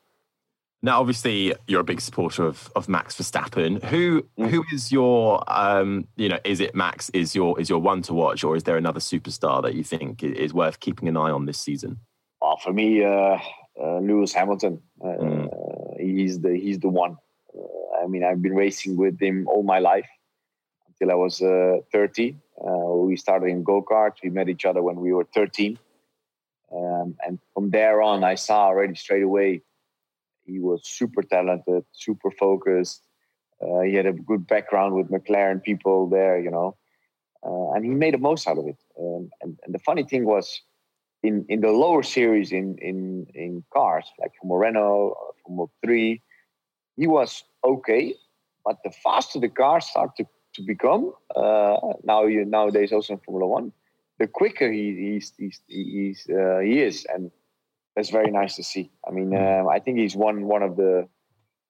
Now, 0.81 0.99
obviously, 0.99 1.55
you're 1.67 1.81
a 1.81 1.85
big 1.85 1.99
supporter 1.99 2.45
of, 2.45 2.71
of 2.75 2.88
Max 2.88 3.15
Verstappen. 3.15 3.83
Who 3.85 4.27
mm. 4.38 4.49
who 4.49 4.63
is 4.71 4.91
your 4.91 5.43
um, 5.47 6.07
you 6.15 6.29
know 6.29 6.39
is 6.43 6.59
it 6.59 6.75
Max 6.75 7.09
is 7.09 7.33
your 7.33 7.59
is 7.59 7.69
your 7.69 7.79
one 7.79 8.01
to 8.03 8.13
watch, 8.13 8.43
or 8.43 8.55
is 8.55 8.63
there 8.63 8.77
another 8.77 8.99
superstar 8.99 9.61
that 9.63 9.73
you 9.73 9.83
think 9.83 10.23
is 10.23 10.53
worth 10.53 10.79
keeping 10.79 11.07
an 11.07 11.17
eye 11.17 11.31
on 11.31 11.45
this 11.45 11.59
season? 11.59 11.99
Well, 12.41 12.57
for 12.57 12.71
me, 12.71 13.03
uh, 13.03 13.39
uh, 13.81 13.99
Lewis 13.99 14.33
Hamilton. 14.33 14.81
Uh, 15.01 15.07
mm. 15.07 15.99
he's 15.99 16.39
the 16.41 16.55
he's 16.55 16.79
the 16.79 16.89
one. 16.89 17.17
Uh, 17.57 18.03
I 18.03 18.07
mean, 18.07 18.23
I've 18.23 18.41
been 18.41 18.55
racing 18.55 18.95
with 18.97 19.19
him 19.19 19.47
all 19.47 19.63
my 19.63 19.79
life 19.79 20.07
until 20.88 21.11
I 21.11 21.15
was 21.15 21.41
uh, 21.41 21.77
30. 21.91 22.35
Uh, 22.61 22.69
we 23.07 23.17
started 23.17 23.47
in 23.47 23.63
go 23.63 23.81
kart. 23.81 24.13
We 24.23 24.29
met 24.29 24.49
each 24.49 24.65
other 24.65 24.81
when 24.81 24.97
we 24.97 25.11
were 25.11 25.27
13, 25.33 25.79
um, 26.71 27.15
and 27.25 27.39
from 27.53 27.71
there 27.71 28.01
on, 28.01 28.23
I 28.23 28.35
saw 28.35 28.67
already 28.67 28.95
straight 28.95 29.23
away 29.23 29.63
he 30.45 30.60
was 30.60 30.81
super 30.86 31.23
talented, 31.23 31.84
super 31.91 32.31
focused. 32.31 33.08
Uh, 33.62 33.81
he 33.81 33.95
had 33.95 34.05
a 34.05 34.13
good 34.13 34.47
background 34.47 34.95
with 34.95 35.10
McLaren 35.10 35.63
people 35.63 36.08
there, 36.08 36.39
you 36.39 36.51
know, 36.51 36.77
uh, 37.45 37.71
and 37.71 37.86
he 37.86 37.91
made 37.91 38.13
the 38.13 38.19
most 38.19 38.47
out 38.47 38.58
of 38.58 38.67
it. 38.67 38.77
Um, 38.99 39.29
and, 39.41 39.58
and, 39.63 39.73
the 39.73 39.79
funny 39.79 40.03
thing 40.03 40.25
was, 40.25 40.62
in, 41.23 41.45
in 41.49 41.62
the 41.62 41.71
lower 41.71 42.03
series 42.03 42.51
in, 42.51 42.77
in, 42.79 43.27
in 43.34 43.63
cars, 43.73 44.05
like 44.19 44.31
Formula 44.41 44.67
Renault, 44.67 45.15
Formula 45.45 45.67
3, 45.84 46.21
he 46.97 47.08
was 47.08 47.43
okay. 47.63 48.13
But 48.63 48.77
the 48.84 48.91
faster 48.91 49.39
the 49.39 49.49
cars 49.49 49.86
start 49.86 50.15
to, 50.17 50.25
to 50.55 50.62
become, 50.62 51.13
uh, 51.36 51.77
now 52.03 52.25
you, 52.25 52.45
nowadays 52.45 52.91
also 52.91 53.13
in 53.13 53.19
Formula 53.19 53.47
One, 53.47 53.71
the 54.19 54.27
quicker 54.27 54.71
he, 54.71 55.13
he's, 55.13 55.34
he's, 55.38 55.62
he's 55.67 56.27
uh, 56.29 56.60
he 56.60 56.81
is. 56.81 57.05
And 57.13 57.31
that's 57.95 58.10
very 58.10 58.31
nice 58.31 58.55
to 58.58 58.63
see. 58.63 58.91
I 59.08 59.12
mean, 59.12 59.36
um, 59.36 59.69
I 59.69 59.79
think 59.79 59.99
he's 59.99 60.15
one 60.15 60.45
one 60.45 60.63
of 60.63 60.75
the 60.75 61.08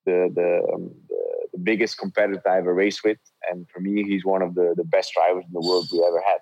the 0.06 0.32
the, 0.34 0.74
um, 0.74 0.92
the, 1.10 1.48
the 1.54 1.60
biggest 1.60 1.98
competitor 1.98 2.42
I 2.48 2.58
ever 2.58 2.74
raced 2.74 3.04
with, 3.04 3.18
and 3.50 3.68
for 3.70 3.80
me, 3.80 4.04
he's 4.04 4.26
one 4.26 4.42
of 4.42 4.56
the 4.56 4.74
the 4.76 4.84
best 4.84 5.14
drivers 5.14 5.46
in 5.46 5.54
the 5.54 5.68
world 5.68 5.88
we 5.92 6.04
ever 6.08 6.22
had. 6.26 6.40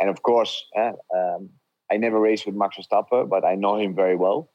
And 0.00 0.08
of 0.08 0.22
course, 0.22 0.64
uh, 0.78 0.92
um, 1.14 1.50
I 1.90 1.96
never 1.96 2.20
raced 2.20 2.46
with 2.46 2.54
Max 2.54 2.76
Verstappen, 2.76 3.28
but 3.28 3.44
I 3.44 3.54
know 3.56 3.76
him 3.76 3.94
very 3.94 4.16
well. 4.16 4.50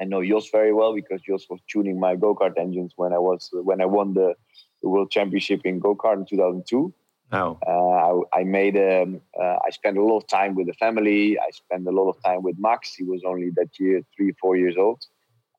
I 0.00 0.04
know 0.04 0.24
Jos 0.24 0.48
very 0.50 0.72
well 0.72 0.94
because 0.94 1.20
Jos 1.22 1.46
was 1.48 1.60
tuning 1.68 2.00
my 2.00 2.16
go 2.16 2.34
kart 2.34 2.58
engines 2.58 2.94
when 2.96 3.12
I 3.12 3.18
was 3.18 3.50
when 3.52 3.80
I 3.80 3.86
won 3.86 4.14
the, 4.14 4.34
the 4.82 4.88
world 4.88 5.10
championship 5.10 5.60
in 5.64 5.78
go 5.78 5.94
kart 5.94 6.16
in 6.16 6.26
2002. 6.26 6.92
Oh. 7.32 7.58
Uh, 7.66 8.22
I, 8.34 8.40
I, 8.40 8.44
made 8.44 8.76
um, 8.76 9.20
uh, 9.40 9.56
I 9.64 9.70
spent 9.70 9.96
a 9.96 10.02
lot 10.02 10.18
of 10.18 10.26
time 10.26 10.54
with 10.54 10.66
the 10.66 10.72
family. 10.74 11.38
I 11.38 11.50
spent 11.50 11.86
a 11.86 11.90
lot 11.90 12.08
of 12.08 12.22
time 12.24 12.42
with 12.42 12.56
Max. 12.58 12.94
He 12.94 13.04
was 13.04 13.22
only 13.24 13.50
that 13.50 13.78
year 13.78 14.02
three, 14.16 14.32
four 14.40 14.56
years 14.56 14.76
old, 14.76 15.04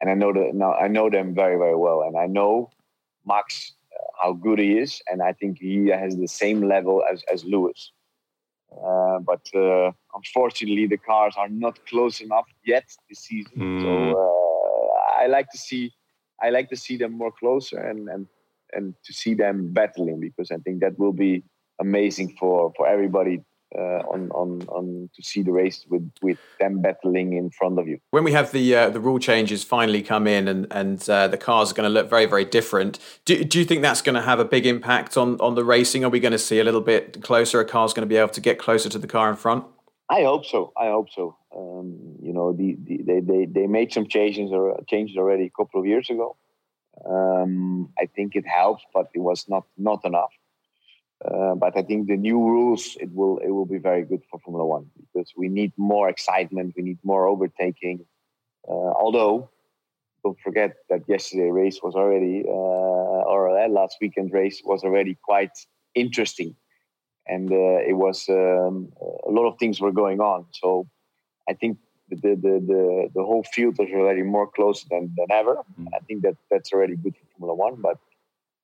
and 0.02 0.10
I 0.10 0.14
know 0.14 0.34
that 0.34 0.54
now 0.54 0.74
I 0.74 0.88
know 0.88 1.10
them 1.10 1.34
very, 1.34 1.58
very 1.58 1.76
well. 1.76 2.02
And 2.02 2.18
I 2.18 2.28
know 2.28 2.70
Max 3.26 3.74
uh, 3.94 4.04
how 4.22 4.34
good 4.34 4.60
he 4.60 4.78
is, 4.78 5.02
and 5.10 5.22
I 5.22 5.32
think 5.32 5.60
he 5.60 5.88
has 5.88 6.18
the 6.18 6.28
same 6.28 6.62
level 6.62 7.04
as 7.10 7.24
as 7.32 7.46
Lewis. 7.46 7.92
Uh, 8.72 9.20
but 9.20 9.48
uh, 9.56 9.92
unfortunately, 10.14 10.88
the 10.88 10.98
cars 10.98 11.36
are 11.38 11.50
not 11.50 11.86
close 11.86 12.22
enough 12.22 12.48
yet 12.66 12.86
this 13.10 13.20
season. 13.20 13.58
Mm. 13.58 13.82
So 13.82 14.20
uh, 14.20 15.22
I 15.24 15.28
like 15.28 15.50
to 15.52 15.58
see 15.58 15.94
I 16.42 16.50
like 16.50 16.70
to 16.70 16.76
see 16.76 16.98
them 16.98 17.14
more 17.14 17.32
closer 17.32 17.78
and 17.78 18.10
and 18.10 18.28
and 18.74 18.96
to 19.06 19.14
see 19.14 19.34
them 19.34 19.74
battling 19.74 20.20
because 20.20 20.52
I 20.52 20.58
think 20.58 20.82
that 20.82 20.98
will 20.98 21.14
be 21.14 21.44
amazing 21.82 22.36
for 22.40 22.72
for 22.78 22.88
everybody 22.88 23.44
uh, 23.78 24.02
on 24.14 24.30
on 24.32 24.62
on 24.68 25.10
to 25.16 25.24
see 25.24 25.42
the 25.42 25.52
race 25.52 25.86
with 25.90 26.10
with 26.22 26.38
them 26.60 26.82
battling 26.82 27.34
in 27.34 27.50
front 27.50 27.80
of 27.80 27.88
you. 27.88 27.98
When 28.12 28.24
we 28.24 28.32
have 28.34 28.52
the 28.52 28.76
uh, 28.76 28.90
the 28.90 29.00
rule 29.00 29.20
changes 29.20 29.64
finally 29.64 30.02
come 30.02 30.28
in 30.28 30.48
and 30.48 30.68
and 30.72 31.10
uh, 31.10 31.28
the 31.28 31.38
cars 31.38 31.72
are 31.72 31.76
going 31.76 31.90
to 31.90 31.94
look 31.94 32.10
very 32.10 32.26
very 32.26 32.46
different, 32.46 33.00
do 33.26 33.44
do 33.44 33.60
you 33.60 33.66
think 33.66 33.82
that's 33.82 34.02
going 34.02 34.16
to 34.16 34.22
have 34.22 34.40
a 34.40 34.46
big 34.46 34.66
impact 34.66 35.18
on 35.18 35.40
on 35.40 35.56
the 35.56 35.64
racing? 35.64 36.04
Are 36.06 36.10
we 36.10 36.20
going 36.20 36.34
to 36.34 36.40
see 36.40 36.60
a 36.60 36.64
little 36.64 36.82
bit 36.82 37.22
closer? 37.22 37.60
A 37.60 37.66
car's 37.66 37.94
going 37.94 38.08
to 38.08 38.14
be 38.14 38.18
able 38.18 38.30
to 38.34 38.42
get 38.42 38.60
closer 38.60 38.90
to 38.90 39.00
the 39.00 39.08
car 39.08 39.30
in 39.30 39.36
front? 39.36 39.66
I 40.10 40.24
hope 40.24 40.46
so. 40.46 40.74
I 40.76 40.88
hope 40.88 41.10
so. 41.10 41.38
Um, 41.56 42.18
you 42.22 42.34
know, 42.34 42.52
the, 42.52 42.78
the, 42.84 43.02
they, 43.08 43.20
they 43.22 43.46
they 43.46 43.68
made 43.68 43.94
some 43.94 44.08
changes 44.08 44.52
or 44.52 44.82
changes 44.90 45.16
already 45.18 45.46
a 45.46 45.50
couple 45.58 45.80
of 45.80 45.86
years 45.86 46.10
ago. 46.10 46.36
Um, 47.06 47.90
I 47.98 48.06
think 48.06 48.36
it 48.36 48.46
helps, 48.46 48.84
but 48.94 49.08
it 49.14 49.20
was 49.20 49.46
not 49.48 49.66
not 49.78 50.04
enough. 50.04 50.34
Uh, 51.24 51.54
but 51.56 51.78
I 51.78 51.84
think 51.84 52.08
the 52.08 52.18
new 52.18 52.40
rules 52.40 52.98
it 53.00 53.14
will 53.14 53.38
it 53.40 53.52
will 53.52 53.68
be 53.68 53.78
very 53.78 54.04
good 54.04 54.24
for 54.30 54.40
Formula 54.40 54.66
One 54.66 54.90
because 55.00 55.32
we 55.38 55.50
need 55.50 55.72
more 55.78 56.10
excitement, 56.10 56.74
we 56.76 56.84
need 56.84 56.98
more 57.04 57.28
overtaking. 57.28 58.06
Uh, 58.68 58.94
although 59.04 59.50
don't 60.24 60.40
forget 60.40 60.78
that 60.90 61.02
yesterday 61.08 61.50
race 61.50 61.80
was 61.84 61.96
already, 61.96 62.44
uh, 62.48 63.32
or 63.32 63.54
that 63.54 63.72
last 63.72 63.98
weekend 64.02 64.32
race 64.34 64.62
was 64.64 64.84
already 64.84 65.18
quite 65.24 65.58
interesting, 65.96 66.56
and 67.28 67.52
uh, 67.52 67.80
it 67.88 67.98
was 67.98 68.28
um, 68.30 68.92
a 69.28 69.32
lot 69.32 69.48
of 69.48 69.58
things 69.60 69.80
were 69.80 69.92
going 69.92 70.20
on. 70.20 70.46
So 70.52 70.88
I 71.48 71.54
think 71.54 71.78
the 72.10 72.16
the 72.16 72.54
the 72.72 73.10
the 73.14 73.24
whole 73.24 73.44
field 73.44 73.80
is 73.80 73.90
already 73.94 74.24
more 74.24 74.48
close 74.48 74.84
than 74.86 75.14
than 75.18 75.28
ever. 75.32 75.58
Mm. 75.80 75.88
I 75.94 76.00
think 76.00 76.24
that 76.24 76.38
that's 76.50 76.74
already 76.74 76.96
good 76.96 77.16
for 77.16 77.26
Formula 77.38 77.56
One, 77.56 77.76
but 77.82 77.98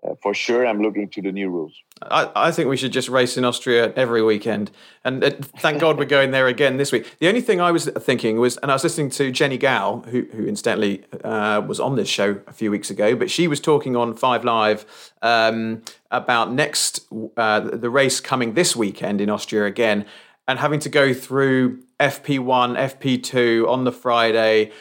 uh, 0.04 0.14
for 0.22 0.34
sure, 0.34 0.66
I'm 0.66 0.82
looking 0.82 1.10
to 1.10 1.22
the 1.22 1.32
new 1.32 1.50
rules. 1.50 1.74
I, 2.04 2.30
I, 2.36 2.52
think 2.52 2.70
we 2.70 2.78
should 2.78 2.92
just 2.92 3.10
race 3.10 3.36
in 3.36 3.44
Austria 3.44 3.92
every 3.96 4.22
weekend. 4.22 4.70
And 5.04 5.24
uh, 5.24 5.32
thank 5.58 5.82
God 5.82 5.98
we're 5.98 6.06
going 6.06 6.30
there 6.30 6.48
again 6.48 6.78
this 6.78 6.92
week. 6.92 7.18
The 7.20 7.28
only 7.28 7.42
thing 7.42 7.60
I 7.60 7.72
was 7.72 7.86
thinking 7.86 8.38
was, 8.38 8.58
and 8.58 8.70
I 8.70 8.76
was 8.76 8.84
listening 8.84 9.10
to 9.12 9.32
Jennie 9.32 9.58
Gow, 9.58 10.04
who, 10.08 10.28
who 10.34 10.46
incidentally 10.46 11.04
uh, 11.24 11.62
was 11.66 11.80
on 11.80 11.96
this 11.96 12.08
show 12.08 12.40
a 12.46 12.54
few 12.54 12.70
weeks 12.70 12.92
ago, 12.92 13.16
but 13.16 13.32
she 13.32 13.48
was 13.48 13.60
talking 13.60 13.96
on 13.96 14.14
Five 14.14 14.46
Live 14.46 14.86
um, 15.24 15.82
about 16.12 16.52
next, 16.52 17.08
uh, 17.36 17.60
the 17.62 17.90
race 17.90 18.20
coming 18.20 18.54
this 18.54 18.76
weekend 18.76 19.20
in 19.20 19.32
Austria 19.32 19.66
again, 19.66 20.06
and 20.48 20.60
having 20.60 20.80
to 20.82 20.90
go 20.90 21.12
through 21.12 21.82
FP1, 22.00 22.78
FP2 22.78 23.68
on 23.68 23.84
the 23.84 23.92
Friday 23.92 24.72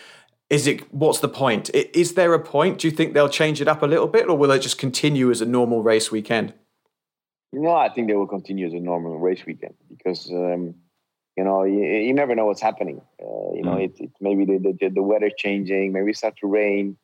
is 0.48 0.66
it 0.66 0.92
what's 0.92 1.20
the 1.20 1.28
point? 1.28 1.70
Is 1.74 2.14
there 2.14 2.32
a 2.32 2.38
point? 2.38 2.78
Do 2.78 2.88
you 2.88 2.92
think 2.92 3.14
they'll 3.14 3.28
change 3.28 3.60
it 3.60 3.68
up 3.68 3.82
a 3.82 3.86
little 3.86 4.06
bit 4.06 4.28
or 4.28 4.36
will 4.36 4.50
it 4.52 4.60
just 4.60 4.78
continue 4.78 5.30
as 5.30 5.40
a 5.40 5.46
normal 5.46 5.82
race 5.82 6.10
weekend? 6.10 6.54
No 7.52 7.74
i 7.74 7.88
think 7.88 8.08
they 8.08 8.14
will 8.14 8.26
continue 8.26 8.66
as 8.66 8.74
a 8.74 8.80
normal 8.80 9.18
race 9.18 9.44
weekend 9.46 9.74
because 9.88 10.30
um, 10.30 10.74
you 11.36 11.44
know 11.44 11.64
you, 11.64 11.84
you, 11.84 12.12
never 12.12 12.34
know 12.34 12.46
what's 12.46 12.60
happening. 12.60 13.00
Uh, 13.20 13.52
you 13.54 13.62
know 13.62 13.76
mm. 13.76 13.84
it, 13.84 13.94
it, 13.98 14.10
maybe 14.20 14.44
the, 14.44 14.76
the, 14.80 14.88
the 14.88 15.02
weather 15.02 15.30
changing 15.36 15.92
maybe 15.92 16.10
it 16.10 16.16
start 16.16 16.36
to 16.38 16.46
rain. 16.46 16.96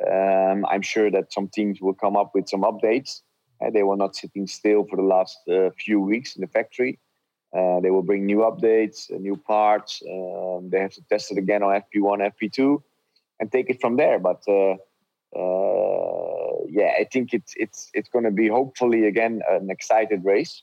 Um, 0.00 0.64
i'm 0.70 0.82
sure 0.82 1.10
that 1.10 1.32
some 1.32 1.48
teams 1.48 1.80
will 1.80 1.94
come 1.94 2.16
up 2.16 2.30
with 2.34 2.48
some 2.48 2.62
updates. 2.62 3.22
Uh, 3.60 3.70
they 3.70 3.82
were 3.82 3.96
not 3.96 4.14
sitting 4.14 4.46
still 4.46 4.84
for 4.88 4.96
the 4.96 5.02
last 5.02 5.38
uh, 5.48 5.70
few 5.76 6.00
weeks 6.00 6.36
in 6.36 6.40
the 6.40 6.46
factory 6.46 6.98
uh, 7.56 7.80
they 7.80 7.90
will 7.90 8.02
bring 8.02 8.26
new 8.26 8.38
updates, 8.38 9.10
uh, 9.12 9.18
new 9.18 9.36
parts. 9.36 10.02
Um, 10.08 10.68
they 10.70 10.80
have 10.80 10.92
to 10.92 11.02
test 11.08 11.32
it 11.32 11.38
again 11.38 11.62
on 11.62 11.80
FP1, 11.82 12.32
FP2 12.34 12.82
and 13.40 13.50
take 13.50 13.70
it 13.70 13.80
from 13.80 13.96
there. 13.96 14.18
But 14.18 14.42
uh, 14.46 14.76
uh, 15.34 16.64
yeah, 16.68 16.92
I 16.98 17.06
think 17.10 17.32
it's 17.32 17.54
it's 17.56 17.90
it's 17.94 18.08
going 18.10 18.24
to 18.24 18.30
be 18.30 18.48
hopefully 18.48 19.06
again 19.06 19.40
an 19.48 19.70
excited 19.70 20.24
race 20.24 20.62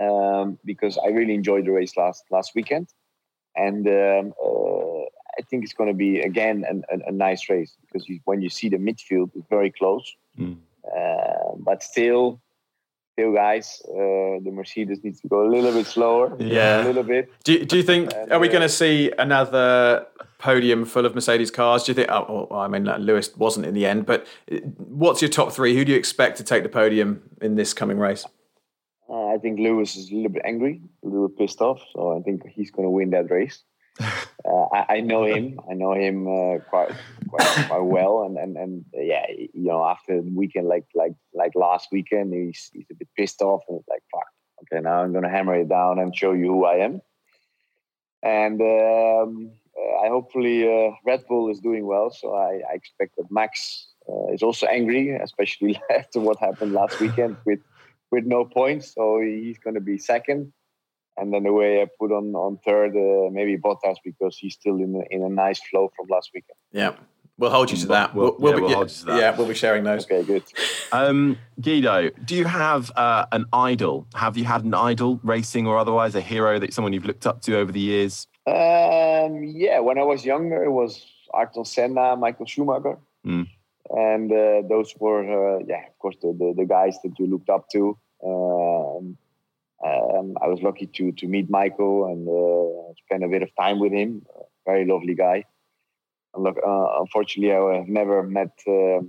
um, 0.00 0.58
because 0.64 0.98
I 0.98 1.08
really 1.08 1.34
enjoyed 1.34 1.66
the 1.66 1.72
race 1.72 1.96
last 1.96 2.24
last 2.30 2.52
weekend, 2.54 2.88
and 3.54 3.86
um, 3.86 4.32
uh, 4.42 5.02
I 5.38 5.42
think 5.50 5.64
it's 5.64 5.74
going 5.74 5.90
to 5.90 5.96
be 5.96 6.20
again 6.20 6.64
an, 6.66 6.84
an, 6.90 7.02
a 7.06 7.12
nice 7.12 7.50
race 7.50 7.76
because 7.82 8.08
you, 8.08 8.20
when 8.24 8.40
you 8.40 8.48
see 8.48 8.70
the 8.70 8.78
midfield, 8.78 9.30
it's 9.34 9.48
very 9.50 9.70
close, 9.70 10.10
mm. 10.38 10.56
but 11.58 11.82
still 11.82 12.40
still, 13.12 13.32
guys, 13.32 13.82
uh, 13.88 14.40
the 14.42 14.50
Mercedes 14.52 15.02
needs 15.04 15.20
to 15.20 15.28
go 15.28 15.46
a 15.46 15.48
little 15.48 15.72
bit 15.72 15.86
slower. 15.86 16.36
Yeah, 16.38 16.84
a 16.84 16.86
little 16.86 17.02
bit. 17.02 17.30
Do, 17.44 17.64
do 17.64 17.76
you 17.76 17.82
think 17.82 18.12
and, 18.14 18.32
are 18.32 18.38
we 18.38 18.48
uh, 18.48 18.52
going 18.52 18.62
to 18.62 18.68
see 18.68 19.12
another 19.18 20.06
podium 20.38 20.84
full 20.84 21.06
of 21.06 21.14
Mercedes 21.14 21.50
cars? 21.50 21.84
Do 21.84 21.92
you 21.92 21.94
think? 21.94 22.10
Oh, 22.10 22.48
well, 22.50 22.60
I 22.60 22.68
mean, 22.68 22.84
Lewis 22.84 23.36
wasn't 23.36 23.66
in 23.66 23.74
the 23.74 23.86
end, 23.86 24.06
but 24.06 24.26
uh, 24.50 24.56
what's 24.76 25.20
your 25.20 25.28
top 25.28 25.52
three? 25.52 25.76
Who 25.76 25.84
do 25.84 25.92
you 25.92 25.98
expect 25.98 26.38
to 26.38 26.44
take 26.44 26.62
the 26.62 26.68
podium 26.68 27.22
in 27.40 27.54
this 27.54 27.74
coming 27.74 27.98
race? 27.98 28.24
Uh, 29.08 29.26
I 29.26 29.38
think 29.38 29.58
Lewis 29.60 29.96
is 29.96 30.10
a 30.10 30.14
little 30.14 30.30
bit 30.30 30.42
angry, 30.44 30.80
a 31.04 31.06
little 31.06 31.28
bit 31.28 31.38
pissed 31.38 31.60
off, 31.60 31.82
so 31.92 32.18
I 32.18 32.22
think 32.22 32.46
he's 32.48 32.70
going 32.70 32.86
to 32.86 32.90
win 32.90 33.10
that 33.10 33.30
race. 33.30 33.62
Uh, 34.44 34.66
I, 34.72 34.96
I, 34.96 35.00
know 35.00 35.24
him. 35.24 35.60
I 35.70 35.74
know 35.74 35.94
him 35.94 36.26
uh, 36.26 36.58
quite, 36.68 36.90
quite 37.28 37.66
quite 37.68 37.84
well, 37.84 38.24
and 38.24 38.36
and 38.36 38.56
and 38.56 38.84
yeah, 38.92 39.24
you 39.30 39.50
know, 39.54 39.84
after 39.84 40.20
the 40.20 40.30
weekend 40.34 40.66
like 40.66 40.86
like 40.94 41.14
like 41.32 41.52
last 41.54 41.88
weekend, 41.92 42.34
he's 42.34 42.70
he's 42.72 42.86
a 42.90 42.94
bit 42.94 43.08
pissed 43.16 43.40
off, 43.40 43.62
and 43.68 43.78
it's 43.78 43.88
like 43.88 44.02
fuck. 44.12 44.26
Okay, 44.62 44.82
now 44.82 45.02
I'm 45.02 45.12
gonna 45.12 45.30
hammer 45.30 45.54
it 45.54 45.68
down 45.68 45.98
and 46.00 46.16
show 46.16 46.32
you 46.32 46.46
who 46.46 46.64
I 46.64 46.78
am. 46.78 47.02
And 48.24 48.60
um, 48.60 49.52
uh, 49.78 50.04
I 50.04 50.08
hopefully 50.08 50.66
uh, 50.66 50.92
Red 51.04 51.24
Bull 51.28 51.48
is 51.48 51.60
doing 51.60 51.86
well, 51.86 52.10
so 52.10 52.34
I, 52.34 52.62
I 52.68 52.74
expect 52.74 53.16
that 53.16 53.30
Max 53.30 53.86
uh, 54.08 54.32
is 54.32 54.42
also 54.42 54.66
angry, 54.66 55.10
especially 55.10 55.80
after 55.90 56.18
what 56.18 56.38
happened 56.38 56.72
last 56.72 56.98
weekend 57.00 57.36
with 57.44 57.60
with 58.10 58.24
no 58.24 58.44
points. 58.44 58.94
So 58.94 59.20
he's 59.20 59.58
to 59.74 59.80
be 59.80 59.98
second 59.98 60.52
and 61.16 61.32
then 61.32 61.42
the 61.44 61.52
way 61.52 61.82
I 61.82 61.86
put 61.98 62.12
on 62.12 62.34
on 62.34 62.58
third, 62.64 62.96
uh, 62.96 63.30
maybe 63.30 63.58
Bottas 63.58 63.96
because 64.04 64.36
he's 64.36 64.54
still 64.54 64.76
in 64.76 64.94
a, 64.96 65.14
in 65.14 65.22
a 65.22 65.28
nice 65.28 65.60
flow 65.60 65.92
from 65.96 66.06
last 66.08 66.30
weekend. 66.34 66.56
Yeah, 66.72 66.94
we'll 67.38 67.50
hold 67.50 67.70
you 67.70 67.76
to 67.78 67.86
that. 67.88 68.14
We'll, 68.14 68.36
we'll, 68.38 68.52
yeah, 68.52 68.56
be, 68.56 68.62
we'll 68.62 68.74
hold 68.74 68.90
you 68.90 68.96
to 68.96 69.04
that. 69.06 69.20
Yeah, 69.20 69.36
we'll 69.36 69.48
be 69.48 69.54
sharing 69.54 69.84
those. 69.84 70.04
Okay, 70.04 70.22
good. 70.22 70.44
Um, 70.90 71.38
Giedo, 71.60 72.12
do 72.24 72.34
you 72.34 72.44
have 72.44 72.90
uh, 72.96 73.26
an 73.32 73.46
idol? 73.52 74.06
Have 74.14 74.36
you 74.36 74.44
had 74.44 74.64
an 74.64 74.74
idol, 74.74 75.20
racing 75.22 75.66
or 75.66 75.78
otherwise, 75.78 76.14
a 76.14 76.20
hero 76.20 76.58
that 76.58 76.72
someone 76.72 76.92
you've 76.92 77.06
looked 77.06 77.26
up 77.26 77.42
to 77.42 77.56
over 77.56 77.72
the 77.72 77.80
years? 77.80 78.26
Um, 78.46 79.44
yeah, 79.44 79.78
when 79.80 79.98
I 79.98 80.02
was 80.02 80.24
younger, 80.24 80.64
it 80.64 80.70
was 80.70 81.06
Ayrton 81.34 81.64
Senna, 81.64 82.16
Michael 82.16 82.46
Schumacher. 82.46 82.98
Mm. 83.26 83.46
And 83.90 84.32
uh, 84.32 84.62
those 84.68 84.94
were, 84.98 85.22
uh, 85.58 85.64
yeah, 85.66 85.86
of 85.86 85.98
course, 85.98 86.16
the, 86.22 86.34
the, 86.36 86.54
the, 86.56 86.64
guys 86.64 86.98
that 87.02 87.18
you 87.18 87.26
looked 87.26 87.50
up 87.50 87.68
to. 87.70 87.96
Um, 88.24 89.16
um, 89.84 90.36
I 90.40 90.46
was 90.46 90.62
lucky 90.62 90.86
to 90.86 91.12
to 91.12 91.26
meet 91.26 91.50
Michael 91.50 92.06
and 92.06 92.28
uh, 92.28 92.94
spend 93.04 93.24
a 93.24 93.28
bit 93.28 93.42
of 93.42 93.50
time 93.56 93.78
with 93.80 93.92
him. 93.92 94.22
very 94.64 94.84
lovely 94.84 95.14
guy. 95.14 95.44
Look, 96.36 96.56
uh, 96.66 97.00
unfortunately, 97.00 97.52
I 97.54 97.78
have 97.80 97.88
never 97.88 98.22
met 98.22 98.54
uh, 98.66 99.00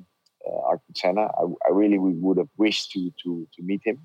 uh 0.48 0.70
Ayrton 0.70 0.96
Senna. 0.96 1.26
I, 1.42 1.44
I, 1.68 1.70
really 1.72 2.00
would 2.00 2.38
have 2.38 2.54
wished 2.58 2.92
to 2.94 3.12
to 3.24 3.48
to 3.54 3.60
meet 3.62 3.82
him. 3.86 4.00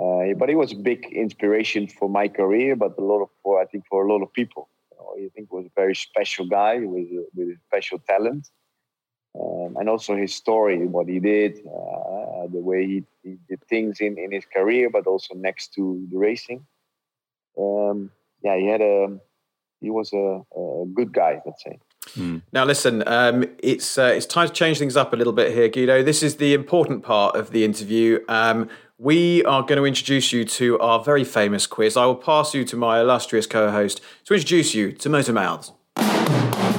Uh, 0.00 0.34
but 0.36 0.48
he 0.48 0.54
was 0.54 0.72
a 0.72 0.76
big 0.90 1.00
inspiration 1.12 1.86
for 1.86 2.08
my 2.08 2.28
career, 2.28 2.76
but 2.76 2.98
a 2.98 3.04
lot 3.12 3.22
of 3.22 3.30
for 3.42 3.60
I 3.62 3.66
think 3.66 3.84
for 3.90 4.04
a 4.04 4.12
lot 4.12 4.22
of 4.22 4.32
people. 4.32 4.68
You 4.90 4.96
know, 4.98 5.26
I 5.26 5.28
think 5.34 5.52
was 5.52 5.66
a 5.66 5.80
very 5.82 5.94
special 5.94 6.46
guy 6.46 6.74
with 6.80 7.08
with 7.34 7.48
special 7.68 7.98
talent 8.00 8.48
um, 9.34 9.76
and 9.78 9.88
also 9.88 10.16
his 10.16 10.34
story, 10.34 10.86
what 10.86 11.08
he 11.08 11.20
did, 11.20 11.58
uh, 11.66 12.46
the 12.46 12.60
way 12.60 12.86
he, 12.86 13.04
he, 13.22 13.36
did 13.48 13.62
things 13.68 14.00
in, 14.00 14.18
in 14.18 14.32
his 14.32 14.44
career, 14.46 14.90
but 14.90 15.06
also 15.06 15.34
next 15.34 15.74
to 15.74 16.06
the 16.10 16.18
racing. 16.18 16.66
Um, 17.58 18.10
yeah, 18.42 18.56
he 18.56 18.66
had 18.66 18.80
a 18.80 19.18
he 19.80 19.90
was 19.90 20.12
a, 20.12 20.40
a 20.56 20.84
good 20.92 21.12
guy, 21.12 21.40
let's 21.44 21.62
say. 21.62 21.78
Mm. 22.16 22.42
Now, 22.52 22.64
listen, 22.64 23.04
um, 23.06 23.44
it's 23.58 23.98
uh, 23.98 24.12
it's 24.14 24.26
time 24.26 24.48
to 24.48 24.52
change 24.52 24.78
things 24.78 24.96
up 24.96 25.12
a 25.12 25.16
little 25.16 25.32
bit 25.32 25.52
here, 25.52 25.68
Giedo. 25.68 26.04
This 26.04 26.22
is 26.22 26.36
the 26.36 26.54
important 26.54 27.02
part 27.02 27.36
of 27.36 27.50
the 27.50 27.64
interview. 27.64 28.20
Um, 28.28 28.68
we 28.98 29.44
are 29.44 29.62
going 29.62 29.76
to 29.76 29.84
introduce 29.84 30.32
you 30.32 30.44
to 30.44 30.78
our 30.80 31.02
very 31.02 31.24
famous 31.24 31.66
quiz. 31.66 31.96
I 31.96 32.06
will 32.06 32.16
pass 32.16 32.54
you 32.54 32.64
to 32.64 32.76
my 32.76 33.00
illustrious 33.00 33.46
co-host 33.46 34.00
to 34.24 34.34
introduce 34.34 34.74
you 34.74 34.92
to 34.92 35.08
Motor 35.08 35.32
Mouths. 35.32 35.72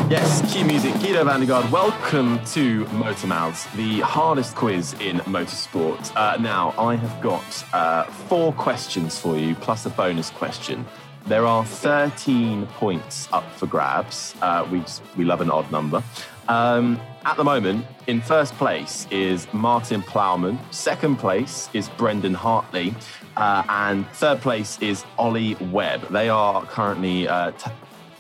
Yes, 0.10 0.52
cue 0.52 0.66
music. 0.66 0.96
Giedo 0.96 1.24
van 1.24 1.40
der 1.40 1.46
Garde, 1.46 1.70
welcome 1.72 2.44
to 2.54 2.88
Motor 2.94 3.28
Mouths, 3.28 3.68
the 3.76 4.00
hardest 4.00 4.56
quiz 4.56 4.94
in 4.94 5.18
motorsport. 5.28 6.12
Uh, 6.16 6.36
now, 6.42 6.74
I 6.80 6.96
have 6.96 7.22
got 7.22 7.64
uh, 7.74 8.06
four 8.28 8.52
questions 8.54 9.20
for 9.20 9.38
you, 9.38 9.54
plus 9.54 9.86
a 9.86 9.92
bonus 9.92 10.32
question. 10.32 10.84
There 11.28 11.46
are 11.46 11.64
13 11.64 12.66
points 12.66 13.30
up 13.32 13.52
for 13.54 13.68
grabs. 13.68 14.34
Uh, 14.42 14.68
we, 14.72 14.84
we 15.16 15.26
love 15.26 15.42
an 15.42 15.52
odd 15.52 15.72
number. 15.72 16.02
Um, 16.48 17.00
at 17.24 17.38
the 17.38 17.44
moment, 17.44 17.86
in 18.08 18.20
first 18.20 18.56
place 18.56 19.06
is 19.12 19.48
Martin 19.54 20.02
Plowman. 20.02 20.58
Second 20.72 21.18
place 21.18 21.70
is 21.74 21.88
Brendan 21.88 22.34
Hartley. 22.34 22.96
Uh, 23.38 23.62
and 23.70 24.08
third 24.14 24.42
place 24.42 24.80
is 24.82 25.06
Ollie 25.20 25.54
Webb. 25.72 26.10
They 26.10 26.30
are 26.30 26.66
currently 26.66 27.28
uh, 27.28 27.52
t- 27.52 27.70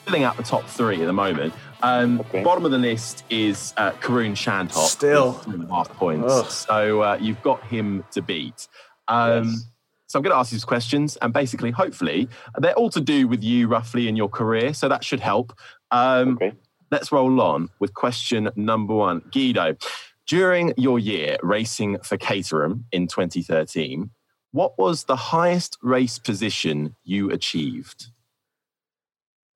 filling 0.05 0.23
out 0.23 0.37
the 0.37 0.43
top 0.43 0.65
three 0.65 1.01
at 1.01 1.05
the 1.05 1.13
moment. 1.13 1.53
Um, 1.81 2.19
okay. 2.21 2.43
Bottom 2.43 2.65
of 2.65 2.71
the 2.71 2.77
list 2.77 3.23
is 3.29 3.73
uh, 3.77 3.91
Karun 3.93 4.31
Chandhok. 4.31 4.87
Still. 4.87 5.33
Two 5.35 5.51
and 5.51 5.63
a 5.63 5.73
half 5.73 5.89
points. 5.93 6.31
Ugh. 6.31 6.49
So 6.49 7.01
uh, 7.01 7.17
you've 7.19 7.41
got 7.41 7.63
him 7.63 8.03
to 8.11 8.21
beat. 8.21 8.67
Um, 9.07 9.47
yes. 9.47 9.65
So 10.07 10.17
I'm 10.17 10.23
going 10.23 10.33
to 10.33 10.39
ask 10.39 10.51
you 10.51 10.55
these 10.55 10.65
questions, 10.65 11.17
and 11.17 11.31
basically, 11.31 11.69
hopefully, 11.69 12.27
they're 12.57 12.73
all 12.73 12.89
to 12.89 13.01
do 13.01 13.27
with 13.27 13.43
you 13.43 13.67
roughly 13.67 14.07
in 14.07 14.15
your 14.15 14.27
career. 14.27 14.73
So 14.73 14.89
that 14.89 15.03
should 15.03 15.19
help. 15.19 15.53
Um, 15.91 16.33
okay. 16.33 16.53
Let's 16.89 17.11
roll 17.11 17.39
on 17.41 17.69
with 17.79 17.93
question 17.93 18.49
number 18.55 18.95
one. 18.95 19.21
Giedo, 19.29 19.79
during 20.25 20.73
your 20.77 20.97
year 20.97 21.37
racing 21.43 21.99
for 21.99 22.17
Caterham 22.17 22.85
in 22.91 23.07
2013, 23.07 24.09
what 24.51 24.77
was 24.79 25.03
the 25.03 25.15
highest 25.15 25.77
race 25.83 26.17
position 26.17 26.95
you 27.03 27.29
achieved? 27.29 28.07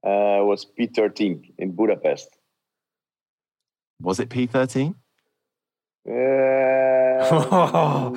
Uh, 0.03 0.43
was 0.43 0.65
P13 0.77 1.53
in 1.57 1.71
Budapest. 1.71 2.29
Was 4.01 4.19
it 4.19 4.29
P13? 4.29 4.95
Uh, 6.05 6.11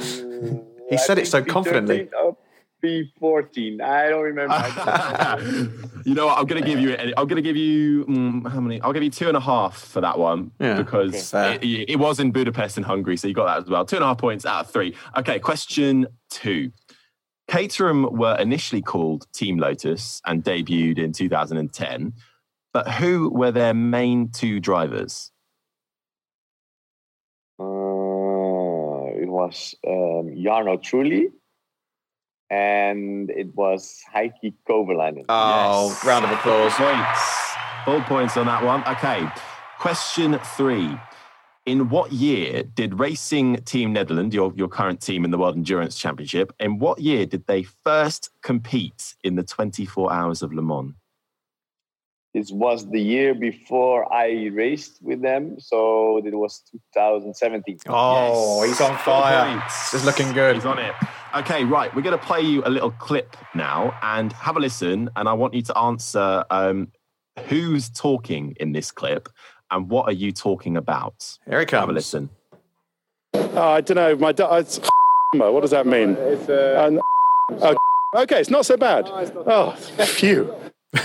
he 0.91 0.99
said 0.99 1.19
it 1.19 1.29
so 1.29 1.43
P13, 1.43 1.49
confidently. 1.49 2.09
Oh, 2.15 2.37
P14. 2.83 3.81
I 3.81 4.09
don't 4.09 4.23
remember. 4.23 4.55
you 6.05 6.15
know 6.15 6.27
what? 6.27 6.39
I'm 6.39 6.47
going 6.47 6.63
to 6.63 6.69
give 6.69 6.81
you. 6.81 6.97
I'm 7.17 7.27
going 7.27 7.37
to 7.37 7.43
give 7.43 7.57
you 7.57 8.05
mm, 8.07 8.51
how 8.51 8.61
many? 8.61 8.81
I'll 8.81 8.93
give 8.93 9.03
you 9.03 9.11
two 9.11 9.29
and 9.29 9.37
a 9.37 9.41
half 9.41 9.79
for 9.79 10.01
that 10.01 10.19
one 10.19 10.51
Yeah, 10.59 10.75
because 10.75 11.33
okay. 11.33 11.59
it, 11.63 11.91
it 11.91 11.97
was 11.97 12.21
in 12.21 12.33
Budapest 12.33 12.77
in 12.77 12.83
Hungary, 12.83 13.17
so 13.17 13.29
you 13.29 13.35
got 13.35 13.47
that 13.47 13.65
as 13.65 13.71
well. 13.71 13.85
Two 13.85 13.97
and 13.97 14.05
a 14.05 14.09
half 14.09 14.19
points 14.19 14.45
out 14.45 14.65
of 14.65 14.71
three. 14.71 14.95
Okay, 15.17 15.39
question 15.39 16.07
two. 16.31 16.73
Caterham 17.49 18.17
were 18.17 18.37
initially 18.39 18.83
called 18.83 19.27
Team 19.33 19.59
Lotus 19.59 20.21
and 20.27 20.43
debuted 20.43 20.99
in 20.99 21.13
2010, 21.13 22.13
but 22.73 22.89
who 22.95 23.31
were 23.31 23.53
their 23.53 23.73
main 23.75 24.31
two 24.31 24.59
drivers? 24.61 25.31
Uh, 27.59 27.65
it 29.23 29.29
was 29.29 29.75
um, 29.87 30.35
Jarno 30.37 30.77
Trulli 30.83 31.27
and 32.51 33.31
it 33.31 33.55
was 33.55 34.03
Heikki 34.15 34.55
Kovalainen. 34.69 35.25
Oh, 35.29 35.89
Yes. 35.89 36.05
round 36.05 36.25
of 36.25 36.31
applause. 36.33 36.73
Points. 36.75 37.55
Full 37.85 38.01
points 38.03 38.37
on 38.37 38.47
that 38.47 38.63
one. 38.65 38.83
Okay. 38.87 39.27
Question 39.79 40.39
three. 40.57 40.97
In 41.67 41.89
what 41.89 42.13
year 42.13 42.63
did 42.63 43.01
Racing 43.01 43.57
Team 43.65 43.93
Netherlands, 43.93 44.33
your, 44.33 44.53
your 44.55 44.69
current 44.69 45.01
team 45.01 45.25
in 45.25 45.33
the 45.33 45.39
World 45.39 45.57
Endurance 45.57 45.97
Championship, 45.97 46.53
in 46.61 46.79
what 46.79 47.01
year 47.01 47.27
did 47.27 47.45
they 47.49 47.65
first 47.65 48.31
compete 48.41 49.17
in 49.25 49.35
the 49.35 49.43
24 49.43 50.13
Hours 50.13 50.43
of 50.43 50.55
Le 50.55 50.63
Mans? 50.63 50.95
It 52.35 52.51
was 52.53 52.89
the 52.89 53.01
year 53.01 53.35
before 53.35 54.13
I 54.15 54.47
raced 54.53 55.03
with 55.03 55.23
them, 55.23 55.59
so 55.59 56.19
it 56.19 56.35
was 56.35 56.63
2017. 56.95 57.79
Oh, 57.89 58.63
Yes. 58.63 58.79
he's 58.79 58.89
on 58.89 58.97
fire. 58.99 59.59
points. 59.59 59.91
This 59.91 60.03
is 60.03 60.07
looking 60.07 60.33
good. 60.35 60.55
He's 60.55 60.67
on 60.67 60.79
it. 60.79 60.95
Okay, 61.35 61.65
right. 61.65 61.93
We're 61.97 62.03
going 62.03 62.17
to 62.19 62.25
play 62.25 62.43
you 62.43 62.63
a 62.65 62.71
little 62.71 62.93
clip 62.93 63.37
now 63.57 63.99
and 64.03 64.33
have 64.35 64.57
a 64.57 64.61
listen. 64.61 65.11
And 65.17 65.29
I 65.29 65.33
want 65.33 65.55
you 65.55 65.63
to 65.63 65.77
answer 65.79 66.45
um, 66.51 66.93
who's 67.49 67.89
talking 67.91 68.55
in 68.61 68.73
this 68.73 68.93
clip 68.93 69.29
and 69.71 69.89
what 69.91 70.09
are 70.09 70.13
you 70.13 70.33
talking 70.33 70.77
about? 70.77 71.39
Here 71.49 71.61
he 71.61 71.77
Have 71.77 71.89
a 71.89 71.93
listen. 71.93 72.31
Oh, 73.35 73.71
I 73.71 73.81
don't 73.81 73.97
know. 73.97 74.17
My 74.17 74.33
da- 74.33 74.57
it's 74.57 74.81
what 75.33 75.61
does 75.61 75.71
that 75.71 75.87
mean? 75.87 76.17
It's 76.19 76.49
uh, 76.49 76.99
oh, 77.51 77.77
okay, 78.15 78.41
it's 78.41 78.51
not 78.51 78.67
so 78.67 78.77
bad. 78.77 79.09
Oh, 79.09 79.73
phew. 79.73 80.55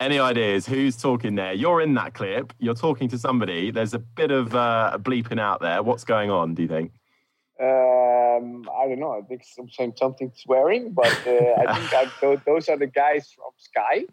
Any 0.00 0.18
ideas? 0.18 0.66
Who's 0.66 0.96
talking 0.96 1.34
there? 1.34 1.52
You're 1.52 1.80
in 1.80 1.94
that 1.94 2.14
clip. 2.14 2.52
You're 2.58 2.74
talking 2.74 3.08
to 3.10 3.18
somebody. 3.18 3.70
There's 3.70 3.92
a 3.92 3.98
bit 3.98 4.30
of 4.30 4.54
uh, 4.54 4.98
bleeping 5.00 5.38
out 5.38 5.60
there. 5.60 5.82
What's 5.82 6.04
going 6.04 6.30
on, 6.30 6.54
do 6.54 6.62
you 6.62 6.68
think? 6.68 6.92
Um, 7.60 8.64
I 8.74 8.88
don't 8.88 9.00
know. 9.00 9.12
I 9.12 9.20
think 9.28 9.44
some, 9.44 9.68
some 9.68 9.92
something 9.96 10.32
swearing, 10.34 10.92
but 10.92 11.12
uh, 11.26 11.54
I 11.68 11.78
think 11.78 11.94
I, 11.94 12.10
those, 12.22 12.38
those 12.46 12.68
are 12.70 12.78
the 12.78 12.86
guys 12.86 13.30
from 13.32 13.50
Sky. 13.58 14.06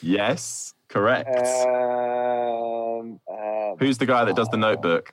Yes, 0.00 0.72
correct. 0.88 1.28
Um, 1.28 3.20
uh, 3.30 3.76
Who's 3.78 3.98
the 3.98 4.06
guy 4.06 4.24
that 4.24 4.36
does 4.36 4.48
the 4.48 4.56
notebook? 4.56 5.12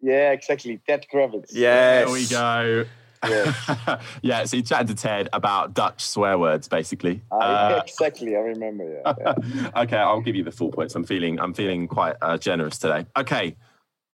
yeah, 0.00 0.32
exactly. 0.32 0.80
Ted 0.86 1.06
Kravitz. 1.12 1.50
Yes. 1.52 2.06
There 2.06 2.12
we 2.12 2.26
go. 2.26 2.84
Yeah. 3.26 4.00
yeah, 4.22 4.44
so 4.44 4.56
he 4.58 4.62
chatted 4.62 4.88
to 4.88 4.94
Ted 4.94 5.28
about 5.32 5.74
Dutch 5.74 6.04
swear 6.04 6.38
words, 6.38 6.68
basically. 6.68 7.22
I, 7.32 7.36
Uh, 7.36 7.82
exactly. 7.84 8.36
I 8.36 8.40
remember. 8.40 9.02
Yeah. 9.04 9.14
yeah. 9.18 9.70
okay, 9.82 9.96
I'll 9.96 10.20
give 10.20 10.36
you 10.36 10.44
the 10.44 10.52
full 10.52 10.70
points. 10.70 10.94
I'm 10.94 11.04
feeling 11.04 11.40
I'm 11.40 11.54
feeling 11.54 11.88
quite 11.88 12.16
uh, 12.22 12.36
generous 12.38 12.78
today. 12.78 13.06
Okay, 13.16 13.56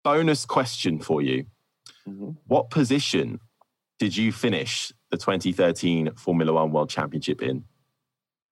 bonus 0.05 0.45
question 0.45 1.01
for 1.01 1.23
you. 1.23 1.47
Mhm. 2.09 2.37
What 2.47 2.71
position 2.71 3.41
did 3.99 4.17
you 4.17 4.33
finish 4.33 4.93
the 5.11 5.17
2013 5.17 6.13
Formula 6.15 6.53
One 6.53 6.71
World 6.71 6.89
Championship 6.91 7.43
in? 7.43 7.65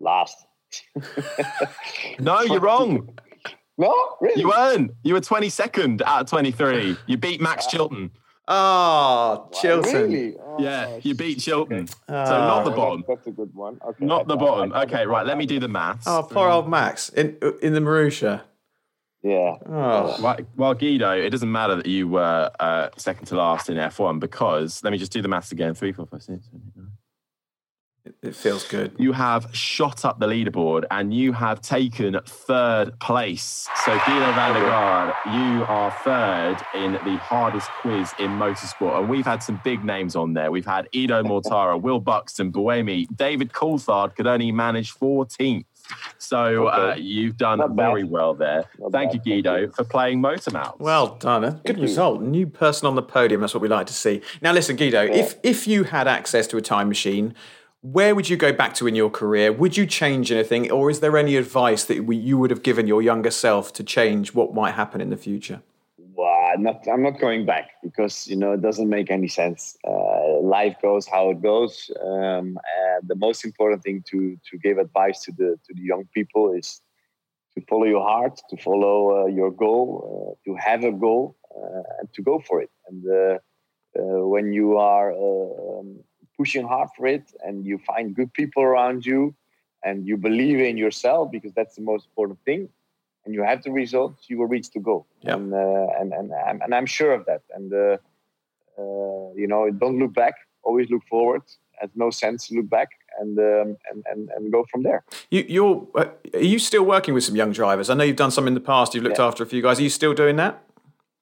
Last. 0.01 0.47
No, 2.21 2.41
you're 2.43 2.61
wrong. 2.61 3.17
No, 3.77 3.95
really. 4.21 4.41
You 4.43 4.49
weren't. 4.49 4.91
You 5.05 5.15
were 5.15 5.21
22nd 5.21 6.03
out 6.03 6.23
of 6.23 6.27
23. 6.31 6.97
You 7.07 7.17
beat 7.17 7.41
Max 7.41 7.67
Chilton. 7.67 8.11
Oh, 8.51 8.55
Wow, 8.55 9.51
Chilton. 9.61 9.93
Really? 10.11 10.37
Oh, 10.39 10.57
Yeah, 10.59 10.99
you 11.03 11.15
beat 11.15 11.39
Chilton. 11.39 11.87
So 11.87 11.95
Oh. 12.09 12.15
not 12.25 12.65
the 12.65 12.71
bottom. 12.73 13.05
That's 13.07 13.27
a 13.27 13.31
good 13.31 13.55
one. 13.55 13.79
Okay. 13.87 14.05
Not 14.05 14.27
the 14.27 14.37
thought- 14.37 14.41
bottom. 14.41 14.73
I 14.73 14.81
thought 14.81 14.89
Okay, 14.89 15.03
the 15.05 15.09
right. 15.09 15.27
Let 15.27 15.39
me 15.39 15.47
do 15.47 15.61
the 15.61 15.69
maths. 15.69 16.07
Oh, 16.09 16.27
poor 16.29 16.49
old 16.49 16.69
Max 16.69 17.09
in 17.11 17.37
in 17.63 17.73
the 17.75 17.81
Marussia. 17.81 18.43
Yeah. 19.23 19.57
Oh, 19.67 20.17
Right. 20.23 20.47
Well, 20.57 20.75
Giedo, 20.75 21.17
it 21.25 21.31
doesn't 21.31 21.51
matter 21.53 21.77
that 21.77 21.87
you 21.87 22.09
were 22.09 22.51
uh, 22.59 22.89
second 22.97 23.27
to 23.27 23.37
last 23.37 23.69
in 23.69 23.77
F1 23.77 24.19
because 24.21 24.83
let 24.83 24.91
me 24.93 24.99
just 24.99 25.13
do 25.13 25.21
the 25.23 25.29
maths 25.29 25.53
again. 25.53 25.75
Three, 25.75 25.93
four, 25.93 26.07
five, 26.07 26.23
six, 26.23 26.47
seven, 26.47 26.63
eight, 26.67 26.77
nine. 26.77 26.93
It 28.23 28.35
feels 28.35 28.65
good. 28.67 28.95
You 28.99 29.13
have 29.13 29.49
shot 29.55 30.05
up 30.05 30.19
the 30.21 30.27
leaderboard 30.27 30.85
and 30.91 31.13
you 31.15 31.33
have 31.33 31.61
taken 31.61 32.19
third 32.27 32.99
place. 33.01 33.69
So, 33.85 33.97
Giedo 33.99 34.35
van 34.35 34.55
der 34.55 34.61
Garde, 34.69 35.15
you 35.27 35.65
are 35.65 35.91
third 36.05 36.57
in 36.75 36.93
the 36.93 37.17
hardest 37.19 37.69
quiz 37.81 38.13
in 38.19 38.31
motorsport. 38.33 38.99
And 39.01 39.09
we've 39.09 39.27
had 39.27 39.43
some 39.43 39.61
big 39.65 39.85
names 39.85 40.17
on 40.17 40.35
there. 40.35 40.51
We've 40.51 40.67
had 40.67 40.89
Edo 40.93 41.23
Mortara, 41.31 41.81
Will 41.81 42.01
Buxton, 42.01 42.53
Buemi, 42.53 43.07
David 43.17 43.53
Coulthard 43.53 44.15
could 44.17 44.27
only 44.27 44.53
manage 44.53 44.95
14th. 44.95 45.65
So, 46.19 46.67
uh, 46.67 46.97
you've 46.99 47.39
done 47.39 47.59
Not 47.59 47.75
bad. 47.75 47.83
very 47.87 48.05
well 48.05 48.35
there. 48.35 48.65
Not 48.79 48.93
Thank 48.93 49.13
bad. 49.13 49.27
you, 49.27 49.43
Thank 49.43 49.47
Giedo, 49.47 49.61
you. 49.63 49.73
for 49.73 49.85
playing 49.85 50.21
Motormouth. 50.21 50.79
Well 50.79 51.15
done. 51.17 51.45
A 51.45 51.61
good 51.65 51.77
you. 51.77 51.83
result. 51.83 52.21
New 52.21 52.47
person 52.47 52.87
on 52.87 52.95
the 52.95 53.03
podium. 53.03 53.41
That's 53.41 53.55
what 53.55 53.63
we 53.63 53.69
like 53.69 53.87
to 53.87 53.95
see. 53.95 54.21
Now, 54.43 54.53
listen, 54.53 54.77
Giedo. 54.77 55.09
If 55.09 55.37
if 55.43 55.67
you 55.67 55.85
had 55.85 56.07
access 56.07 56.47
to 56.49 56.59
a 56.59 56.61
time 56.61 56.89
machine, 56.89 57.35
where 57.83 58.15
would 58.15 58.29
you 58.29 58.37
go 58.37 58.53
back 58.53 58.75
to 58.75 58.87
in 58.87 58.95
your 58.95 59.11
career? 59.11 59.53
Would 59.53 59.77
you 59.77 59.87
change 59.87 60.33
anything, 60.33 60.71
or 60.71 60.91
is 60.91 61.01
there 61.01 61.17
any 61.17 61.37
advice 61.37 61.85
that 61.85 62.03
you 62.13 62.39
would 62.39 62.51
have 62.51 62.63
given 62.63 62.87
your 62.87 63.03
younger 63.03 63.31
self 63.31 63.73
to 63.75 63.85
change 63.85 64.35
what 64.35 64.53
might 64.55 64.73
happen 64.73 65.01
in 65.01 65.11
the 65.11 65.17
future? 65.17 65.63
Well, 65.97 66.51
I'm 66.53 66.63
not, 66.63 66.87
I'm 66.89 67.03
not 67.03 67.21
going 67.21 67.47
back 67.47 67.71
because 67.83 68.27
you 68.27 68.37
know 68.37 68.53
it 68.53 68.63
doesn't 68.63 68.89
make 68.89 69.11
any 69.11 69.29
sense. 69.29 69.77
Uh, 69.87 70.41
life 70.41 70.77
goes 70.83 71.07
how 71.07 71.31
it 71.31 71.41
goes. 71.41 71.91
Um, 72.03 72.59
the 73.07 73.15
most 73.15 73.45
important 73.45 73.83
thing 73.83 74.03
to 74.11 74.37
to 74.51 74.59
give 74.59 74.79
advice 74.79 75.23
to 75.25 75.33
the 75.33 75.59
to 75.67 75.75
the 75.75 75.83
young 75.83 76.05
people 76.13 76.53
is 76.53 76.81
to 77.55 77.65
follow 77.67 77.85
your 77.85 78.03
heart, 78.03 78.41
to 78.51 78.57
follow 78.57 79.23
uh, 79.23 79.27
your 79.27 79.51
goal, 79.51 79.89
uh, 80.05 80.35
to 80.45 80.57
have 80.57 80.85
a 80.85 80.93
goal, 80.93 81.37
uh, 81.57 81.83
and 82.01 82.13
to 82.15 82.23
go 82.23 82.41
for 82.41 82.61
it. 82.61 82.71
And 82.89 83.05
uh, 83.09 83.39
uh, 83.99 84.27
when 84.27 84.53
you 84.53 84.77
are 84.77 85.13
um, 85.13 86.01
pushing 86.39 86.67
hard 86.67 86.89
for 86.97 87.07
it, 87.07 87.25
and 87.45 87.67
you 87.67 87.77
find 87.79 88.15
good 88.15 88.33
people 88.33 88.63
around 88.63 89.05
you, 89.05 89.35
and 89.85 90.07
you 90.09 90.17
believe 90.17 90.59
in 90.61 90.77
yourself, 90.77 91.31
because 91.31 91.53
that's 91.59 91.75
the 91.75 91.83
most 91.83 92.07
important 92.07 92.39
thing, 92.45 92.69
and 93.25 93.35
you 93.35 93.43
have 93.43 93.63
the 93.63 93.73
results, 93.73 94.31
you 94.31 94.39
will 94.39 94.47
reach 94.57 94.71
the 94.71 94.81
goal. 94.81 95.07
Yep. 95.23 95.37
And, 95.37 95.55
uh, 95.55 95.87
and 96.01 96.13
and 96.19 96.33
I'm, 96.49 96.59
and 96.63 96.75
I'm 96.75 96.87
sure 96.87 97.13
of 97.13 97.23
that. 97.27 97.43
And 97.57 97.73
uh, 97.73 97.97
uh, 98.79 99.33
you 99.35 99.47
know, 99.53 99.71
don't 99.71 99.99
look 99.99 100.15
back. 100.15 100.35
Always 100.63 100.89
look 100.91 101.03
forward. 101.11 101.43
Has 101.81 101.91
no 101.95 102.11
sense 102.11 102.49
to 102.49 102.55
look 102.57 102.69
back 102.69 102.89
and 103.21 103.39
um, 103.39 103.77
and, 103.91 104.05
and 104.11 104.31
and 104.35 104.53
go 104.53 104.65
from 104.71 104.83
there. 104.83 105.01
You, 105.31 105.45
you're 105.49 105.87
uh, 105.95 106.07
are 106.35 106.51
you 106.53 106.59
still 106.59 106.85
working 106.85 107.15
with 107.15 107.25
some 107.25 107.37
young 107.37 107.53
drivers? 107.53 107.89
I 107.91 107.95
know 107.95 108.05
you've 108.05 108.17
done 108.25 108.33
some 108.33 108.47
in 108.49 108.55
the 108.55 108.61
past. 108.73 108.95
You've 108.95 109.05
looked 109.05 109.19
Yeah. 109.19 109.29
after 109.29 109.43
a 109.45 109.47
few 109.47 109.63
guys. 109.63 109.79
Are 109.79 109.83
you 109.83 109.91
still 109.91 110.15
doing 110.15 110.37
that? 110.37 110.55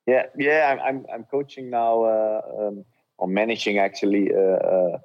Yeah, 0.07 0.25
yeah. 0.39 0.61
I'm 0.73 0.81
I'm, 0.89 1.07
I'm 1.13 1.25
coaching 1.25 1.69
now, 1.71 2.05
uh, 2.05 2.41
um, 2.59 2.85
or 3.19 3.29
managing 3.29 3.79
actually 3.79 4.33
uh, 4.35 4.59
uh, 4.73 4.99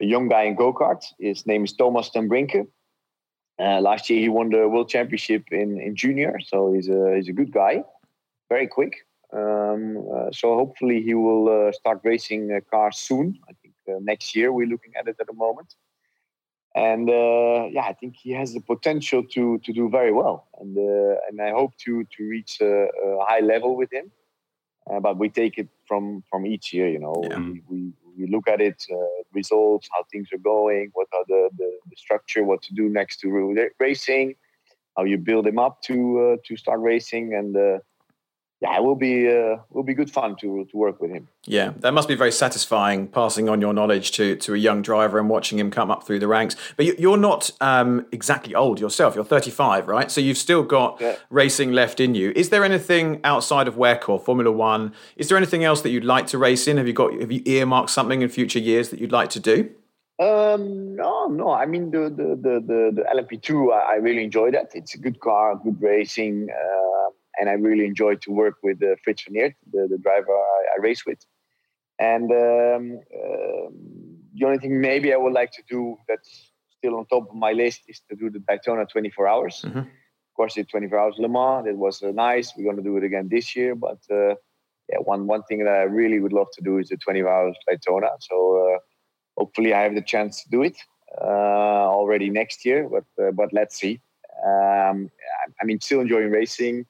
a 0.00 0.04
young 0.04 0.28
guy 0.28 0.42
in 0.44 0.54
go 0.54 0.72
kart. 0.72 1.04
His 1.18 1.46
name 1.46 1.64
is 1.64 1.72
Thomas 1.72 2.10
ten 2.10 2.28
Brinke. 2.28 2.66
Uh, 3.60 3.80
last 3.80 4.08
year 4.08 4.20
he 4.20 4.28
won 4.28 4.50
the 4.50 4.68
world 4.68 4.88
championship 4.88 5.44
in, 5.50 5.80
in 5.80 5.96
junior, 5.96 6.38
so 6.40 6.72
he's 6.72 6.88
a 6.88 7.16
he's 7.16 7.28
a 7.28 7.32
good 7.32 7.52
guy, 7.52 7.82
very 8.48 8.68
quick. 8.68 8.94
Um, 9.32 10.30
so 10.32 10.54
hopefully 10.54 11.02
he 11.02 11.14
will 11.14 11.72
start 11.72 12.00
racing 12.04 12.58
cars 12.70 12.98
soon. 12.98 13.38
I 13.48 13.52
think 13.60 13.74
next 14.04 14.36
year 14.36 14.52
we're 14.52 14.68
looking 14.68 14.94
at 14.96 15.08
it 15.08 15.16
at 15.20 15.26
the 15.26 15.34
moment. 15.34 15.74
And 16.74 17.10
uh, 17.10 17.66
yeah, 17.72 17.82
I 17.82 17.94
think 17.94 18.14
he 18.22 18.30
has 18.32 18.52
the 18.52 18.60
potential 18.60 19.24
to 19.34 19.58
to 19.58 19.72
do 19.72 19.88
very 19.88 20.12
well, 20.12 20.46
and 20.60 20.76
uh, 20.78 21.16
and 21.28 21.40
I 21.40 21.50
hope 21.50 21.72
to 21.84 22.04
to 22.04 22.28
reach 22.28 22.60
a, 22.60 22.86
a 22.86 23.24
high 23.24 23.40
level 23.40 23.74
with 23.74 23.92
him. 23.92 24.12
Uh, 24.90 25.00
but 25.00 25.18
we 25.18 25.28
take 25.28 25.58
it 25.58 25.68
from 25.86 26.22
from 26.30 26.46
each 26.46 26.72
year, 26.72 26.88
you 26.88 26.98
know. 26.98 27.14
Yeah. 27.30 27.38
We, 27.38 27.62
we 27.68 27.92
we 28.18 28.26
look 28.26 28.48
at 28.48 28.60
it, 28.60 28.84
uh, 28.90 29.22
results, 29.32 29.88
how 29.92 30.02
things 30.10 30.28
are 30.32 30.38
going, 30.38 30.90
what 30.92 31.06
are 31.12 31.24
the, 31.28 31.50
the, 31.56 31.70
the 31.88 31.96
structure, 31.96 32.42
what 32.42 32.60
to 32.62 32.74
do 32.74 32.88
next 32.88 33.20
to 33.20 33.30
ra- 33.30 33.68
racing, 33.78 34.34
how 34.96 35.04
you 35.04 35.16
build 35.18 35.46
them 35.46 35.58
up 35.58 35.80
to 35.82 35.96
uh, 36.20 36.36
to 36.46 36.56
start 36.56 36.80
racing, 36.80 37.34
and 37.34 37.56
uh, 37.56 37.78
yeah, 38.60 38.76
it 38.76 38.82
will 38.82 38.96
be 38.96 39.28
uh, 39.28 39.56
will 39.70 39.84
be 39.84 39.94
good 39.94 40.10
fun 40.10 40.34
to 40.40 40.64
to 40.70 40.76
work 40.76 41.00
with 41.00 41.10
him. 41.10 41.28
Yeah, 41.46 41.72
that 41.78 41.92
must 41.94 42.08
be 42.08 42.14
very 42.16 42.32
satisfying 42.32 43.06
passing 43.08 43.48
on 43.48 43.60
your 43.60 43.72
knowledge 43.72 44.10
to, 44.12 44.36
to 44.36 44.54
a 44.54 44.56
young 44.58 44.82
driver 44.82 45.18
and 45.18 45.28
watching 45.30 45.58
him 45.58 45.70
come 45.70 45.90
up 45.90 46.04
through 46.04 46.18
the 46.18 46.26
ranks. 46.28 46.56
But 46.76 46.86
you, 46.86 46.94
you're 46.98 47.16
not 47.16 47.50
um, 47.60 48.04
exactly 48.12 48.54
old 48.54 48.80
yourself. 48.80 49.14
You're 49.14 49.24
35, 49.24 49.86
right? 49.88 50.10
So 50.10 50.20
you've 50.20 50.38
still 50.38 50.62
got 50.62 51.00
Yeah. 51.00 51.16
racing 51.30 51.72
left 51.72 52.00
in 52.00 52.14
you. 52.14 52.32
Is 52.34 52.50
there 52.50 52.64
anything 52.64 53.20
outside 53.24 53.68
of 53.68 53.76
WEC 53.76 54.08
or 54.08 54.18
Formula 54.18 54.50
One? 54.52 54.92
Is 55.16 55.28
there 55.28 55.36
anything 55.38 55.62
else 55.64 55.80
that 55.82 55.90
you'd 55.90 56.04
like 56.04 56.26
to 56.28 56.38
race 56.38 56.66
in? 56.68 56.76
Have 56.78 56.86
you 56.86 56.92
got 56.92 57.12
have 57.20 57.30
you 57.32 57.42
earmarked 57.46 57.90
something 57.90 58.22
in 58.22 58.28
future 58.28 58.58
years 58.58 58.88
that 58.90 58.98
you'd 59.00 59.12
like 59.12 59.30
to 59.30 59.40
do? 59.40 59.70
Um, 60.20 60.96
no, 60.96 61.28
no. 61.28 61.52
I 61.52 61.64
mean, 61.66 61.92
the 61.92 62.10
the 62.10 62.28
the 62.44 62.54
the, 62.60 62.90
the 62.96 63.02
LMP2, 63.14 63.72
I, 63.72 63.92
I 63.92 63.94
really 63.96 64.24
enjoy 64.24 64.50
that. 64.50 64.72
It's 64.74 64.94
a 64.94 64.98
good 64.98 65.20
car, 65.20 65.54
good 65.62 65.80
racing, 65.80 66.48
uh, 66.50 67.10
and 67.38 67.48
I 67.48 67.52
really 67.52 67.84
enjoy 67.84 68.16
to 68.16 68.30
work 68.32 68.56
with 68.62 68.82
uh, 68.82 68.96
Frits 69.06 69.24
van 69.26 69.34
Eerd, 69.42 69.54
the, 69.72 69.88
the 69.88 69.98
driver 69.98 70.32
I, 70.32 70.76
I 70.76 70.80
race 70.80 71.04
with. 71.06 71.18
And 71.98 72.30
um, 72.30 73.00
um, 73.22 73.72
the 74.34 74.44
only 74.46 74.58
thing 74.58 74.80
maybe 74.80 75.12
I 75.12 75.16
would 75.16 75.32
like 75.32 75.52
to 75.52 75.62
do 75.68 75.96
that's 76.08 76.52
still 76.76 76.96
on 76.96 77.06
top 77.06 77.28
of 77.30 77.34
my 77.34 77.52
list 77.52 77.82
is 77.88 78.00
to 78.08 78.16
do 78.16 78.30
the 78.30 78.40
Daytona 78.48 78.86
24 78.86 79.26
hours. 79.28 79.64
Mhm. 79.66 79.78
Of 79.80 80.34
course, 80.36 80.54
the 80.54 80.64
24 80.64 80.98
hours 80.98 81.14
Le 81.18 81.28
Mans. 81.28 81.64
That 81.64 81.76
was 81.76 82.02
uh, 82.02 82.12
nice. 82.12 82.52
We're 82.56 82.64
going 82.64 82.76
to 82.76 82.82
do 82.82 82.96
it 82.96 83.04
again 83.04 83.28
this 83.28 83.56
year, 83.56 83.74
but. 83.74 83.98
Uh, 84.10 84.34
yeah, 84.90 84.98
one 84.98 85.26
one 85.26 85.42
thing 85.44 85.64
that 85.64 85.74
I 85.74 85.82
really 85.82 86.18
would 86.18 86.32
love 86.32 86.48
to 86.54 86.62
do 86.62 86.78
is 86.78 86.88
the 86.88 86.96
24 86.96 87.30
hours 87.30 87.56
Daytona. 87.68 88.08
So 88.20 88.74
uh, 88.74 88.78
hopefully 89.36 89.74
I 89.74 89.82
have 89.82 89.94
the 89.94 90.02
chance 90.02 90.42
to 90.42 90.50
do 90.50 90.62
it 90.62 90.78
uh, 91.20 91.86
already 91.98 92.30
next 92.30 92.64
year. 92.64 92.88
But 92.88 93.04
uh, 93.22 93.32
but 93.32 93.52
let's 93.52 93.78
see. 93.78 94.00
Um, 94.44 95.10
I, 95.40 95.44
I 95.60 95.64
mean, 95.64 95.80
still 95.80 96.00
enjoying 96.00 96.30
racing. 96.30 96.86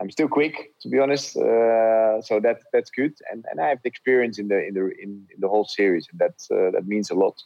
I'm 0.00 0.10
still 0.10 0.28
quick, 0.28 0.72
to 0.80 0.88
be 0.88 0.98
honest. 0.98 1.36
Uh, 1.36 2.22
so 2.22 2.40
that 2.40 2.60
that's 2.72 2.90
good, 2.90 3.12
and 3.30 3.44
and 3.50 3.60
I 3.60 3.68
have 3.68 3.80
the 3.82 3.88
experience 3.88 4.38
in 4.38 4.48
the 4.48 4.66
in 4.66 4.74
the 4.74 4.84
in, 5.02 5.26
in 5.32 5.40
the 5.40 5.48
whole 5.48 5.66
series, 5.66 6.08
and 6.10 6.18
that 6.20 6.36
uh, 6.50 6.70
that 6.70 6.86
means 6.86 7.10
a 7.10 7.14
lot. 7.14 7.36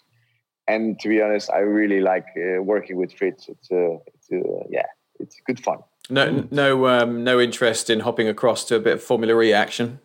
And 0.69 0.99
to 1.01 1.09
be 1.09 1.21
honest, 1.21 1.51
I 1.51 1.59
really 1.59 2.01
like 2.01 2.27
uh, 2.37 2.63
working 2.63 2.97
with 2.97 3.15
Frits. 3.15 3.49
It's 3.49 3.71
uh, 3.73 3.99
it's 4.07 4.31
uh, 4.33 4.65
yeah, 4.71 4.87
it's 5.19 5.37
good 5.47 5.63
fun. 5.63 5.79
No, 6.09 6.47
no, 6.51 6.87
um, 6.87 7.25
no 7.25 7.41
interest 7.41 7.91
in 7.91 8.01
hopping 8.01 8.29
across 8.29 8.65
to 8.67 8.77
a 8.77 8.81
bit 8.81 8.95
of 8.95 9.03
Formula 9.03 9.41
E 9.43 9.53
action. 9.53 9.99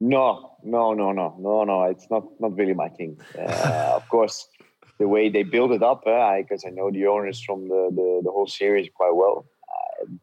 No, 0.00 0.52
no, 0.64 0.94
no, 0.94 1.12
no, 1.12 1.36
no, 1.38 1.64
no. 1.64 1.82
It's 1.84 2.08
not 2.10 2.24
not 2.40 2.56
really 2.56 2.74
my 2.74 2.88
thing. 2.88 3.20
Uh, 3.38 3.92
of 3.94 4.08
course, 4.08 4.48
the 4.98 5.06
way 5.06 5.28
they 5.28 5.42
build 5.42 5.72
it 5.72 5.82
up, 5.82 6.04
because 6.04 6.64
I 6.66 6.70
know 6.70 6.90
the 6.90 7.06
owners 7.06 7.42
from 7.42 7.68
the 7.68 7.90
the, 7.94 8.20
the 8.24 8.30
whole 8.30 8.46
series 8.46 8.88
quite 8.94 9.14
well. 9.14 9.44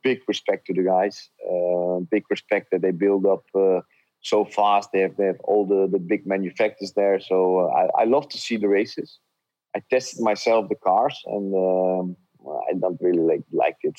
Big 0.04 0.22
respect 0.28 0.68
to 0.68 0.74
the 0.74 0.84
guys. 0.84 1.30
Uh, 1.50 2.00
big 2.12 2.24
respect 2.30 2.72
that 2.72 2.82
they 2.82 2.92
build 2.92 3.26
up 3.26 3.44
uh, 3.56 3.82
so 4.22 4.46
fast. 4.46 4.90
They 4.92 5.02
have 5.02 5.16
they 5.18 5.26
have 5.26 5.40
all 5.44 5.66
the 5.66 5.88
the 5.92 6.00
big 6.00 6.26
manufacturers 6.26 6.94
there. 6.94 7.20
So 7.20 7.60
uh, 7.60 7.68
I 7.80 8.02
I 8.02 8.06
love 8.06 8.28
to 8.30 8.38
see 8.38 8.58
the 8.58 8.68
races. 8.68 9.20
I 9.76 9.82
tested 9.90 10.20
myself 10.22 10.70
the 10.70 10.76
cars, 10.76 11.22
and 11.26 11.54
um, 11.54 12.16
I 12.70 12.74
don't 12.80 13.00
really 13.02 13.24
like 13.32 13.44
like 13.52 13.78
it. 13.84 13.98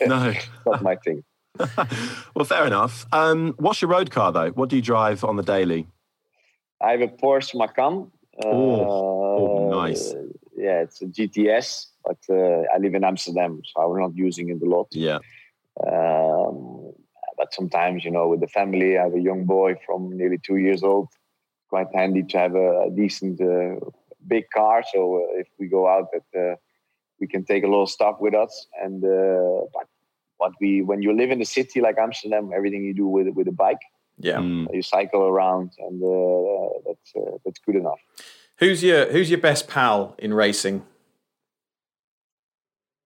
No. 0.08 0.32
Not 0.66 0.82
my 0.82 0.96
thing. 0.96 1.24
well, 2.34 2.44
fair 2.44 2.66
enough. 2.66 3.06
Um, 3.12 3.54
what's 3.58 3.80
your 3.80 3.90
road 3.90 4.10
car 4.10 4.30
though? 4.32 4.50
What 4.50 4.68
do 4.68 4.76
you 4.76 4.82
drive 4.82 5.24
on 5.24 5.36
the 5.36 5.42
daily? 5.42 5.86
I 6.82 6.90
have 6.92 7.00
a 7.00 7.08
Porsche 7.08 7.54
Macan. 7.54 8.12
Oh, 8.44 9.70
Uh, 9.72 9.76
nice. 9.76 10.14
Yeah, 10.56 10.80
it's 10.82 11.02
a 11.02 11.06
GTS, 11.06 11.86
but 12.04 12.18
uh, 12.30 12.62
I 12.74 12.78
live 12.78 12.94
in 12.94 13.04
Amsterdam, 13.04 13.62
so 13.64 13.82
I'm 13.82 14.00
not 14.00 14.16
using 14.16 14.48
it 14.48 14.62
a 14.62 14.68
lot. 14.68 14.88
Yeah. 14.90 15.18
Um, 15.86 16.92
but 17.36 17.52
sometimes, 17.52 18.04
you 18.04 18.10
know, 18.10 18.28
with 18.28 18.40
the 18.40 18.46
family, 18.48 18.96
I 18.96 19.04
have 19.04 19.14
a 19.14 19.20
young 19.20 19.44
boy 19.44 19.74
from 19.84 20.16
nearly 20.16 20.38
two 20.38 20.56
years 20.56 20.82
old. 20.82 21.08
Quite 21.68 21.88
handy 21.94 22.22
to 22.22 22.38
have 22.38 22.54
a, 22.54 22.86
a 22.86 22.90
decent, 22.90 23.40
uh, 23.40 23.84
big 24.26 24.44
car. 24.54 24.82
So 24.92 25.16
uh, 25.16 25.40
if 25.40 25.48
we 25.58 25.66
go 25.66 25.86
out, 25.86 26.08
that 26.12 26.40
uh, 26.40 26.56
we 27.20 27.26
can 27.26 27.44
take 27.44 27.64
a 27.64 27.66
lot 27.66 27.82
of 27.82 27.90
stuff 27.90 28.16
with 28.20 28.34
us. 28.34 28.66
And 28.82 29.04
uh, 29.04 29.66
but 29.74 29.86
what 30.38 30.52
we, 30.60 30.82
when 30.82 31.02
you 31.02 31.12
live 31.12 31.30
in 31.30 31.40
a 31.40 31.44
city 31.44 31.80
like 31.80 31.96
Amsterdam, 31.98 32.50
everything 32.54 32.84
you 32.84 32.94
do 32.94 33.06
with 33.06 33.28
with 33.34 33.48
a 33.48 33.52
bike, 33.52 33.84
Yeah. 34.18 34.38
Mm. 34.38 34.72
you 34.72 34.82
cycle 34.82 35.22
around, 35.22 35.72
and 35.78 36.02
uh, 36.02 36.68
that's 36.86 37.12
uh, 37.16 37.36
that's 37.44 37.60
good 37.66 37.76
enough. 37.76 38.00
Who's 38.58 38.82
your 38.82 39.10
Who's 39.12 39.30
your 39.30 39.40
best 39.40 39.68
pal 39.68 40.14
in 40.18 40.32
racing? 40.32 40.82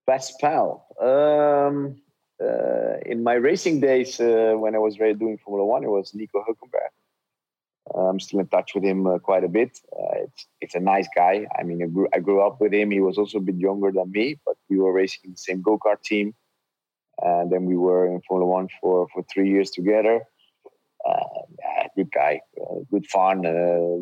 Best 0.06 0.38
pal. 0.40 0.86
Um, 1.00 2.00
uh, 2.40 2.98
in 3.04 3.22
my 3.22 3.34
racing 3.34 3.80
days, 3.80 4.20
uh, 4.20 4.54
when 4.56 4.74
I 4.74 4.78
was 4.78 4.96
doing 4.96 5.38
Formula 5.44 5.66
One, 5.66 5.82
it 5.82 5.90
was 5.90 6.14
Nico 6.14 6.44
Hülkenberg. 6.44 6.92
Uh, 7.92 8.08
I'm 8.08 8.20
still 8.20 8.40
in 8.40 8.46
touch 8.46 8.74
with 8.74 8.84
him 8.84 9.06
uh, 9.06 9.18
quite 9.18 9.42
a 9.42 9.48
bit. 9.48 9.80
Uh, 9.92 10.24
it's 10.24 10.46
it's 10.60 10.74
a 10.76 10.80
nice 10.80 11.08
guy. 11.16 11.46
I 11.58 11.64
mean, 11.64 11.82
I 11.82 11.86
grew, 11.86 12.08
I 12.14 12.20
grew 12.20 12.46
up 12.46 12.60
with 12.60 12.72
him. 12.72 12.92
He 12.92 13.00
was 13.00 13.18
also 13.18 13.38
a 13.38 13.42
bit 13.42 13.56
younger 13.56 13.90
than 13.90 14.12
me, 14.12 14.38
but 14.46 14.56
we 14.68 14.78
were 14.78 14.92
racing 14.92 15.22
in 15.24 15.30
the 15.32 15.36
same 15.36 15.62
go 15.62 15.78
kart 15.78 16.00
team, 16.02 16.34
and 17.20 17.50
then 17.50 17.64
we 17.64 17.76
were 17.76 18.06
in 18.06 18.20
Formula 18.28 18.48
One 18.48 18.68
for 18.80 19.08
for 19.12 19.24
three 19.24 19.50
years 19.50 19.70
together. 19.70 20.22
Uh, 21.04 21.40
good 22.00 22.12
guy, 22.12 22.40
uh, 22.60 22.80
good 22.90 23.06
fun, 23.06 23.44
uh, 23.44 23.50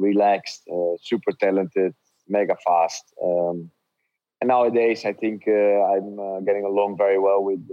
relaxed, 0.08 0.62
uh, 0.72 0.94
super 1.02 1.32
talented, 1.32 1.94
mega 2.28 2.56
fast. 2.66 3.04
Um, 3.22 3.70
and 4.40 4.48
nowadays, 4.48 5.04
I 5.04 5.12
think 5.12 5.44
uh, 5.48 5.82
I'm 5.92 6.18
uh, 6.18 6.40
getting 6.40 6.64
along 6.64 6.96
very 6.96 7.18
well 7.18 7.42
with 7.42 7.64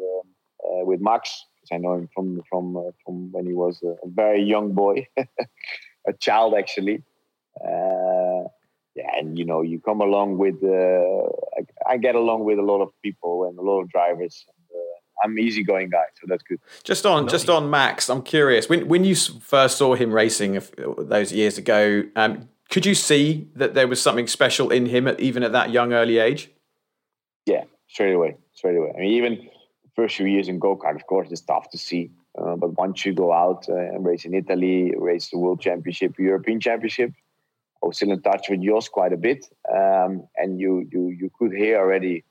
with 0.88 0.99
Max 0.99 1.45
because 1.55 1.71
I 1.76 1.78
know 1.78 1.93
him 1.93 2.09
from 2.13 2.41
from 2.49 2.65
from 3.03 3.32
when 3.32 3.45
he 3.45 3.53
was 3.53 3.82
a, 3.84 3.93
very 4.07 4.43
young 4.43 4.73
boy, 4.73 5.07
a 6.11 6.13
child 6.19 6.55
actually. 6.57 7.03
Yeah, 8.97 9.11
and 9.17 9.38
you 9.38 9.45
know, 9.45 9.61
you 9.61 9.80
come 9.80 10.01
along 10.01 10.38
with. 10.38 10.59
I, 11.57 11.93
I 11.93 11.97
get 11.97 12.15
along 12.15 12.45
with 12.45 12.59
a 12.59 12.67
lot 12.71 12.82
of 12.82 12.89
people 13.03 13.43
and 13.47 13.59
a 13.59 13.61
lot 13.61 13.82
of 13.82 13.89
drivers. 13.89 14.45
And, 15.24 15.32
I'm 15.32 15.38
an 15.38 15.43
easygoing 15.43 15.89
guy, 15.89 16.05
so 16.20 16.28
that's 16.28 16.43
good. 16.43 16.59
Just 16.84 17.05
on 17.05 17.28
just 17.28 17.49
on 17.49 17.70
Max, 17.70 18.09
I'm 18.09 18.22
curious. 18.22 18.70
When 18.70 18.88
when 18.88 19.03
you 19.03 19.16
first 19.16 19.78
saw 19.78 19.95
him 19.95 20.11
racing 20.11 20.61
those 20.97 21.32
years 21.32 21.57
ago, 21.57 22.03
um, 22.16 22.49
could 22.70 22.86
you 22.86 22.95
see 22.95 23.47
that 23.55 23.74
there 23.74 23.88
was 23.88 24.01
something 24.01 24.28
special 24.28 24.72
in 24.72 24.88
him, 24.88 25.07
at, 25.07 25.20
even 25.20 25.43
at 25.43 25.51
that 25.51 25.72
young 25.72 25.93
early 25.93 26.18
age? 26.18 26.49
Yeah, 27.45 27.63
straight 27.88 28.13
away, 28.13 28.36
straight 28.53 28.76
away. 28.76 28.91
I 28.95 28.99
mean, 28.99 29.11
even 29.13 29.36
the 29.84 29.89
first 29.95 30.16
few 30.16 30.26
years 30.26 30.47
in 30.47 30.59
go 30.59 30.76
kart, 30.76 30.95
of 30.95 31.05
course, 31.07 31.32
it's 31.32 31.41
tough 31.41 31.70
to 31.72 31.78
see. 31.78 32.11
Uh, 32.38 32.55
but 32.55 32.78
once 32.78 33.05
you 33.05 33.13
go 33.13 33.32
out 33.32 33.66
uh, 33.70 33.76
and 33.76 34.05
race 34.05 34.26
in 34.26 34.34
Italy, 34.34 34.93
race 34.97 35.30
the 35.30 35.38
World 35.38 35.61
Championship, 35.61 36.20
European 36.20 36.59
Championship, 36.59 37.13
I 37.82 37.88
was 37.88 37.97
still 37.97 38.11
in 38.11 38.22
touch 38.22 38.49
with 38.49 38.61
Jos 38.61 38.89
quite 38.89 39.13
a 39.13 39.18
bit, 39.18 39.47
um, 39.72 40.28
and 40.36 40.59
you 40.59 40.88
you 40.91 41.09
you 41.09 41.32
could 41.38 41.53
hear 41.53 41.78
already 41.78 42.24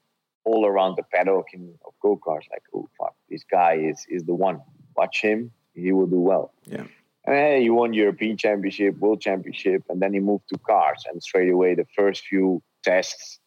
all 0.45 0.67
around 0.67 0.97
the 0.97 1.03
paddock 1.13 1.47
in 1.53 1.75
of 1.87 1.93
go 2.01 2.17
karts 2.17 2.49
like, 2.51 2.63
oh 2.75 2.89
fuck, 2.99 3.15
this 3.31 3.45
guy 3.51 3.75
is 3.75 4.07
is 4.09 4.25
the 4.25 4.35
one. 4.35 4.61
Watch 4.97 5.23
him, 5.23 5.51
he 5.75 5.93
will 5.93 6.07
do 6.07 6.21
well. 6.21 6.53
Yeah. 6.67 6.87
And 7.27 7.35
then 7.37 7.63
he 7.63 7.71
won 7.71 7.95
European 7.95 8.37
Championship, 8.37 8.99
World 8.99 9.21
Championship, 9.21 9.83
and 9.89 10.01
then 10.01 10.13
he 10.13 10.21
moved 10.21 10.45
to 10.51 10.59
cars. 10.59 11.05
And 11.11 11.23
straight 11.23 11.51
away, 11.51 11.75
the 11.75 11.87
first 11.97 12.27
few 12.27 12.63
tests, 12.85 13.41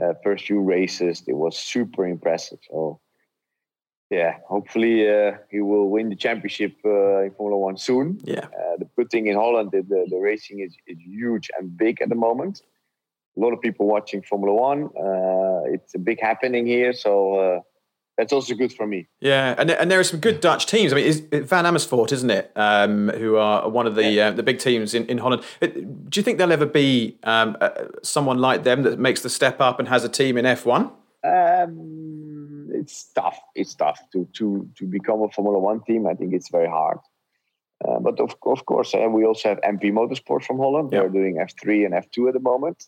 uh, 0.00 0.14
first 0.24 0.46
few 0.46 0.60
races, 0.60 1.22
it 1.28 1.34
was 1.34 1.58
super 1.58 2.06
impressive. 2.06 2.58
So, 2.70 2.98
yeah, 4.08 4.38
hopefully 4.48 5.08
uh, 5.08 5.32
he 5.50 5.60
will 5.60 5.90
win 5.90 6.08
the 6.08 6.16
championship 6.16 6.74
uh, 6.84 7.24
in 7.24 7.32
Formula 7.32 7.60
One 7.60 7.76
soon. 7.76 8.18
Yeah. 8.24 8.46
Uh, 8.46 8.76
the 8.78 8.88
good 8.96 9.10
thing 9.10 9.26
in 9.26 9.36
Holland, 9.36 9.70
the, 9.70 9.82
the, 9.82 10.06
the 10.08 10.18
racing 10.18 10.60
is, 10.60 10.74
is 10.86 10.98
huge 10.98 11.50
and 11.58 11.76
big 11.76 12.00
at 12.00 12.08
the 12.08 12.14
moment. 12.14 12.62
A 13.36 13.40
lot 13.40 13.52
of 13.52 13.60
people 13.60 13.86
watching 13.86 14.22
Formula 14.22 14.54
One. 14.54 14.84
Uh, 14.96 15.72
it's 15.72 15.94
a 15.94 15.98
big 15.98 16.20
happening 16.20 16.66
here, 16.66 16.92
so 16.92 17.34
uh, 17.34 17.60
that's 18.18 18.32
also 18.32 18.54
good 18.54 18.72
for 18.72 18.86
me. 18.86 19.08
Yeah, 19.20 19.54
and 19.56 19.70
and 19.70 19.90
there 19.90 20.00
are 20.00 20.04
some 20.04 20.20
good 20.20 20.40
Dutch 20.40 20.66
teams. 20.66 20.92
I 20.92 20.96
mean, 20.96 21.06
it's 21.06 21.22
it's 21.30 21.48
Van 21.48 21.64
Amersfoort, 21.64 22.12
isn't 22.12 22.30
it? 22.30 22.50
Um, 22.56 23.08
who 23.08 23.36
are 23.36 23.68
one 23.68 23.86
of 23.86 23.94
the 23.94 24.20
uh, 24.20 24.30
the 24.32 24.42
big 24.42 24.58
teams 24.58 24.94
in, 24.94 25.06
in 25.06 25.18
Holland. 25.18 25.42
Uh, 25.62 25.68
Do 25.68 26.18
you 26.18 26.22
think 26.22 26.38
there'll 26.38 26.52
ever 26.52 26.66
be 26.66 27.18
um, 27.22 27.56
uh, 27.60 27.70
someone 28.02 28.38
like 28.38 28.64
them 28.64 28.82
that 28.82 28.98
makes 28.98 29.22
the 29.22 29.30
step 29.30 29.60
up 29.60 29.78
and 29.78 29.88
has 29.88 30.04
a 30.04 30.08
team 30.08 30.36
in 30.36 30.44
F 30.44 30.66
one? 30.66 30.90
Um, 31.22 32.68
it's 32.72 33.10
tough. 33.14 33.38
It's 33.54 33.74
tough 33.74 34.00
to 34.12 34.28
to 34.34 34.68
to 34.76 34.86
become 34.86 35.22
a 35.22 35.30
Formula 35.30 35.58
One 35.58 35.82
team. 35.84 36.06
I 36.06 36.14
think 36.14 36.34
it's 36.34 36.50
very 36.50 36.68
hard. 36.68 36.98
Uh, 37.86 37.98
but 38.00 38.20
of, 38.20 38.34
of 38.44 38.66
course, 38.66 38.94
uh, 38.94 39.08
we 39.08 39.24
also 39.24 39.48
have 39.50 39.60
MP 39.62 39.90
Motorsport 39.90 40.44
from 40.44 40.58
Holland. 40.58 40.90
Yeah. 40.92 41.00
They're 41.00 41.08
doing 41.08 41.36
F3 41.36 41.86
and 41.86 41.94
F2 41.94 42.28
at 42.28 42.34
the 42.34 42.40
moment. 42.40 42.84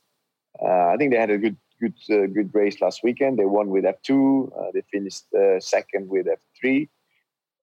Uh, 0.60 0.88
I 0.92 0.96
think 0.98 1.12
they 1.12 1.18
had 1.18 1.30
a 1.30 1.38
good 1.38 1.56
good 1.80 1.94
uh, 2.10 2.26
good 2.26 2.50
race 2.54 2.80
last 2.80 3.02
weekend. 3.02 3.38
They 3.38 3.44
won 3.44 3.68
with 3.68 3.84
F2. 3.84 4.52
Uh, 4.56 4.70
they 4.74 4.82
finished 4.90 5.24
uh, 5.34 5.58
second 5.60 6.08
with 6.08 6.26
F3. 6.26 6.88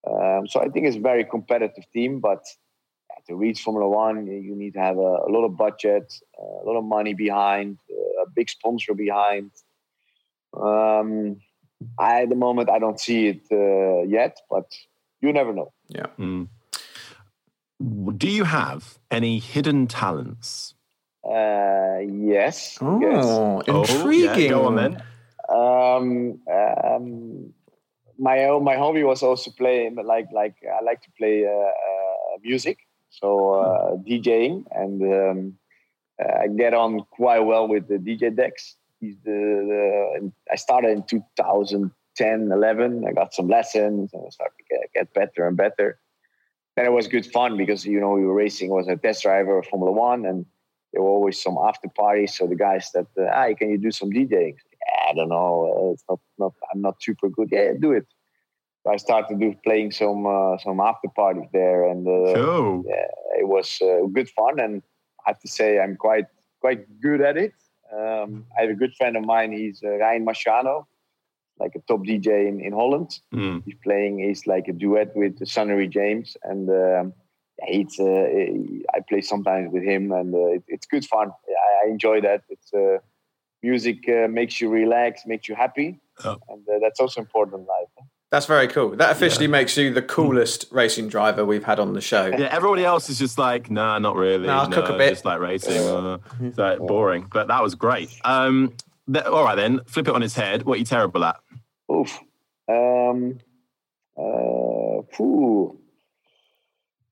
Um, 0.07 0.47
so 0.47 0.61
I 0.61 0.69
think 0.69 0.85
it's 0.87 0.97
a 0.97 1.01
very 1.01 1.23
competitive 1.25 1.83
team. 1.93 2.19
But 2.19 2.43
uh, 3.11 3.19
to 3.27 3.35
reach 3.35 3.61
Formula 3.61 3.87
One, 3.87 4.27
you- 4.27 4.33
you 4.47 4.55
need 4.55 4.73
to 4.73 4.79
have 4.79 4.97
a, 4.97 5.01
a 5.27 5.29
lot 5.29 5.45
of 5.45 5.55
budget, 5.57 6.13
uh, 6.41 6.63
a 6.63 6.65
lot 6.65 6.77
of 6.77 6.83
money 6.83 7.13
behind, 7.13 7.77
uh, 7.91 8.23
a 8.23 8.29
big 8.29 8.49
sponsor 8.49 8.93
behind. 8.93 9.51
Um, 10.53 11.37
I, 11.97 12.23
at 12.23 12.29
the 12.29 12.35
moment, 12.35 12.69
I 12.69 12.79
don't 12.79 12.99
see 12.99 13.27
it 13.27 13.43
uh, 13.51 14.01
yet, 14.03 14.37
but 14.49 14.65
you 15.21 15.31
never 15.31 15.53
know. 15.53 15.71
Yeah. 15.87 16.07
Mm. 16.17 16.47
Do 18.17 18.27
you 18.29 18.43
have 18.43 18.99
any 19.09 19.39
hidden 19.39 19.87
talents? 19.87 20.73
Uh, 21.23 21.99
yes. 21.99 22.77
yes. 22.79 22.79
Oh, 22.81 23.61
Oh, 23.67 23.81
intriguing. 23.81 24.43
yeah, 24.43 24.49
go 24.49 24.65
on 24.65 24.75
then. 24.75 25.03
Um, 25.49 26.39
um, 26.51 27.53
my 28.17 28.45
own, 28.45 28.63
my 28.63 28.75
hobby 28.75 29.03
was 29.03 29.23
also 29.23 29.51
playing 29.51 29.95
like 29.95 30.27
like 30.31 30.55
I 30.63 30.83
like 30.83 31.01
to 31.01 31.11
play 31.17 31.45
uh, 31.45 31.49
uh, 31.51 32.37
music, 32.43 32.77
so 33.09 33.53
uh, 33.55 33.95
DJing, 33.97 34.65
and 34.71 35.01
um, 35.01 35.57
uh, 36.21 36.43
I 36.43 36.47
get 36.47 36.73
on 36.73 37.01
quite 37.11 37.39
well 37.39 37.67
with 37.67 37.87
the 37.87 37.95
DJ 37.97 38.35
decks. 38.35 38.75
He's 38.99 39.15
the, 39.23 39.31
the 39.31 40.31
I 40.51 40.55
started 40.57 40.91
in 40.91 41.03
2010, 41.03 42.51
11. 42.51 43.05
I 43.07 43.13
got 43.13 43.33
some 43.33 43.47
lessons 43.47 44.11
and 44.13 44.23
I 44.25 44.29
started 44.29 44.55
to 44.57 44.63
get, 44.69 44.93
get 44.93 45.13
better 45.13 45.47
and 45.47 45.55
better. 45.55 45.97
Then 46.75 46.85
it 46.85 46.91
was 46.91 47.07
good 47.07 47.25
fun 47.25 47.55
because 47.55 47.85
you 47.85 47.99
know 47.99 48.11
we 48.11 48.25
were 48.25 48.33
racing. 48.33 48.71
I 48.71 48.75
was 48.75 48.87
a 48.89 48.97
test 48.97 49.23
driver 49.23 49.57
of 49.59 49.65
Formula 49.67 49.91
One, 49.91 50.25
and 50.25 50.45
there 50.91 51.01
were 51.01 51.09
always 51.09 51.41
some 51.41 51.57
after 51.57 51.87
parties. 51.89 52.35
So 52.35 52.47
the 52.47 52.55
guys 52.55 52.91
that, 52.93 53.07
uh, 53.17 53.31
hey, 53.33 53.55
can 53.55 53.69
you 53.69 53.77
do 53.77 53.91
some 53.91 54.09
DJing? 54.09 54.55
Yeah, 54.55 55.09
I 55.09 55.13
don't 55.13 55.29
know. 55.29 55.89
Uh, 55.89 55.93
it's 55.93 56.03
not, 56.09 56.19
not, 56.37 56.53
I'm 56.73 56.81
not 56.81 57.01
super 57.01 57.29
good. 57.29 57.49
Yeah, 57.51 57.73
do 57.79 57.91
it. 57.91 58.07
So 58.83 58.93
I 58.93 58.97
started 58.97 59.39
do 59.39 59.55
playing 59.63 59.91
some 59.91 60.25
uh, 60.25 60.57
some 60.57 60.79
after 60.79 61.09
parties 61.09 61.49
there, 61.51 61.89
and 61.89 62.07
uh, 62.07 62.81
yeah, 62.87 63.07
it 63.37 63.47
was 63.47 63.77
uh, 63.81 64.07
good 64.13 64.29
fun. 64.29 64.59
And 64.59 64.81
I 65.25 65.31
have 65.31 65.39
to 65.41 65.49
say, 65.49 65.79
I'm 65.79 65.97
quite 65.97 66.27
quite 66.61 67.01
good 67.01 67.21
at 67.21 67.35
it. 67.35 67.53
Um, 67.91 68.45
I 68.57 68.61
have 68.61 68.69
a 68.69 68.75
good 68.75 68.95
friend 68.95 69.17
of 69.17 69.25
mine. 69.25 69.51
He's 69.51 69.81
uh, 69.83 69.97
Ryan 69.97 70.25
Marciano, 70.25 70.85
like 71.59 71.75
a 71.75 71.79
top 71.87 72.05
DJ 72.05 72.47
in, 72.47 72.61
in 72.61 72.71
Holland. 72.71 73.19
Mm. 73.33 73.63
He's 73.65 73.75
playing. 73.83 74.19
He's 74.19 74.47
like 74.47 74.69
a 74.69 74.73
duet 74.73 75.13
with 75.13 75.45
Sunnery 75.45 75.89
James, 75.89 76.37
and 76.43 76.69
um, 76.69 77.13
it's. 77.67 77.99
Uh, 77.99 78.27
I 78.95 78.99
play 79.07 79.21
sometimes 79.21 79.71
with 79.71 79.83
him, 79.83 80.11
and 80.11 80.33
uh, 80.33 80.47
it, 80.55 80.63
it's 80.67 80.87
good 80.87 81.05
fun. 81.05 81.31
I, 81.47 81.87
I 81.87 81.89
enjoy 81.89 82.21
that. 82.21 82.43
It's 82.49 82.73
uh, 82.73 82.97
music 83.63 84.07
uh, 84.09 84.27
makes 84.27 84.59
you 84.61 84.69
relax, 84.69 85.25
makes 85.25 85.47
you 85.49 85.55
happy, 85.55 85.99
Oh. 86.23 86.37
and 86.49 86.67
uh, 86.67 86.79
that's 86.81 86.99
also 86.99 87.21
important 87.21 87.61
in 87.61 87.65
life. 87.67 87.87
That's 88.31 88.45
very 88.45 88.67
cool. 88.67 88.95
That 88.95 89.09
officially 89.11 89.47
makes 89.47 89.75
you 89.75 89.91
the 89.91 90.03
coolest 90.03 90.65
racing 90.71 91.07
driver 91.07 91.43
we've 91.43 91.63
had 91.63 91.79
on 91.79 91.93
the 91.93 92.01
show. 92.01 92.27
Yeah, 92.37 92.47
everybody 92.51 92.85
else 92.85 93.09
is 93.09 93.17
just 93.17 93.39
like, 93.39 93.71
nah, 93.71 93.97
not 93.97 94.15
really. 94.15 94.45
Nah, 94.45 94.61
I'll 94.63 94.69
no, 94.69 94.75
cook 94.81 94.89
a 94.89 94.97
bit. 94.97 95.09
Just 95.09 95.25
like 95.25 95.39
racing. 95.39 95.77
uh, 95.87 96.19
it's 96.41 96.57
like 96.57 96.77
boring. 96.77 97.27
But 97.33 97.47
that 97.47 97.63
was 97.63 97.73
great. 97.73 98.09
Um, 98.23 98.73
th- 99.11 99.25
all 99.25 99.43
right, 99.43 99.55
then, 99.55 99.81
flip 99.87 100.07
it 100.07 100.13
on 100.13 100.21
its 100.21 100.35
head. 100.35 100.61
What 100.63 100.75
are 100.75 100.77
you 100.77 100.85
terrible 100.85 101.23
at? 101.25 101.37
Oof. 101.91 102.19
Um, 102.67 103.39
uh, 104.15 105.01
phew. 105.11 105.79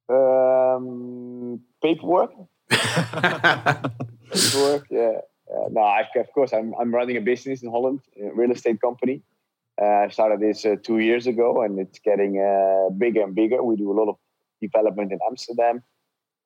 Um, 0.09 1.61
paperwork. 1.81 2.31
Paperwork. 2.69 4.87
Yeah. 4.89 5.19
Uh, 5.49 5.69
no, 5.71 5.81
I, 5.81 6.03
of 6.15 6.31
course, 6.33 6.53
I'm, 6.53 6.73
I'm 6.79 6.93
running 6.93 7.17
a 7.17 7.21
business 7.21 7.63
in 7.63 7.71
Holland, 7.71 8.01
a 8.21 8.33
real 8.33 8.51
estate 8.51 8.81
company. 8.81 9.21
Uh, 9.81 9.85
I 9.85 10.09
started 10.09 10.39
this 10.39 10.65
uh, 10.65 10.75
two 10.81 10.99
years 10.99 11.27
ago, 11.27 11.61
and 11.61 11.79
it's 11.79 11.99
getting 11.99 12.39
uh, 12.39 12.89
bigger 12.89 13.23
and 13.23 13.35
bigger. 13.35 13.63
We 13.63 13.75
do 13.75 13.91
a 13.91 13.97
lot 13.97 14.09
of 14.09 14.17
development 14.61 15.11
in 15.11 15.19
Amsterdam, 15.29 15.83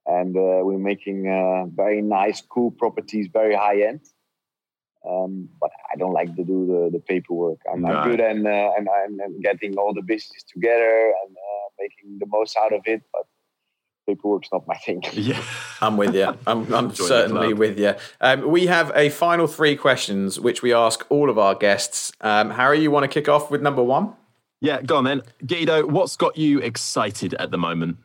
and 0.05 0.35
uh, 0.35 0.61
we're 0.63 0.77
making 0.77 1.27
uh, 1.27 1.65
very 1.73 2.01
nice, 2.01 2.41
cool 2.41 2.71
properties, 2.71 3.29
very 3.31 3.55
high 3.55 3.83
end. 3.83 4.01
Um, 5.09 5.49
but 5.59 5.71
I 5.91 5.95
don't 5.95 6.13
like 6.13 6.35
to 6.35 6.43
do 6.43 6.67
the, 6.67 6.89
the 6.91 6.99
paperwork. 6.99 7.57
I'm, 7.71 7.81
good 7.81 8.19
and, 8.19 8.45
uh, 8.45 8.71
and, 8.77 8.87
and 9.19 9.41
getting 9.41 9.75
all 9.75 9.95
the 9.95 10.03
business 10.03 10.43
together 10.43 11.11
and 11.23 11.35
uh, 11.35 11.69
making 11.79 12.19
the 12.19 12.27
most 12.27 12.55
out 12.55 12.71
of 12.71 12.81
it. 12.85 13.01
But 13.11 13.23
paperwork's 14.15 14.49
not 14.51 14.67
my 14.67 14.75
thing. 14.75 15.03
Yeah. 15.13 15.41
I'm 15.81 15.97
with 15.97 16.15
you. 16.15 16.35
I'm, 16.47 16.73
I'm 16.73 16.93
certainly 16.93 17.49
club. 17.49 17.59
with 17.59 17.79
you. 17.79 17.93
Um, 18.19 18.49
we 18.49 18.67
have 18.67 18.91
a 18.95 19.09
final 19.09 19.47
three 19.47 19.75
questions, 19.75 20.39
which 20.39 20.61
we 20.61 20.73
ask 20.73 21.05
all 21.09 21.29
of 21.29 21.37
our 21.37 21.55
guests. 21.55 22.11
Um, 22.21 22.51
Harry, 22.51 22.79
you 22.81 22.91
want 22.91 23.03
to 23.03 23.07
kick 23.07 23.27
off 23.29 23.51
with 23.51 23.61
number 23.61 23.83
one? 23.83 24.13
Yeah, 24.61 24.81
go 24.81 24.97
on 24.97 25.05
then. 25.05 25.21
Giedo, 25.43 25.89
what's 25.89 26.15
got 26.15 26.37
you 26.37 26.59
excited 26.59 27.33
at 27.35 27.51
the 27.51 27.57
moment? 27.57 27.97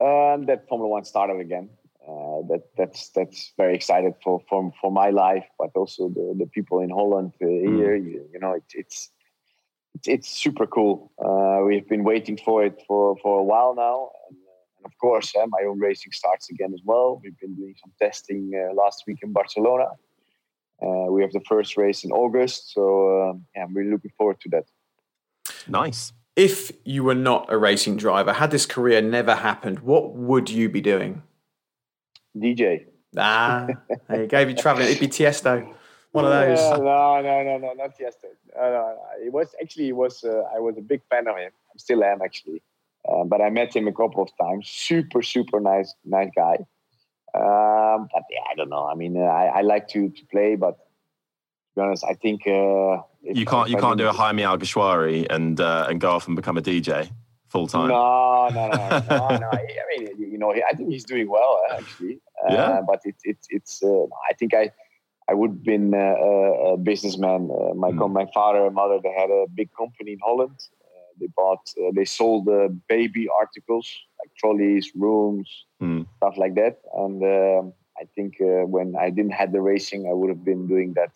Um, 0.00 0.46
that 0.46 0.66
Formula 0.68 0.88
One 0.88 1.04
started 1.04 1.40
again. 1.40 1.68
Uh, 2.08 2.40
that 2.48 2.62
that's 2.78 3.10
that's 3.10 3.52
very 3.58 3.74
excited 3.74 4.14
for 4.24 4.40
for 4.48 4.72
for 4.80 4.90
my 4.90 5.10
life, 5.10 5.44
but 5.58 5.70
also 5.74 6.08
the, 6.08 6.34
the 6.38 6.46
people 6.46 6.80
in 6.80 6.88
Holland 6.88 7.32
uh, 7.42 7.46
here. 7.46 7.94
You, 7.94 8.24
you 8.32 8.40
know, 8.40 8.52
it, 8.52 8.62
it's 8.74 9.10
it's 9.94 10.08
it's 10.08 10.28
super 10.28 10.66
cool. 10.66 11.12
Uh, 11.22 11.64
we've 11.66 11.86
been 11.86 12.04
waiting 12.04 12.38
for 12.38 12.64
it 12.64 12.80
for 12.86 13.16
for 13.22 13.40
a 13.40 13.44
while 13.44 13.74
now, 13.74 14.10
and, 14.30 14.37
and 14.78 14.86
of 14.86 14.96
course, 14.98 15.34
uh, 15.36 15.46
my 15.48 15.62
own 15.66 15.78
racing 15.78 16.12
starts 16.12 16.50
again 16.50 16.72
as 16.72 16.80
well. 16.84 17.20
We've 17.22 17.38
been 17.38 17.54
doing 17.54 17.74
some 17.80 17.92
testing 18.00 18.52
uh, 18.54 18.74
last 18.74 19.04
week 19.06 19.18
in 19.22 19.32
Barcelona. 19.32 19.88
Uh, 20.80 21.10
we 21.10 21.22
have 21.22 21.32
the 21.32 21.40
first 21.48 21.76
race 21.76 22.04
in 22.04 22.12
August, 22.12 22.72
so 22.72 23.30
um, 23.30 23.46
yeah, 23.54 23.64
I'm 23.64 23.74
really 23.74 23.90
looking 23.90 24.12
forward 24.16 24.40
to 24.40 24.48
that. 24.50 24.64
Nice. 25.66 26.12
If 26.36 26.70
you 26.84 27.02
were 27.02 27.16
not 27.16 27.52
a 27.52 27.58
racing 27.58 27.96
driver, 27.96 28.32
had 28.32 28.52
this 28.52 28.64
career 28.64 29.02
never 29.02 29.34
happened, 29.34 29.80
what 29.80 30.14
would 30.14 30.48
you 30.48 30.68
be 30.68 30.80
doing? 30.80 31.22
DJ. 32.36 32.86
Ah, 33.16 33.66
there 34.08 34.22
you 34.22 34.28
go. 34.28 34.40
If 34.40 34.48
you 34.50 34.54
traveling, 34.54 34.86
it'd 34.86 35.00
be 35.00 35.08
Tiesto. 35.08 35.74
One 36.12 36.24
of 36.24 36.30
those. 36.30 36.58
Yeah, 36.58 36.76
no, 36.76 37.20
no, 37.20 37.42
no, 37.42 37.58
no, 37.58 37.72
not 37.72 37.98
yesterday. 37.98 38.34
No, 38.56 38.62
no, 38.62 38.70
no. 38.70 39.26
It 39.26 39.32
was 39.32 39.54
actually 39.60 39.88
it 39.88 39.96
was. 39.96 40.24
Uh, 40.24 40.42
I 40.54 40.58
was 40.58 40.76
a 40.78 40.80
big 40.80 41.02
fan 41.10 41.26
of 41.26 41.36
him. 41.36 41.50
I 41.50 41.76
still 41.76 42.02
am 42.04 42.22
actually. 42.22 42.62
Uh, 43.10 43.24
but 43.24 43.40
I 43.40 43.50
met 43.50 43.74
him 43.74 43.88
a 43.88 43.92
couple 43.92 44.22
of 44.22 44.30
times. 44.40 44.68
Super, 44.68 45.22
super 45.22 45.60
nice, 45.60 45.94
nice 46.04 46.30
guy. 46.36 46.56
Um, 47.34 48.08
but 48.12 48.22
yeah, 48.30 48.44
I 48.50 48.54
don't 48.56 48.68
know. 48.68 48.86
I 48.86 48.94
mean, 48.94 49.16
uh, 49.16 49.20
I, 49.20 49.58
I 49.58 49.60
like 49.62 49.88
to 49.88 50.08
to 50.08 50.26
play, 50.30 50.56
but 50.56 50.72
to 50.72 51.74
be 51.76 51.82
honest, 51.82 52.04
I 52.04 52.14
think 52.14 52.46
uh, 52.46 53.02
You 53.22 53.46
can't 53.46 53.68
you 53.68 53.76
can't 53.76 53.98
do 53.98 54.08
a 54.08 54.12
Jaime 54.12 54.42
Alguersuari 54.42 55.26
and 55.30 55.60
uh, 55.60 55.86
and 55.88 56.00
go 56.00 56.10
off 56.10 56.26
and 56.26 56.36
become 56.36 56.56
a 56.58 56.62
DJ 56.62 57.10
full 57.48 57.66
time. 57.66 57.88
No, 57.88 58.48
no, 58.48 58.68
no, 58.68 58.78
no, 59.10 59.36
no. 59.36 59.48
I 59.52 59.84
mean, 59.90 60.08
you 60.18 60.38
know, 60.38 60.52
I 60.52 60.74
think 60.74 60.90
he's 60.90 61.04
doing 61.04 61.28
well 61.28 61.60
uh, 61.70 61.74
actually. 61.76 62.20
Uh, 62.44 62.52
Yeah? 62.52 62.80
But 62.86 63.00
it's 63.04 63.22
it's 63.24 63.46
it's. 63.50 63.82
Uh, 63.82 64.04
I 64.30 64.34
think 64.38 64.54
I 64.54 64.70
I 65.30 65.34
would 65.34 65.50
have 65.50 65.62
been 65.64 65.92
a, 65.94 66.72
a 66.72 66.76
businessman. 66.76 67.50
Uh, 67.50 67.74
my 67.74 67.92
com- 67.92 68.12
my 68.12 68.26
father 68.32 68.64
and 68.66 68.74
mother 68.74 68.98
they 69.02 69.12
had 69.12 69.30
a 69.30 69.46
big 69.54 69.68
company 69.76 70.12
in 70.12 70.18
Holland. 70.20 70.58
They 71.20 71.28
bought 71.36 71.64
uh, 71.80 71.90
they 71.94 72.04
sold 72.04 72.48
uh, 72.48 72.68
baby 72.88 73.28
articles 73.38 73.86
like 74.18 74.30
trolleys, 74.40 74.92
rooms, 74.94 75.48
Hmm. 75.80 76.02
stuff 76.18 76.36
like 76.36 76.54
that. 76.54 76.80
And 76.94 77.22
um, 77.22 77.72
I 78.00 78.04
think 78.14 78.34
uh, 78.40 78.64
when 78.66 78.94
I 78.96 79.10
didn't 79.10 79.32
have 79.40 79.52
the 79.52 79.60
racing, 79.60 80.06
I 80.10 80.12
would 80.12 80.30
have 80.30 80.44
been 80.44 80.66
doing 80.66 80.94
that. 80.94 81.12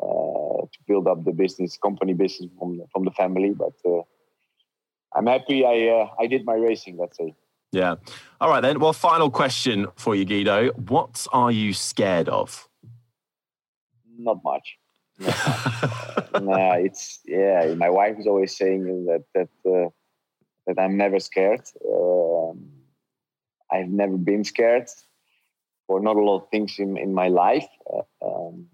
Uh, 0.00 0.62
to 0.72 0.78
build 0.86 1.08
up 1.08 1.24
the 1.24 1.32
business, 1.32 1.76
company 1.76 2.14
business 2.14 2.48
from 2.58 2.80
from 2.92 3.04
the 3.04 3.10
family, 3.10 3.50
but 3.50 3.74
uh, 3.84 4.02
I'm 5.16 5.26
happy 5.26 5.64
I 5.64 5.88
uh, 5.88 6.06
I 6.22 6.26
did 6.28 6.44
my 6.44 6.54
racing. 6.54 6.96
Let's 6.98 7.16
say. 7.16 7.34
Yeah. 7.72 7.96
All 8.40 8.48
right 8.48 8.60
then. 8.60 8.78
Well, 8.78 8.92
final 8.92 9.30
question 9.30 9.86
for 9.96 10.14
you, 10.14 10.24
Giedo. 10.24 10.72
What 10.88 11.26
are 11.32 11.50
you 11.50 11.72
scared 11.72 12.28
of? 12.28 12.68
Not 14.18 14.38
much. 14.44 14.78
Not 15.18 15.28
much. 15.46 16.17
Nah, 16.34 16.72
it's 16.74 17.20
yeah. 17.26 17.74
My 17.76 17.90
wife 17.90 18.16
is 18.18 18.26
always 18.26 18.56
saying 18.56 19.06
that 19.06 19.24
that 19.34 19.48
uh, 19.66 19.90
that 20.66 20.80
I'm 20.80 20.96
never 20.96 21.20
scared. 21.20 21.62
Um, 21.86 22.70
I've 23.70 23.88
never 23.88 24.16
been 24.16 24.44
scared 24.44 24.88
for 25.86 26.00
not 26.00 26.16
a 26.16 26.20
lot 26.20 26.42
of 26.42 26.48
things 26.50 26.78
in 26.78 26.96
in 26.96 27.14
my 27.14 27.28
life. 27.28 27.68
Uh, 27.92 28.26
um, 28.26 28.66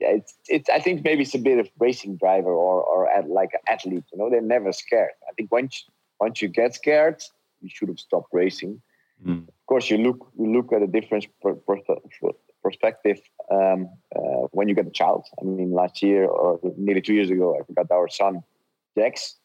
yeah, 0.00 0.08
it's 0.10 0.34
it's. 0.48 0.68
I 0.68 0.80
think 0.80 1.04
maybe 1.04 1.22
it's 1.22 1.34
a 1.34 1.38
bit 1.38 1.58
of 1.58 1.68
racing 1.78 2.16
driver 2.16 2.52
or 2.52 2.82
or 2.82 3.08
at, 3.10 3.28
like 3.28 3.50
an 3.54 3.60
athlete. 3.68 4.04
You 4.12 4.18
know, 4.18 4.30
they're 4.30 4.40
never 4.40 4.72
scared. 4.72 5.12
I 5.28 5.32
think 5.34 5.52
once 5.52 5.84
once 6.20 6.42
you 6.42 6.48
get 6.48 6.74
scared, 6.74 7.22
you 7.60 7.68
should 7.72 7.88
have 7.88 8.00
stopped 8.00 8.28
racing. 8.32 8.82
Mm. 9.24 9.48
Of 9.48 9.66
course, 9.66 9.90
you 9.90 9.98
look 9.98 10.30
you 10.38 10.52
look 10.52 10.72
at 10.72 10.82
a 10.82 10.86
different 10.86 11.26
per, 11.42 11.54
per, 11.54 11.78
perspective 12.66 13.20
um, 13.56 13.88
uh, 14.16 14.44
when 14.56 14.68
you 14.68 14.74
get 14.74 14.86
a 14.86 14.96
child. 15.02 15.22
I 15.40 15.44
mean, 15.44 15.70
last 15.82 16.02
year 16.02 16.22
or 16.26 16.48
nearly 16.76 17.02
two 17.06 17.14
years 17.18 17.30
ago, 17.30 17.46
I 17.58 17.72
got 17.78 17.90
our 17.90 18.08
son, 18.20 18.42
Jax. 18.98 19.36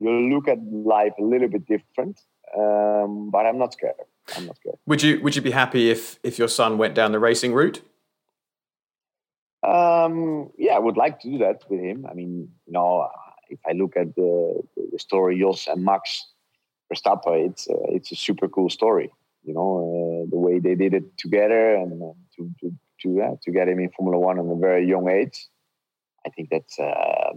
You 0.00 0.10
look 0.32 0.46
at 0.54 0.58
life 0.96 1.14
a 1.18 1.26
little 1.32 1.48
bit 1.48 1.64
different, 1.74 2.16
um, 2.62 3.30
but 3.34 3.42
I'm 3.46 3.58
not 3.58 3.72
scared. 3.72 3.94
I'm 4.36 4.46
not 4.46 4.56
scared. 4.60 4.78
Would 4.86 5.02
you 5.02 5.12
Would 5.22 5.34
you 5.36 5.42
be 5.50 5.54
happy 5.62 5.82
if 5.90 6.02
if 6.22 6.38
your 6.40 6.50
son 6.58 6.70
went 6.82 6.94
down 6.94 7.12
the 7.12 7.22
racing 7.30 7.52
route? 7.60 7.78
Um, 9.74 10.50
yeah, 10.56 10.74
I 10.78 10.78
would 10.86 10.98
like 11.04 11.16
to 11.20 11.30
do 11.32 11.38
that 11.38 11.58
with 11.68 11.80
him. 11.80 12.06
I 12.10 12.14
mean, 12.14 12.32
you 12.66 12.72
know, 12.76 13.08
if 13.54 13.58
I 13.70 13.72
look 13.72 13.96
at 13.96 14.14
the, 14.14 14.62
the 14.92 14.98
story 14.98 15.40
Jos 15.40 15.66
and 15.66 15.84
Max 15.84 16.02
Verstappen, 16.88 17.34
it's 17.48 17.64
uh, 17.68 17.96
it's 17.96 18.12
a 18.12 18.16
super 18.16 18.48
cool 18.48 18.70
story. 18.70 19.10
You 19.48 19.54
know, 19.54 19.70
uh, 19.96 20.30
the 20.30 20.40
way 20.46 20.58
they 20.58 20.74
did 20.74 20.92
it 21.00 21.06
together 21.24 21.74
and 21.74 21.92
uh, 22.02 22.16
to 22.34 22.40
to 22.60 22.66
to, 23.00 23.08
uh, 23.22 23.34
to 23.42 23.50
get 23.50 23.68
him 23.68 23.78
in 23.84 23.90
Formula 23.96 24.18
One 24.28 24.38
at 24.38 24.44
a 24.44 24.58
very 24.68 24.84
young 24.86 25.08
age, 25.08 25.36
I 26.26 26.28
think 26.34 26.50
that's 26.50 26.76
um 26.78 27.36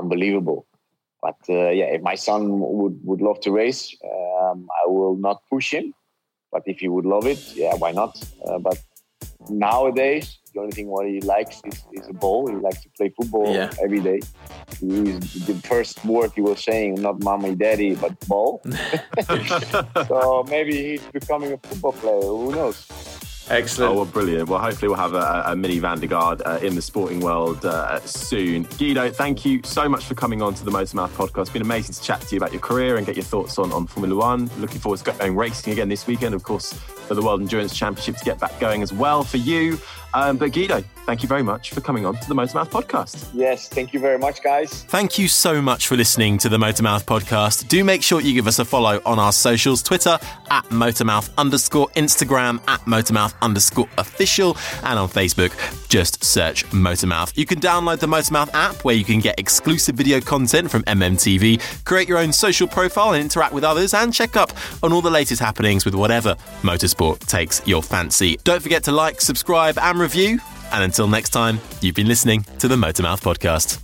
unbelievable. 0.00 0.66
But 1.26 1.40
uh, 1.48 1.70
yeah, 1.78 1.88
if 1.96 2.02
my 2.02 2.16
son 2.26 2.40
would 2.80 2.96
would 3.08 3.22
love 3.28 3.40
to 3.40 3.50
race, 3.50 3.82
um, 4.04 4.58
I 4.80 4.88
will 4.88 5.16
not 5.16 5.42
push 5.50 5.68
him. 5.76 5.86
But 6.52 6.62
if 6.66 6.78
he 6.78 6.88
would 6.88 7.08
love 7.14 7.26
it, 7.26 7.42
yeah, 7.54 7.74
why 7.74 7.92
not? 7.92 8.12
Uh, 8.46 8.58
but 8.58 8.78
nowadays, 9.48 10.38
the 10.52 10.60
only 10.60 10.72
thing 10.72 10.86
what 10.88 11.06
he 11.06 11.20
likes 11.20 11.60
is, 11.64 11.82
is 11.92 12.08
a 12.08 12.12
ball. 12.12 12.46
He 12.48 12.54
likes 12.54 12.82
to 12.82 12.88
play 12.96 13.08
football 13.10 13.52
Yeah. 13.54 13.70
every 13.82 14.00
day. 14.00 14.20
He's, 14.80 15.46
the 15.46 15.54
first 15.64 16.04
word 16.04 16.32
he 16.34 16.40
was 16.40 16.62
saying, 16.62 16.94
not 16.94 17.22
mommy, 17.22 17.54
daddy, 17.54 17.94
but 17.94 18.18
ball. 18.28 18.62
so 20.08 20.44
maybe 20.48 20.76
he's 20.90 21.02
becoming 21.12 21.52
a 21.52 21.58
football 21.58 21.92
player. 21.92 22.20
Who 22.20 22.52
knows? 22.52 22.86
Excellent. 23.50 23.92
Oh, 23.92 23.96
well, 23.96 24.04
brilliant. 24.06 24.48
Well, 24.48 24.58
hopefully 24.58 24.88
we'll 24.88 24.96
have 24.96 25.14
a, 25.14 25.44
a 25.46 25.56
mini 25.56 25.78
Van 25.78 26.00
der 26.00 26.06
Garde 26.06 26.42
uh, 26.46 26.58
in 26.62 26.74
the 26.74 26.80
sporting 26.80 27.20
world 27.20 27.64
uh, 27.64 28.00
soon. 28.00 28.64
Giedo, 28.64 29.14
thank 29.14 29.44
you 29.44 29.60
so 29.64 29.86
much 29.86 30.04
for 30.04 30.14
coming 30.14 30.40
on 30.40 30.54
to 30.54 30.64
the 30.64 30.70
Motormouth 30.70 31.10
podcast. 31.10 31.42
It's 31.42 31.50
been 31.50 31.62
amazing 31.62 31.94
to 31.94 32.02
chat 32.02 32.22
to 32.22 32.34
you 32.34 32.38
about 32.38 32.52
your 32.52 32.62
career 32.62 32.96
and 32.96 33.04
get 33.04 33.16
your 33.16 33.24
thoughts 33.24 33.58
on, 33.58 33.70
on 33.72 33.86
Formula 33.86 34.18
One. 34.18 34.50
Looking 34.58 34.80
forward 34.80 35.00
to 35.00 35.12
going 35.12 35.36
racing 35.36 35.74
again 35.74 35.90
this 35.90 36.06
weekend, 36.06 36.34
of 36.34 36.42
course, 36.42 36.72
for 36.72 37.14
the 37.14 37.22
World 37.22 37.42
Endurance 37.42 37.76
Championship 37.76 38.16
to 38.16 38.24
get 38.24 38.40
back 38.40 38.58
going 38.60 38.82
as 38.82 38.92
well 38.92 39.22
for 39.22 39.36
you. 39.36 39.78
Um, 40.14 40.38
but 40.38 40.50
Giedo, 40.52 40.82
thank 41.06 41.22
you 41.22 41.28
very 41.28 41.42
much 41.42 41.70
for 41.70 41.80
coming 41.80 42.06
on 42.06 42.16
to 42.16 42.28
the 42.28 42.34
Motormouth 42.34 42.70
podcast. 42.70 43.28
Yes, 43.32 43.68
thank 43.68 43.92
you 43.92 44.00
very 44.00 44.18
much, 44.18 44.42
guys. 44.42 44.84
Thank 44.84 45.18
you 45.18 45.28
so 45.28 45.60
much 45.60 45.86
for 45.86 45.96
listening 45.96 46.38
to 46.38 46.48
the 46.48 46.58
Motormouth 46.58 47.04
podcast. 47.04 47.68
Do 47.68 47.84
make 47.84 48.02
sure 48.02 48.20
you 48.20 48.34
give 48.34 48.46
us 48.46 48.58
a 48.58 48.64
follow 48.64 49.00
on 49.04 49.18
our 49.18 49.32
socials 49.32 49.82
Twitter 49.82 50.18
at 50.50 50.64
Motormouth 50.66 51.30
underscore, 51.36 51.88
Instagram 51.90 52.60
at 52.68 52.80
Motormouth 52.80 53.34
underscore 53.42 53.88
official, 53.98 54.56
and 54.82 54.98
on 54.98 55.08
Facebook, 55.08 55.52
just 55.88 56.24
search 56.24 56.64
Motormouth. 56.70 57.36
You 57.36 57.46
can 57.46 57.60
download 57.60 58.00
the 58.00 58.06
Motormouth 58.06 58.52
app 58.54 58.84
where 58.84 58.94
you 58.94 59.04
can 59.04 59.20
get 59.20 59.38
exclusive 59.38 59.94
video 59.94 60.20
content 60.20 60.70
from 60.70 60.82
MMTV, 60.84 61.84
create 61.84 62.08
your 62.08 62.18
own 62.18 62.32
social 62.32 62.66
profile 62.66 63.12
and 63.12 63.22
interact 63.22 63.52
with 63.52 63.64
others, 63.64 63.94
and 63.94 64.12
check 64.12 64.36
up 64.36 64.52
on 64.82 64.92
all 64.92 65.02
the 65.02 65.10
latest 65.10 65.40
happenings 65.40 65.84
with 65.84 65.94
whatever 65.94 66.34
motorsport 66.62 67.18
takes 67.26 67.66
your 67.66 67.82
fancy. 67.82 68.38
Don't 68.44 68.62
forget 68.62 68.82
to 68.84 68.92
like, 68.92 69.20
subscribe, 69.20 69.78
and 69.78 69.98
review. 69.98 70.38
And 70.74 70.82
until 70.82 71.06
next 71.06 71.30
time, 71.30 71.60
you've 71.80 71.94
been 71.94 72.08
listening 72.08 72.44
to 72.58 72.66
the 72.66 72.74
Motormouth 72.74 73.22
podcast. 73.22 73.78